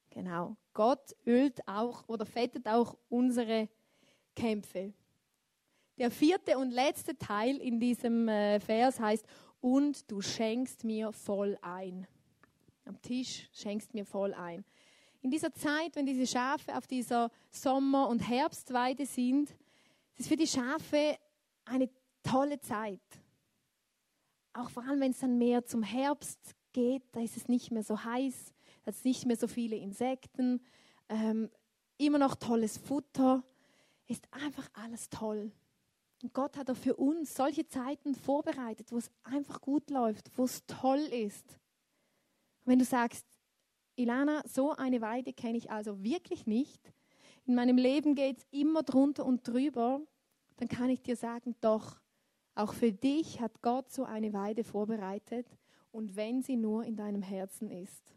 Genau. 0.10 0.56
Gott 0.74 1.16
ölt 1.26 1.68
auch 1.68 2.08
oder 2.08 2.26
fettet 2.26 2.68
auch 2.68 2.98
unsere 3.10 3.70
Kämpfe. 4.36 4.94
Der 5.98 6.10
vierte 6.10 6.58
und 6.58 6.72
letzte 6.72 7.18
Teil 7.18 7.58
in 7.58 7.80
diesem 7.80 8.28
äh, 8.28 8.60
Vers 8.60 9.00
heißt, 9.00 9.26
und 9.62 10.12
du 10.12 10.22
schenkst 10.22 10.84
mir 10.84 11.12
voll 11.12 11.58
ein. 11.62 12.08
Am 12.86 13.02
Tisch 13.02 13.50
schenkst 13.54 13.94
mir 13.94 14.06
voll 14.06 14.34
ein. 14.34 14.66
In 15.22 15.32
dieser 15.32 15.54
Zeit, 15.54 15.96
wenn 15.96 16.06
diese 16.06 16.28
Schafe 16.28 16.76
auf 16.76 16.86
dieser 16.86 17.32
Sommer- 17.50 18.10
und 18.10 18.20
Herbstweide 18.20 19.06
sind, 19.06 19.52
ist 20.16 20.20
es 20.20 20.28
für 20.28 20.36
die 20.36 20.48
Schafe 20.48 21.18
eine 21.64 21.90
tolle 22.22 22.60
Zeit. 22.60 23.00
Auch 24.54 24.70
vor 24.70 24.84
allem, 24.84 25.02
wenn 25.02 25.12
es 25.12 25.20
dann 25.20 25.38
mehr 25.38 25.66
zum 25.66 25.84
Herbst 25.84 26.56
geht, 26.74 27.04
da 27.12 27.22
ist 27.22 27.38
es 27.38 27.48
nicht 27.48 27.72
mehr 27.72 27.84
so 27.84 28.04
heiß, 28.04 28.54
da 28.84 28.92
ist 28.92 29.06
nicht 29.06 29.26
mehr 29.26 29.38
so 29.38 29.48
viele 29.48 29.76
Insekten, 29.76 30.62
ähm, 31.10 31.50
immer 31.98 32.20
noch 32.20 32.36
tolles 32.36 32.78
Futter 32.78 33.44
ist 34.08 34.28
einfach 34.32 34.70
alles 34.74 35.10
toll. 35.10 35.52
Und 36.22 36.34
Gott 36.34 36.58
hat 36.58 36.70
auch 36.70 36.78
für 36.78 36.96
uns 36.96 37.36
solche 37.36 37.68
Zeiten 37.68 38.16
vorbereitet, 38.16 38.92
wo 38.92 38.98
es 38.98 39.12
einfach 39.24 39.60
gut 39.62 39.90
läuft, 39.90 40.38
wo 40.38 40.46
es 40.46 40.66
toll 40.66 41.00
ist. 41.00 41.60
Und 42.64 42.72
wenn 42.72 42.80
du 42.80 42.86
sagst, 42.86 43.26
Ilana, 43.96 44.42
so 44.48 44.72
eine 44.72 45.02
Weide 45.02 45.34
kenne 45.34 45.58
ich 45.58 45.70
also 45.70 46.04
wirklich 46.04 46.48
nicht, 46.48 46.94
in 47.46 47.56
meinem 47.56 47.78
Leben 47.78 48.16
geht 48.16 48.38
es 48.38 48.48
immer 48.52 48.84
drunter 48.84 49.26
und 49.26 49.48
drüber, 49.48 50.02
dann 50.58 50.70
kann 50.70 50.90
ich 50.90 51.02
dir 51.02 51.16
sagen, 51.16 51.56
doch, 51.60 52.00
auch 52.56 52.74
für 52.74 52.92
dich 52.92 53.42
hat 53.42 53.62
Gott 53.62 53.92
so 53.92 54.04
eine 54.04 54.34
Weide 54.34 54.64
vorbereitet 54.64 55.48
und 55.92 56.16
wenn 56.16 56.42
sie 56.42 56.56
nur 56.56 56.84
in 56.84 56.96
deinem 56.96 57.22
Herzen 57.22 57.70
ist. 57.70 58.14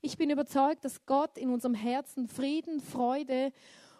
Ich 0.00 0.18
bin 0.18 0.30
überzeugt, 0.30 0.84
dass 0.84 1.06
Gott 1.06 1.38
in 1.38 1.50
unserem 1.50 1.74
Herzen 1.74 2.26
Frieden, 2.26 2.80
Freude 2.80 3.52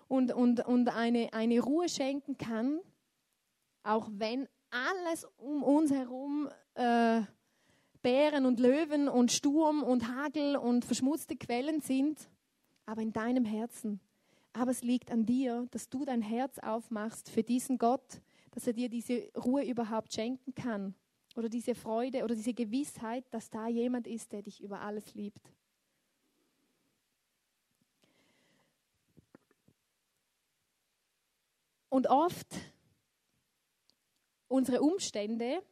und, 0.08 0.32
und, 0.32 0.66
und 0.66 0.88
eine, 0.88 1.32
eine 1.32 1.60
Ruhe 1.60 1.88
schenken 1.88 2.36
kann, 2.36 2.80
auch 3.84 4.08
wenn 4.12 4.48
alles 4.70 5.26
um 5.36 5.62
uns 5.62 5.92
herum 5.92 6.48
äh, 6.74 7.22
Bären 8.02 8.46
und 8.46 8.58
Löwen 8.58 9.08
und 9.08 9.30
Sturm 9.30 9.82
und 9.82 10.08
Hagel 10.08 10.56
und 10.56 10.84
verschmutzte 10.84 11.36
Quellen 11.36 11.80
sind, 11.80 12.28
aber 12.84 13.00
in 13.00 13.12
deinem 13.12 13.44
Herzen. 13.44 14.00
Aber 14.52 14.72
es 14.72 14.82
liegt 14.82 15.10
an 15.10 15.24
dir, 15.24 15.66
dass 15.70 15.88
du 15.88 16.04
dein 16.04 16.20
Herz 16.20 16.58
aufmachst 16.58 17.30
für 17.30 17.44
diesen 17.44 17.78
Gott, 17.78 18.20
dass 18.52 18.66
er 18.66 18.74
dir 18.74 18.88
diese 18.88 19.30
Ruhe 19.36 19.64
überhaupt 19.64 20.12
schenken 20.12 20.54
kann. 20.54 20.94
oder 21.34 21.48
diese 21.48 21.74
Freude 21.74 22.24
oder 22.24 22.34
diese 22.34 22.52
Gewissheit, 22.52 23.24
dass 23.30 23.48
da 23.48 23.66
jemand 23.66 24.06
ist, 24.06 24.32
der 24.32 24.42
dich 24.42 24.62
über 24.62 24.82
alles 24.82 25.14
liebt. 25.14 25.40
Und 31.88 32.06
oft 32.06 32.46
unsere 34.48 34.82
Umstände, 34.82 35.62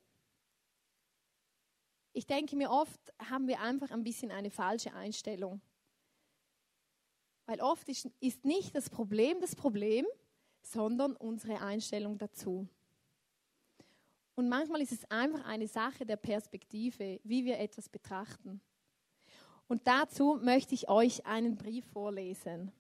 ich 2.12 2.26
denke 2.26 2.56
mir 2.56 2.70
oft, 2.70 3.00
haben 3.30 3.46
wir 3.46 3.60
einfach 3.60 3.90
ein 3.90 4.02
bisschen 4.02 4.30
eine 4.30 4.50
falsche 4.50 4.94
Einstellung. 4.94 5.60
Weil 7.44 7.60
oft 7.60 7.86
ist, 7.90 8.08
ist 8.20 8.44
nicht 8.46 8.74
das 8.74 8.88
Problem 8.88 9.40
das 9.40 9.54
Problem, 9.54 10.06
sondern 10.62 11.16
unsere 11.16 11.60
Einstellung 11.60 12.18
dazu. 12.18 12.68
Und 14.34 14.48
manchmal 14.48 14.80
ist 14.80 14.92
es 14.92 15.10
einfach 15.10 15.44
eine 15.44 15.68
Sache 15.68 16.06
der 16.06 16.16
Perspektive, 16.16 17.20
wie 17.24 17.44
wir 17.44 17.58
etwas 17.58 17.88
betrachten. 17.88 18.60
Und 19.68 19.86
dazu 19.86 20.38
möchte 20.42 20.74
ich 20.74 20.88
euch 20.88 21.26
einen 21.26 21.56
Brief 21.56 21.84
vorlesen. 21.86 22.72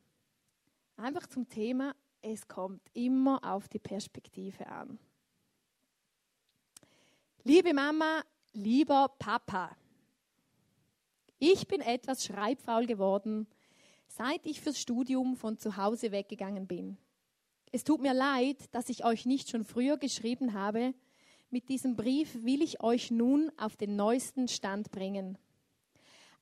Einfach 0.96 1.26
zum 1.26 1.48
Thema, 1.48 1.94
es 2.22 2.48
kommt 2.48 2.82
immer 2.92 3.44
auf 3.44 3.68
die 3.68 3.78
Perspektive 3.78 4.66
an. 4.66 4.98
Liebe 7.44 7.72
Mama, 7.72 8.22
lieber 8.52 9.08
Papa, 9.18 9.76
ich 11.38 11.66
bin 11.66 11.80
etwas 11.80 12.24
schreibfaul 12.24 12.86
geworden, 12.86 13.46
seit 14.06 14.44
ich 14.44 14.60
fürs 14.60 14.78
Studium 14.78 15.36
von 15.36 15.56
zu 15.56 15.76
Hause 15.76 16.12
weggegangen 16.12 16.66
bin. 16.66 16.98
Es 17.72 17.84
tut 17.84 18.00
mir 18.00 18.14
leid, 18.14 18.56
dass 18.72 18.88
ich 18.88 19.04
euch 19.04 19.26
nicht 19.26 19.48
schon 19.48 19.64
früher 19.64 19.96
geschrieben 19.96 20.54
habe. 20.54 20.92
Mit 21.50 21.68
diesem 21.68 21.94
Brief 21.94 22.42
will 22.42 22.62
ich 22.62 22.82
euch 22.82 23.10
nun 23.10 23.52
auf 23.56 23.76
den 23.76 23.94
neuesten 23.94 24.48
Stand 24.48 24.90
bringen. 24.90 25.38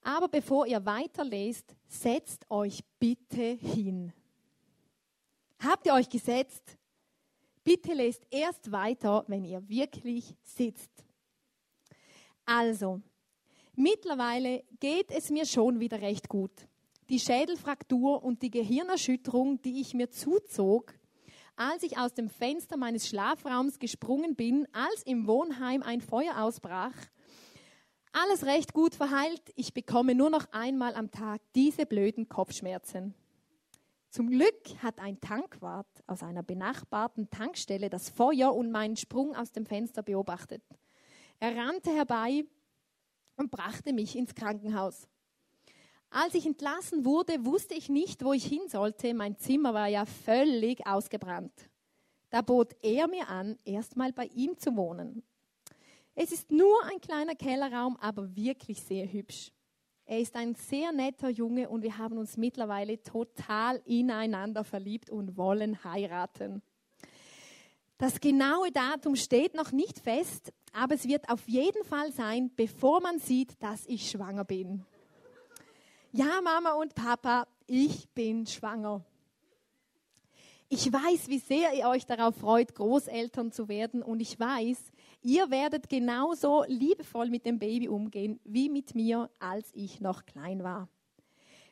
Aber 0.03 0.29
bevor 0.29 0.66
ihr 0.66 0.87
weiterlest, 0.87 1.74
setzt 1.87 2.51
euch 2.51 2.83
bitte 2.99 3.59
hin. 3.61 4.12
Habt 5.59 5.87
ihr 5.87 5.93
euch 5.93 6.09
gesetzt? 6.09 6.79
Bitte 7.62 7.93
lest 7.93 8.22
erst 8.31 8.72
weiter, 8.72 9.24
wenn 9.26 9.45
ihr 9.45 9.68
wirklich 9.68 10.35
sitzt. 10.43 11.05
Also, 12.47 13.03
mittlerweile 13.74 14.64
geht 14.81 15.11
es 15.11 15.29
mir 15.29 15.45
schon 15.45 15.79
wieder 15.81 16.01
recht 16.01 16.31
gut. 16.31 16.53
Die 17.11 17.20
Schädelfraktur 17.20 18.22
und 18.22 18.41
die 18.41 18.51
Gehirnerschütterung, 18.51 19.61
die 19.61 19.81
ich 19.81 19.93
mir 19.93 20.11
zuzog, 20.11 20.97
als 21.59 21.83
ich 21.83 21.99
aus 21.99 22.15
dem 22.15 22.31
Fenster 22.31 22.77
meines 22.77 23.09
Schlafraums 23.09 23.79
gesprungen 23.79 24.37
bin, 24.37 24.69
als 24.73 25.03
im 25.03 25.27
Wohnheim 25.27 25.83
ein 25.83 26.01
Feuer 26.01 26.41
ausbrach. 26.41 26.95
Alles 28.13 28.47
recht 28.47 28.73
gut 28.73 28.95
verheilt, 28.95 29.43
ich 29.57 29.75
bekomme 29.75 30.15
nur 30.15 30.31
noch 30.31 30.47
einmal 30.53 30.95
am 30.95 31.11
Tag 31.11 31.43
diese 31.55 31.85
blöden 31.85 32.29
Kopfschmerzen. 32.29 33.15
Zum 34.09 34.31
Glück 34.31 34.83
hat 34.83 35.01
ein 35.01 35.21
Tankwart 35.21 35.87
aus 36.07 36.23
einer 36.23 36.43
benachbarten 36.43 37.29
Tankstelle 37.29 37.91
das 37.91 38.09
Feuer 38.09 38.55
und 38.55 38.71
meinen 38.71 38.97
Sprung 38.97 39.37
aus 39.37 39.53
dem 39.53 39.67
Fenster 39.67 40.03
beobachtet. 40.03 40.63
Er 41.41 41.57
rannte 41.57 41.91
herbei 41.91 42.45
und 43.37 43.51
brachte 43.51 43.93
mich 43.93 44.17
ins 44.17 44.35
Krankenhaus. 44.35 45.09
Als 46.11 46.35
ich 46.35 46.47
entlassen 46.47 47.05
wurde, 47.05 47.45
wusste 47.45 47.75
ich 47.75 47.91
nicht, 47.91 48.25
wo 48.25 48.33
ich 48.33 48.47
hin 48.47 48.69
sollte. 48.69 49.13
Mein 49.13 49.37
Zimmer 49.37 49.75
war 49.75 49.89
ja 49.89 50.07
völlig 50.07 50.87
ausgebrannt. 50.87 51.53
Da 52.31 52.41
bot 52.41 52.75
er 52.83 53.09
mir 53.09 53.29
an, 53.29 53.59
erstmal 53.65 54.13
bei 54.13 54.27
ihm 54.27 54.57
zu 54.59 54.75
wohnen. 54.77 55.23
Es 56.15 56.33
ist 56.33 56.51
nur 56.51 56.83
ein 56.85 57.01
kleiner 57.01 57.35
Kellerraum, 57.35 57.97
aber 57.99 58.35
wirklich 58.35 58.83
sehr 58.83 59.11
hübsch. 59.11 59.53
Er 60.07 60.21
ist 60.21 60.35
ein 60.35 60.55
sehr 60.55 60.93
netter 60.93 61.29
Junge 61.29 61.69
und 61.69 61.83
wir 61.83 61.99
haben 61.99 62.17
uns 62.17 62.39
mittlerweile 62.39 63.03
total 63.03 63.83
ineinander 63.85 64.65
verliebt 64.65 65.11
und 65.11 65.37
wollen 65.37 65.85
heiraten. 65.85 66.63
Das 67.99 68.19
genaue 68.21 68.73
Datum 68.73 69.17
steht 69.17 69.55
noch 69.55 69.73
nicht 69.73 69.99
fest, 69.99 70.53
aber 70.73 70.95
es 70.95 71.07
wird 71.07 71.29
auf 71.29 71.47
jeden 71.49 71.85
Fall 71.85 72.13
sein, 72.13 72.51
bevor 72.57 73.03
man 73.03 73.19
sieht, 73.19 73.63
dass 73.63 73.85
ich 73.87 74.11
schwanger 74.11 74.45
bin 74.45 74.85
ja 76.13 76.41
Mama 76.43 76.73
und 76.73 76.95
Papa, 76.95 77.47
ich 77.67 78.09
bin 78.11 78.47
schwanger. 78.47 79.05
Ich 80.71 80.93
weiß, 80.93 81.29
wie 81.29 81.39
sehr 81.39 81.73
ihr 81.73 81.89
euch 81.89 82.05
darauf 82.05 82.37
freut, 82.37 82.75
Großeltern 82.75 83.53
zu 83.53 83.69
werden 83.69 84.03
und 84.03 84.21
ich 84.21 84.39
weiß, 84.39 84.93
ihr 85.23 85.51
werdet 85.51 85.89
genauso 85.89 86.65
liebevoll 86.67 87.31
mit 87.31 87.47
dem 87.47 87.59
Baby 87.59 87.89
umgehen 87.89 88.39
wie 88.45 88.69
mit 88.69 88.95
mir, 88.95 89.31
als 89.39 89.71
ich 89.73 90.03
noch 90.03 90.27
klein 90.27 90.63
war. 90.63 90.89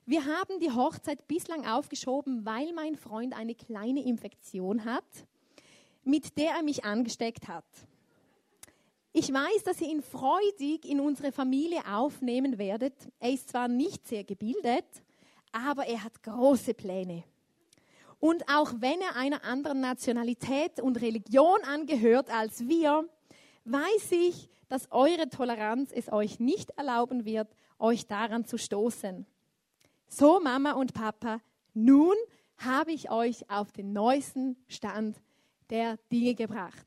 Wir 0.07 0.25
haben 0.25 0.61
die 0.61 0.71
Hochzeit 0.71 1.27
bislang 1.27 1.67
aufgeschoben, 1.67 2.47
weil 2.47 2.73
mein 2.73 2.97
Freund 2.97 3.37
eine 3.37 3.55
kleine 3.55 4.03
Infektion 4.03 4.85
hat, 4.85 5.05
mit 6.05 6.39
der 6.39 6.53
er 6.53 6.63
mich 6.63 6.85
angesteckt 6.85 7.49
hat. 7.49 7.67
Ich 9.19 9.33
weiß, 9.33 9.65
dass 9.65 9.81
ihr 9.81 9.89
ihn 9.89 10.03
freudig 10.03 10.85
in 10.85 11.01
unsere 11.01 11.33
Familie 11.33 11.81
aufnehmen 11.91 12.59
werdet. 12.59 12.93
Er 13.19 13.33
ist 13.33 13.49
zwar 13.49 13.67
nicht 13.67 14.07
sehr 14.07 14.25
gebildet, 14.25 14.85
aber 15.53 15.87
er 15.87 16.05
hat 16.05 16.23
große 16.23 16.75
Pläne. 16.75 17.25
Und 18.21 18.47
auch 18.47 18.75
wenn 18.79 19.01
er 19.01 19.17
einer 19.17 19.43
anderen 19.43 19.81
Nationalität 19.81 20.81
und 20.81 21.01
Religion 21.01 21.59
angehört 21.65 22.29
als 22.29 22.69
wir, 22.69 23.09
weiß 23.65 24.13
ich, 24.13 24.51
dass 24.69 24.93
eure 24.93 25.31
Toleranz 25.31 25.93
es 25.95 26.13
euch 26.13 26.39
nicht 26.39 26.73
erlauben 26.73 27.25
wird, 27.25 27.49
euch 27.79 28.07
daran 28.07 28.45
zu 28.45 28.59
stoßen. 28.59 29.25
So, 30.09 30.41
Mama 30.41 30.73
und 30.73 30.93
Papa, 30.93 31.41
nun 31.73 32.17
habe 32.59 32.93
ich 32.93 33.11
euch 33.11 33.49
auf 33.49 33.73
den 33.73 33.95
neuesten 33.95 34.59
Stand 34.69 35.17
der 35.71 35.97
Dinge 36.13 36.35
gebracht. 36.35 36.86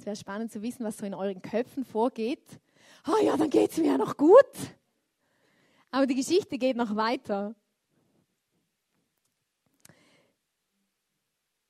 Es 0.00 0.06
wäre 0.06 0.16
spannend 0.16 0.50
zu 0.50 0.62
wissen, 0.62 0.82
was 0.82 0.96
so 0.96 1.04
in 1.04 1.12
euren 1.12 1.42
Köpfen 1.42 1.84
vorgeht. 1.84 2.58
Oh 3.06 3.22
ja, 3.22 3.36
dann 3.36 3.50
geht 3.50 3.72
es 3.72 3.76
mir 3.76 3.88
ja 3.88 3.98
noch 3.98 4.16
gut. 4.16 4.34
Aber 5.90 6.06
die 6.06 6.14
Geschichte 6.14 6.56
geht 6.56 6.74
noch 6.74 6.96
weiter. 6.96 7.54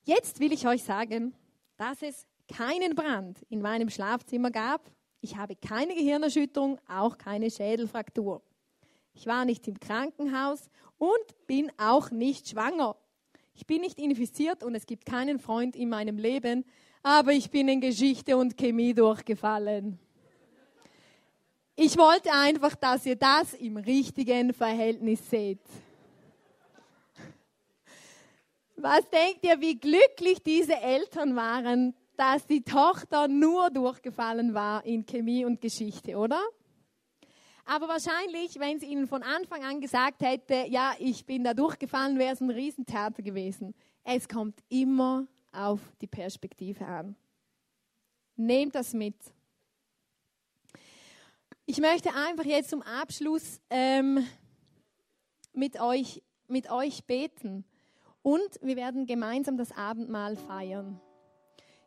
Jetzt 0.05 0.39
will 0.39 0.53
ich 0.53 0.65
euch 0.65 0.81
sagen, 0.81 1.33
dass 1.75 2.01
es 2.01 2.25
keinen 2.47 2.95
Brand 2.95 3.41
in 3.49 3.61
meinem 3.61 3.89
Schlafzimmer 3.89 4.49
gab. 4.49 4.89
Ich 5.19 5.35
habe 5.35 5.57
keine 5.57 5.93
Gehirnerschütterung, 5.93 6.79
auch 6.87 7.17
keine 7.17 7.51
Schädelfraktur. 7.51 8.41
Ich 9.13 9.27
war 9.27 9.43
nicht 9.43 9.67
im 9.67 9.77
Krankenhaus 9.77 10.69
und 10.97 11.47
bin 11.47 11.69
auch 11.77 12.11
nicht 12.11 12.47
schwanger. 12.47 12.95
Ich 13.55 13.67
bin 13.67 13.81
nicht 13.81 13.99
infiziert 13.99 14.63
und 14.63 14.73
es 14.73 14.85
gibt 14.85 15.05
keinen 15.05 15.37
Freund 15.37 15.75
in 15.75 15.89
meinem 15.89 16.17
Leben, 16.17 16.63
aber 17.03 17.31
ich 17.31 17.49
bin 17.49 17.67
in 17.67 17.81
Geschichte 17.81 18.37
und 18.37 18.57
Chemie 18.57 18.93
durchgefallen. 18.93 19.99
Ich 21.75 21.97
wollte 21.97 22.31
einfach, 22.31 22.75
dass 22.75 23.05
ihr 23.05 23.15
das 23.15 23.53
im 23.53 23.77
richtigen 23.77 24.53
Verhältnis 24.53 25.27
seht. 25.29 25.61
Was 28.75 29.09
denkt 29.09 29.43
ihr, 29.43 29.59
wie 29.61 29.79
glücklich 29.79 30.43
diese 30.43 30.75
Eltern 30.75 31.35
waren, 31.35 31.95
dass 32.17 32.45
die 32.45 32.61
Tochter 32.61 33.27
nur 33.27 33.69
durchgefallen 33.69 34.53
war 34.53 34.85
in 34.85 35.05
Chemie 35.05 35.45
und 35.45 35.61
Geschichte, 35.61 36.17
oder? 36.17 36.41
Aber 37.65 37.87
wahrscheinlich, 37.87 38.59
wenn 38.59 38.79
sie 38.79 38.87
ihnen 38.87 39.07
von 39.07 39.23
Anfang 39.23 39.63
an 39.63 39.81
gesagt 39.81 40.21
hätte, 40.21 40.65
ja, 40.67 40.93
ich 40.99 41.25
bin 41.25 41.43
da 41.43 41.53
durchgefallen, 41.53 42.19
wäre 42.19 42.33
es 42.33 42.41
ein 42.41 42.49
Riesentheater 42.49 43.21
gewesen. 43.21 43.73
Es 44.03 44.27
kommt 44.27 44.59
immer 44.69 45.27
auf 45.51 45.79
die 46.01 46.07
Perspektive 46.07 46.85
an. 46.85 47.15
Nehmt 48.35 48.75
das 48.75 48.93
mit. 48.93 49.15
Ich 51.65 51.79
möchte 51.79 52.13
einfach 52.13 52.45
jetzt 52.45 52.69
zum 52.69 52.81
Abschluss 52.81 53.61
ähm, 53.69 54.25
mit, 55.53 55.79
euch, 55.79 56.21
mit 56.47 56.69
euch 56.71 57.05
beten 57.05 57.65
und 58.23 58.59
wir 58.61 58.75
werden 58.75 59.05
gemeinsam 59.05 59.57
das 59.57 59.71
Abendmahl 59.71 60.35
feiern. 60.35 60.99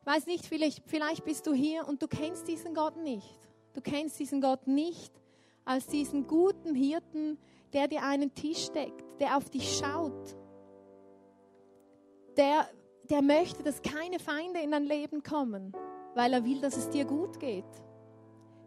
Ich 0.01 0.07
weiß 0.07 0.27
nicht, 0.27 0.47
vielleicht, 0.47 0.83
vielleicht 0.87 1.25
bist 1.25 1.47
du 1.47 1.55
hier 1.55 1.89
und 1.89 2.03
du 2.03 2.09
kennst 2.09 2.47
diesen 2.49 2.75
Gott 2.75 2.97
nicht. 2.97 3.39
Du 3.73 3.81
kennst 3.81 4.19
diesen 4.19 4.41
Gott 4.41 4.67
nicht 4.67 5.13
als 5.65 5.87
diesen 5.87 6.27
guten 6.27 6.75
Hirten, 6.75 7.39
der 7.73 7.89
dir 7.89 8.03
einen 8.03 8.35
Tisch 8.35 8.69
deckt, 8.69 9.21
der 9.21 9.37
auf 9.37 9.51
dich 9.51 9.79
schaut, 9.79 10.37
der 12.37 12.69
der 13.11 13.23
möchte, 13.23 13.63
dass 13.63 13.83
keine 13.83 14.19
Feinde 14.19 14.61
in 14.61 14.71
dein 14.71 14.85
Leben 14.85 15.23
kommen, 15.23 15.73
weil 16.15 16.33
er 16.33 16.45
will, 16.45 16.61
dass 16.61 16.77
es 16.77 16.89
dir 16.91 17.05
gut 17.05 17.39
geht. 17.39 17.65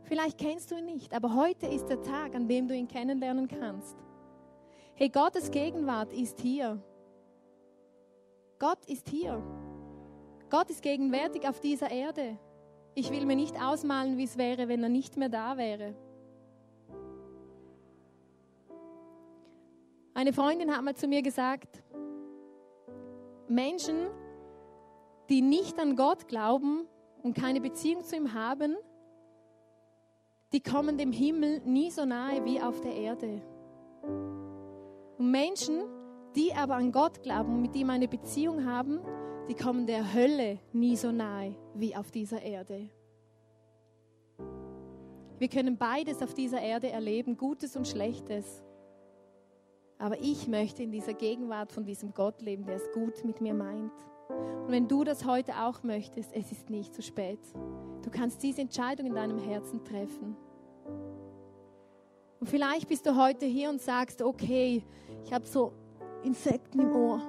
Vielleicht 0.04 0.38
kennst 0.38 0.72
du 0.72 0.76
ihn 0.76 0.86
nicht, 0.86 1.14
aber 1.14 1.36
heute 1.36 1.68
ist 1.68 1.88
der 1.88 2.02
Tag, 2.02 2.36
an 2.36 2.48
dem 2.48 2.68
du 2.68 2.76
ihn 2.76 2.88
kennenlernen 2.88 3.48
kannst. 3.48 3.98
Hey, 4.96 5.10
Gottes 5.10 5.52
Gegenwart 5.52 6.14
ist 6.14 6.40
hier. 6.40 6.82
Gott 8.60 8.86
ist 8.86 9.10
hier. 9.10 9.44
Gott 10.50 10.70
ist 10.70 10.82
gegenwärtig 10.82 11.48
auf 11.48 11.60
dieser 11.60 11.92
Erde. 11.92 12.38
ich 12.96 13.12
will 13.12 13.28
mir 13.28 13.36
nicht 13.36 13.62
ausmalen, 13.62 14.18
wie 14.18 14.24
es 14.24 14.40
wäre, 14.40 14.68
wenn 14.70 14.82
er 14.82 14.90
nicht 14.90 15.18
mehr 15.18 15.30
da 15.30 15.56
wäre. 15.56 15.94
Eine 20.16 20.34
Freundin 20.34 20.76
hat 20.76 20.84
mal 20.84 20.96
zu 20.96 21.08
mir 21.08 21.22
gesagt, 21.22 21.84
Menschen, 23.48 24.08
die 25.30 25.42
nicht 25.42 25.80
an 25.80 25.96
Gott 25.96 26.28
glauben 26.28 26.88
und 27.24 27.36
keine 27.36 27.62
Beziehung 27.62 28.04
zu 28.04 28.16
ihm 28.16 28.34
haben, 28.34 28.76
die 30.54 30.62
kommen 30.62 30.98
dem 30.98 31.12
Himmel 31.12 31.62
nie 31.66 31.92
so 31.92 32.06
nahe 32.06 32.46
wie 32.46 32.62
auf 32.62 32.80
der 32.82 32.96
Erde. 32.96 33.42
Und 35.18 35.32
Menschen, 35.32 35.84
die 36.36 36.54
aber 36.54 36.76
an 36.76 36.92
Gott 36.92 37.22
glauben 37.22 37.56
und 37.56 37.62
mit 37.62 37.76
ihm 37.76 37.90
eine 37.90 38.08
Beziehung 38.08 38.66
haben, 38.66 39.02
die 39.50 39.56
kommen 39.56 39.86
der 39.86 40.14
Hölle 40.14 40.60
nie 40.72 40.96
so 40.96 41.12
nahe 41.12 41.56
wie 41.74 41.96
auf 41.96 42.12
dieser 42.12 42.42
Erde. 42.42 42.90
Wir 45.40 45.50
können 45.50 45.78
beides 45.78 46.22
auf 46.22 46.34
dieser 46.34 46.62
Erde 46.62 46.90
erleben, 46.90 47.38
Gutes 47.38 47.76
und 47.76 47.88
Schlechtes. 47.88 48.64
Aber 50.00 50.20
ich 50.20 50.48
möchte 50.48 50.84
in 50.84 50.92
dieser 50.92 51.14
Gegenwart 51.14 51.72
von 51.72 51.86
diesem 51.86 52.14
Gott 52.14 52.42
leben, 52.42 52.66
der 52.66 52.76
es 52.76 52.92
gut 52.94 53.24
mit 53.24 53.42
mir 53.42 53.54
meint. 53.54 53.94
Und 54.30 54.72
wenn 54.72 54.88
du 54.88 55.04
das 55.04 55.26
heute 55.26 55.54
auch 55.54 55.84
möchtest, 55.84 56.34
es 56.34 56.52
ist 56.52 56.70
nicht 56.70 56.94
zu 56.94 57.02
spät. 57.02 57.40
Du 58.04 58.10
kannst 58.10 58.44
diese 58.44 58.62
Entscheidung 58.62 59.08
in 59.08 59.16
deinem 59.16 59.40
Herzen 59.40 59.84
treffen. 59.84 60.36
Und 62.40 62.48
vielleicht 62.48 62.88
bist 62.88 63.06
du 63.06 63.16
heute 63.16 63.46
hier 63.46 63.70
und 63.70 63.82
sagst, 63.82 64.22
okay, 64.22 64.84
ich 65.24 65.34
habe 65.34 65.46
so 65.46 65.74
Insekten 66.24 66.82
im 66.82 66.96
Ohr. 66.96 67.22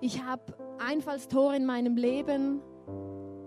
Ich 0.00 0.22
habe 0.22 0.42
Einfallstore 0.78 1.56
in 1.56 1.64
meinem 1.64 1.96
Leben, 1.96 2.60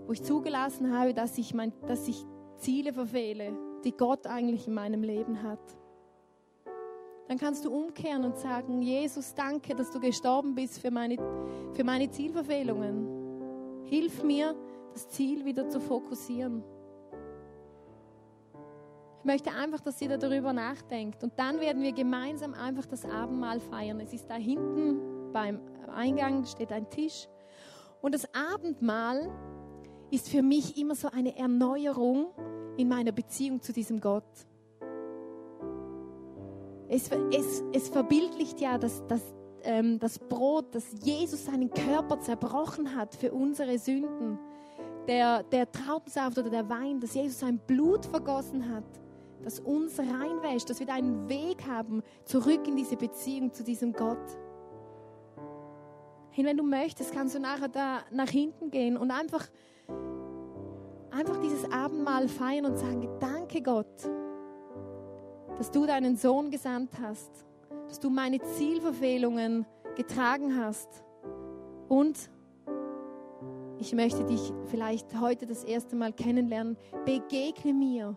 wo 0.06 0.12
ich 0.12 0.22
zugelassen 0.22 0.96
habe, 0.96 1.14
dass 1.14 1.38
ich, 1.38 1.54
mein, 1.54 1.72
dass 1.86 2.08
ich 2.08 2.24
Ziele 2.56 2.92
verfehle, 2.92 3.56
die 3.84 3.92
Gott 3.92 4.26
eigentlich 4.26 4.66
in 4.66 4.74
meinem 4.74 5.02
Leben 5.02 5.42
hat 5.42 5.60
dann 7.30 7.38
kannst 7.38 7.64
du 7.64 7.70
umkehren 7.70 8.24
und 8.24 8.36
sagen, 8.38 8.82
Jesus, 8.82 9.36
danke, 9.36 9.76
dass 9.76 9.92
du 9.92 10.00
gestorben 10.00 10.56
bist 10.56 10.80
für 10.80 10.90
meine, 10.90 11.14
für 11.74 11.84
meine 11.84 12.10
Zielverfehlungen. 12.10 13.84
Hilf 13.84 14.24
mir, 14.24 14.56
das 14.92 15.08
Ziel 15.10 15.44
wieder 15.44 15.68
zu 15.68 15.78
fokussieren. 15.78 16.64
Ich 19.20 19.24
möchte 19.24 19.52
einfach, 19.52 19.78
dass 19.78 20.02
ihr 20.02 20.18
darüber 20.18 20.52
nachdenkt. 20.52 21.22
Und 21.22 21.38
dann 21.38 21.60
werden 21.60 21.84
wir 21.84 21.92
gemeinsam 21.92 22.52
einfach 22.52 22.86
das 22.86 23.04
Abendmahl 23.04 23.60
feiern. 23.60 24.00
Es 24.00 24.12
ist 24.12 24.28
da 24.28 24.34
hinten 24.34 25.32
beim 25.32 25.60
Eingang, 25.94 26.44
steht 26.46 26.72
ein 26.72 26.90
Tisch. 26.90 27.28
Und 28.02 28.12
das 28.12 28.26
Abendmahl 28.34 29.30
ist 30.10 30.28
für 30.28 30.42
mich 30.42 30.76
immer 30.76 30.96
so 30.96 31.06
eine 31.06 31.38
Erneuerung 31.38 32.32
in 32.76 32.88
meiner 32.88 33.12
Beziehung 33.12 33.62
zu 33.62 33.72
diesem 33.72 34.00
Gott. 34.00 34.49
Es, 36.90 37.08
es, 37.32 37.62
es 37.72 37.88
verbildlicht 37.88 38.60
ja 38.60 38.76
das, 38.76 39.02
das, 39.06 39.22
ähm, 39.62 40.00
das 40.00 40.18
Brot, 40.18 40.74
das 40.74 40.84
Jesus 41.04 41.46
seinen 41.46 41.70
Körper 41.70 42.18
zerbrochen 42.18 42.96
hat 42.96 43.14
für 43.14 43.32
unsere 43.32 43.78
Sünden. 43.78 44.38
Der, 45.06 45.44
der 45.44 45.70
Traubensaft 45.70 46.36
oder 46.38 46.50
der 46.50 46.68
Wein, 46.68 46.98
dass 46.98 47.14
Jesus 47.14 47.38
sein 47.38 47.58
Blut 47.58 48.06
vergossen 48.06 48.74
hat, 48.74 48.84
das 49.42 49.60
uns 49.60 49.98
reinwäscht, 50.00 50.68
dass 50.68 50.80
wir 50.80 50.92
einen 50.92 51.28
Weg 51.28 51.64
haben, 51.68 52.02
zurück 52.24 52.66
in 52.66 52.76
diese 52.76 52.96
Beziehung 52.96 53.52
zu 53.52 53.62
diesem 53.62 53.92
Gott. 53.92 54.18
Und 56.36 56.44
wenn 56.44 56.56
du 56.56 56.64
möchtest, 56.64 57.12
kannst 57.12 57.34
du 57.34 57.38
nachher 57.38 57.68
da 57.68 58.00
nach 58.10 58.30
hinten 58.30 58.70
gehen 58.70 58.96
und 58.96 59.10
einfach, 59.10 59.46
einfach 61.10 61.36
dieses 61.40 61.70
Abendmahl 61.70 62.28
feiern 62.28 62.64
und 62.64 62.78
sagen, 62.78 63.08
danke 63.20 63.62
Gott, 63.62 64.10
dass 65.60 65.70
du 65.70 65.84
deinen 65.84 66.16
Sohn 66.16 66.50
gesandt 66.50 66.92
hast, 67.02 67.30
dass 67.86 68.00
du 68.00 68.08
meine 68.08 68.40
Zielverfehlungen 68.40 69.66
getragen 69.94 70.56
hast. 70.56 71.04
Und 71.86 72.30
ich 73.78 73.92
möchte 73.92 74.24
dich 74.24 74.54
vielleicht 74.70 75.20
heute 75.20 75.44
das 75.44 75.62
erste 75.62 75.96
Mal 75.96 76.14
kennenlernen. 76.14 76.78
Begegne 77.04 77.74
mir, 77.74 78.16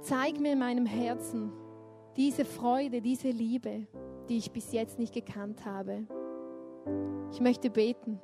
zeig 0.00 0.40
mir 0.40 0.54
in 0.54 0.58
meinem 0.58 0.84
Herzen 0.84 1.52
diese 2.16 2.44
Freude, 2.44 3.00
diese 3.00 3.30
Liebe, 3.30 3.86
die 4.28 4.38
ich 4.38 4.50
bis 4.50 4.72
jetzt 4.72 4.98
nicht 4.98 5.14
gekannt 5.14 5.64
habe. 5.64 6.08
Ich 7.30 7.40
möchte 7.40 7.70
beten. 7.70 8.18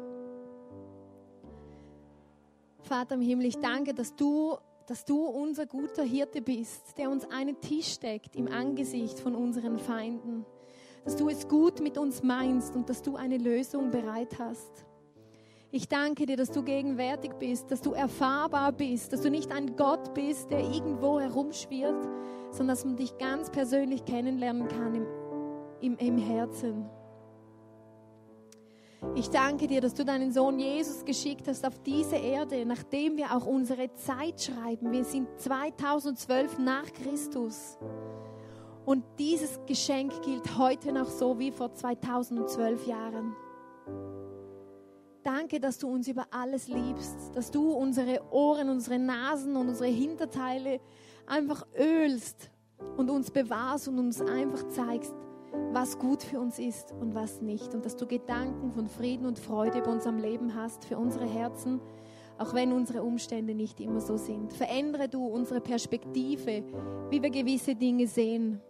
Vater 2.81 3.15
im 3.15 3.21
Himmel, 3.21 3.47
ich 3.47 3.59
danke, 3.59 3.95
dass 3.95 4.17
du 4.17 4.57
dass 4.89 5.05
du 5.05 5.27
unser 5.27 5.67
guter 5.67 6.03
Hirte 6.03 6.41
bist, 6.41 6.97
der 6.97 7.11
uns 7.11 7.31
einen 7.31 7.61
Tisch 7.61 7.99
deckt 7.99 8.35
im 8.35 8.49
Angesicht 8.51 9.21
von 9.21 9.35
unseren 9.35 9.79
Feinden, 9.79 10.47
dass 11.05 11.15
du 11.15 11.29
es 11.29 11.47
gut 11.47 11.81
mit 11.81 11.99
uns 11.99 12.23
meinst 12.23 12.75
und 12.75 12.89
dass 12.89 13.03
du 13.03 13.17
eine 13.17 13.37
Lösung 13.37 13.91
bereit 13.91 14.39
hast. 14.39 14.87
Ich 15.71 15.89
danke 15.89 16.25
dir, 16.25 16.39
dass 16.39 16.51
du 16.51 16.63
gegenwärtig 16.63 17.33
bist, 17.35 17.71
dass 17.71 17.83
du 17.83 17.93
erfahrbar 17.93 18.73
bist, 18.73 19.13
dass 19.13 19.21
du 19.21 19.31
nicht 19.31 19.53
ein 19.53 19.77
Gott 19.77 20.15
bist, 20.15 20.51
der 20.51 20.61
irgendwo 20.61 21.21
herumschwirrt, 21.21 22.09
sondern 22.51 22.69
dass 22.69 22.87
man 22.87 22.97
dich 22.97 23.19
ganz 23.19 23.51
persönlich 23.51 24.07
kennenlernen 24.07 24.69
kann 24.69 24.95
im, 24.95 25.07
im, 25.83 25.97
im 25.99 26.17
Herzen. 26.17 26.89
Ich 29.15 29.31
danke 29.31 29.67
dir, 29.67 29.81
dass 29.81 29.95
du 29.95 30.05
deinen 30.05 30.33
Sohn 30.33 30.59
Jesus 30.59 31.05
geschickt 31.05 31.47
hast 31.47 31.65
auf 31.65 31.79
diese 31.83 32.17
Erde, 32.17 32.67
nachdem 32.67 33.17
wir 33.17 33.37
auch 33.37 33.47
unsere 33.47 33.93
Zeit 33.95 34.41
schreiben. 34.41 34.93
Wir 34.93 35.05
sind 35.05 35.29
2012 35.39 36.59
nach 36.59 36.93
Christus. 36.93 37.79
Und 38.85 39.05
dieses 39.19 39.61
Geschenk 39.67 40.23
gilt 40.23 40.59
heute 40.59 40.93
noch 40.93 41.09
so 41.09 41.39
wie 41.39 41.51
vor 41.51 41.75
2012 41.75 42.87
Jahren. 42.87 43.37
Danke, 45.23 45.61
dass 45.61 45.79
du 45.79 45.89
uns 45.89 46.09
über 46.09 46.27
alles 46.31 46.69
liebst, 46.69 47.35
dass 47.35 47.51
du 47.51 47.71
unsere 47.71 48.21
Ohren, 48.33 48.71
unsere 48.71 48.99
Nasen 48.99 49.57
und 49.57 49.69
unsere 49.69 49.91
Hinterteile 49.91 50.81
einfach 51.27 51.67
ölst 51.79 52.51
und 52.97 53.11
uns 53.11 53.31
bewahrst 53.31 53.89
und 53.89 53.99
uns 53.99 54.21
einfach 54.23 54.67
zeigst, 54.69 55.15
was 55.73 55.99
gut 55.99 56.23
für 56.23 56.41
uns 56.41 56.59
ist 56.59 56.93
und 56.93 57.15
was 57.15 57.41
nicht. 57.41 57.75
Und 57.75 57.85
dass 57.85 57.97
du 57.97 58.07
Gedanken 58.07 58.73
von 58.73 58.89
Frieden 58.89 59.27
und 59.27 59.39
Freude 59.39 59.79
über 59.79 59.91
unserem 59.91 60.19
Leben 60.19 60.55
hast, 60.55 60.85
für 60.85 60.99
unsere 60.99 61.27
Herzen, 61.27 61.81
auch 62.39 62.55
wenn 62.55 62.73
unsere 62.73 63.03
Umstände 63.03 63.55
nicht 63.55 63.81
immer 63.81 64.01
so 64.01 64.17
sind. 64.17 64.53
Verändere 64.53 65.09
du 65.09 65.27
unsere 65.27 65.61
Perspektive, 65.61 66.63
wie 67.11 67.23
wir 67.23 67.31
gewisse 67.31 67.75
Dinge 67.75 68.07
sehen. 68.07 68.61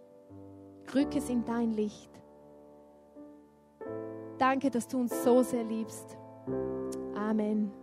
Rück 0.93 1.15
es 1.15 1.29
in 1.29 1.45
dein 1.45 1.71
Licht. 1.71 2.09
Danke, 4.37 4.69
dass 4.69 4.87
du 4.87 4.99
uns 4.99 5.23
so 5.23 5.43
sehr 5.43 5.63
liebst. 5.63 6.17
Amen. 7.15 7.78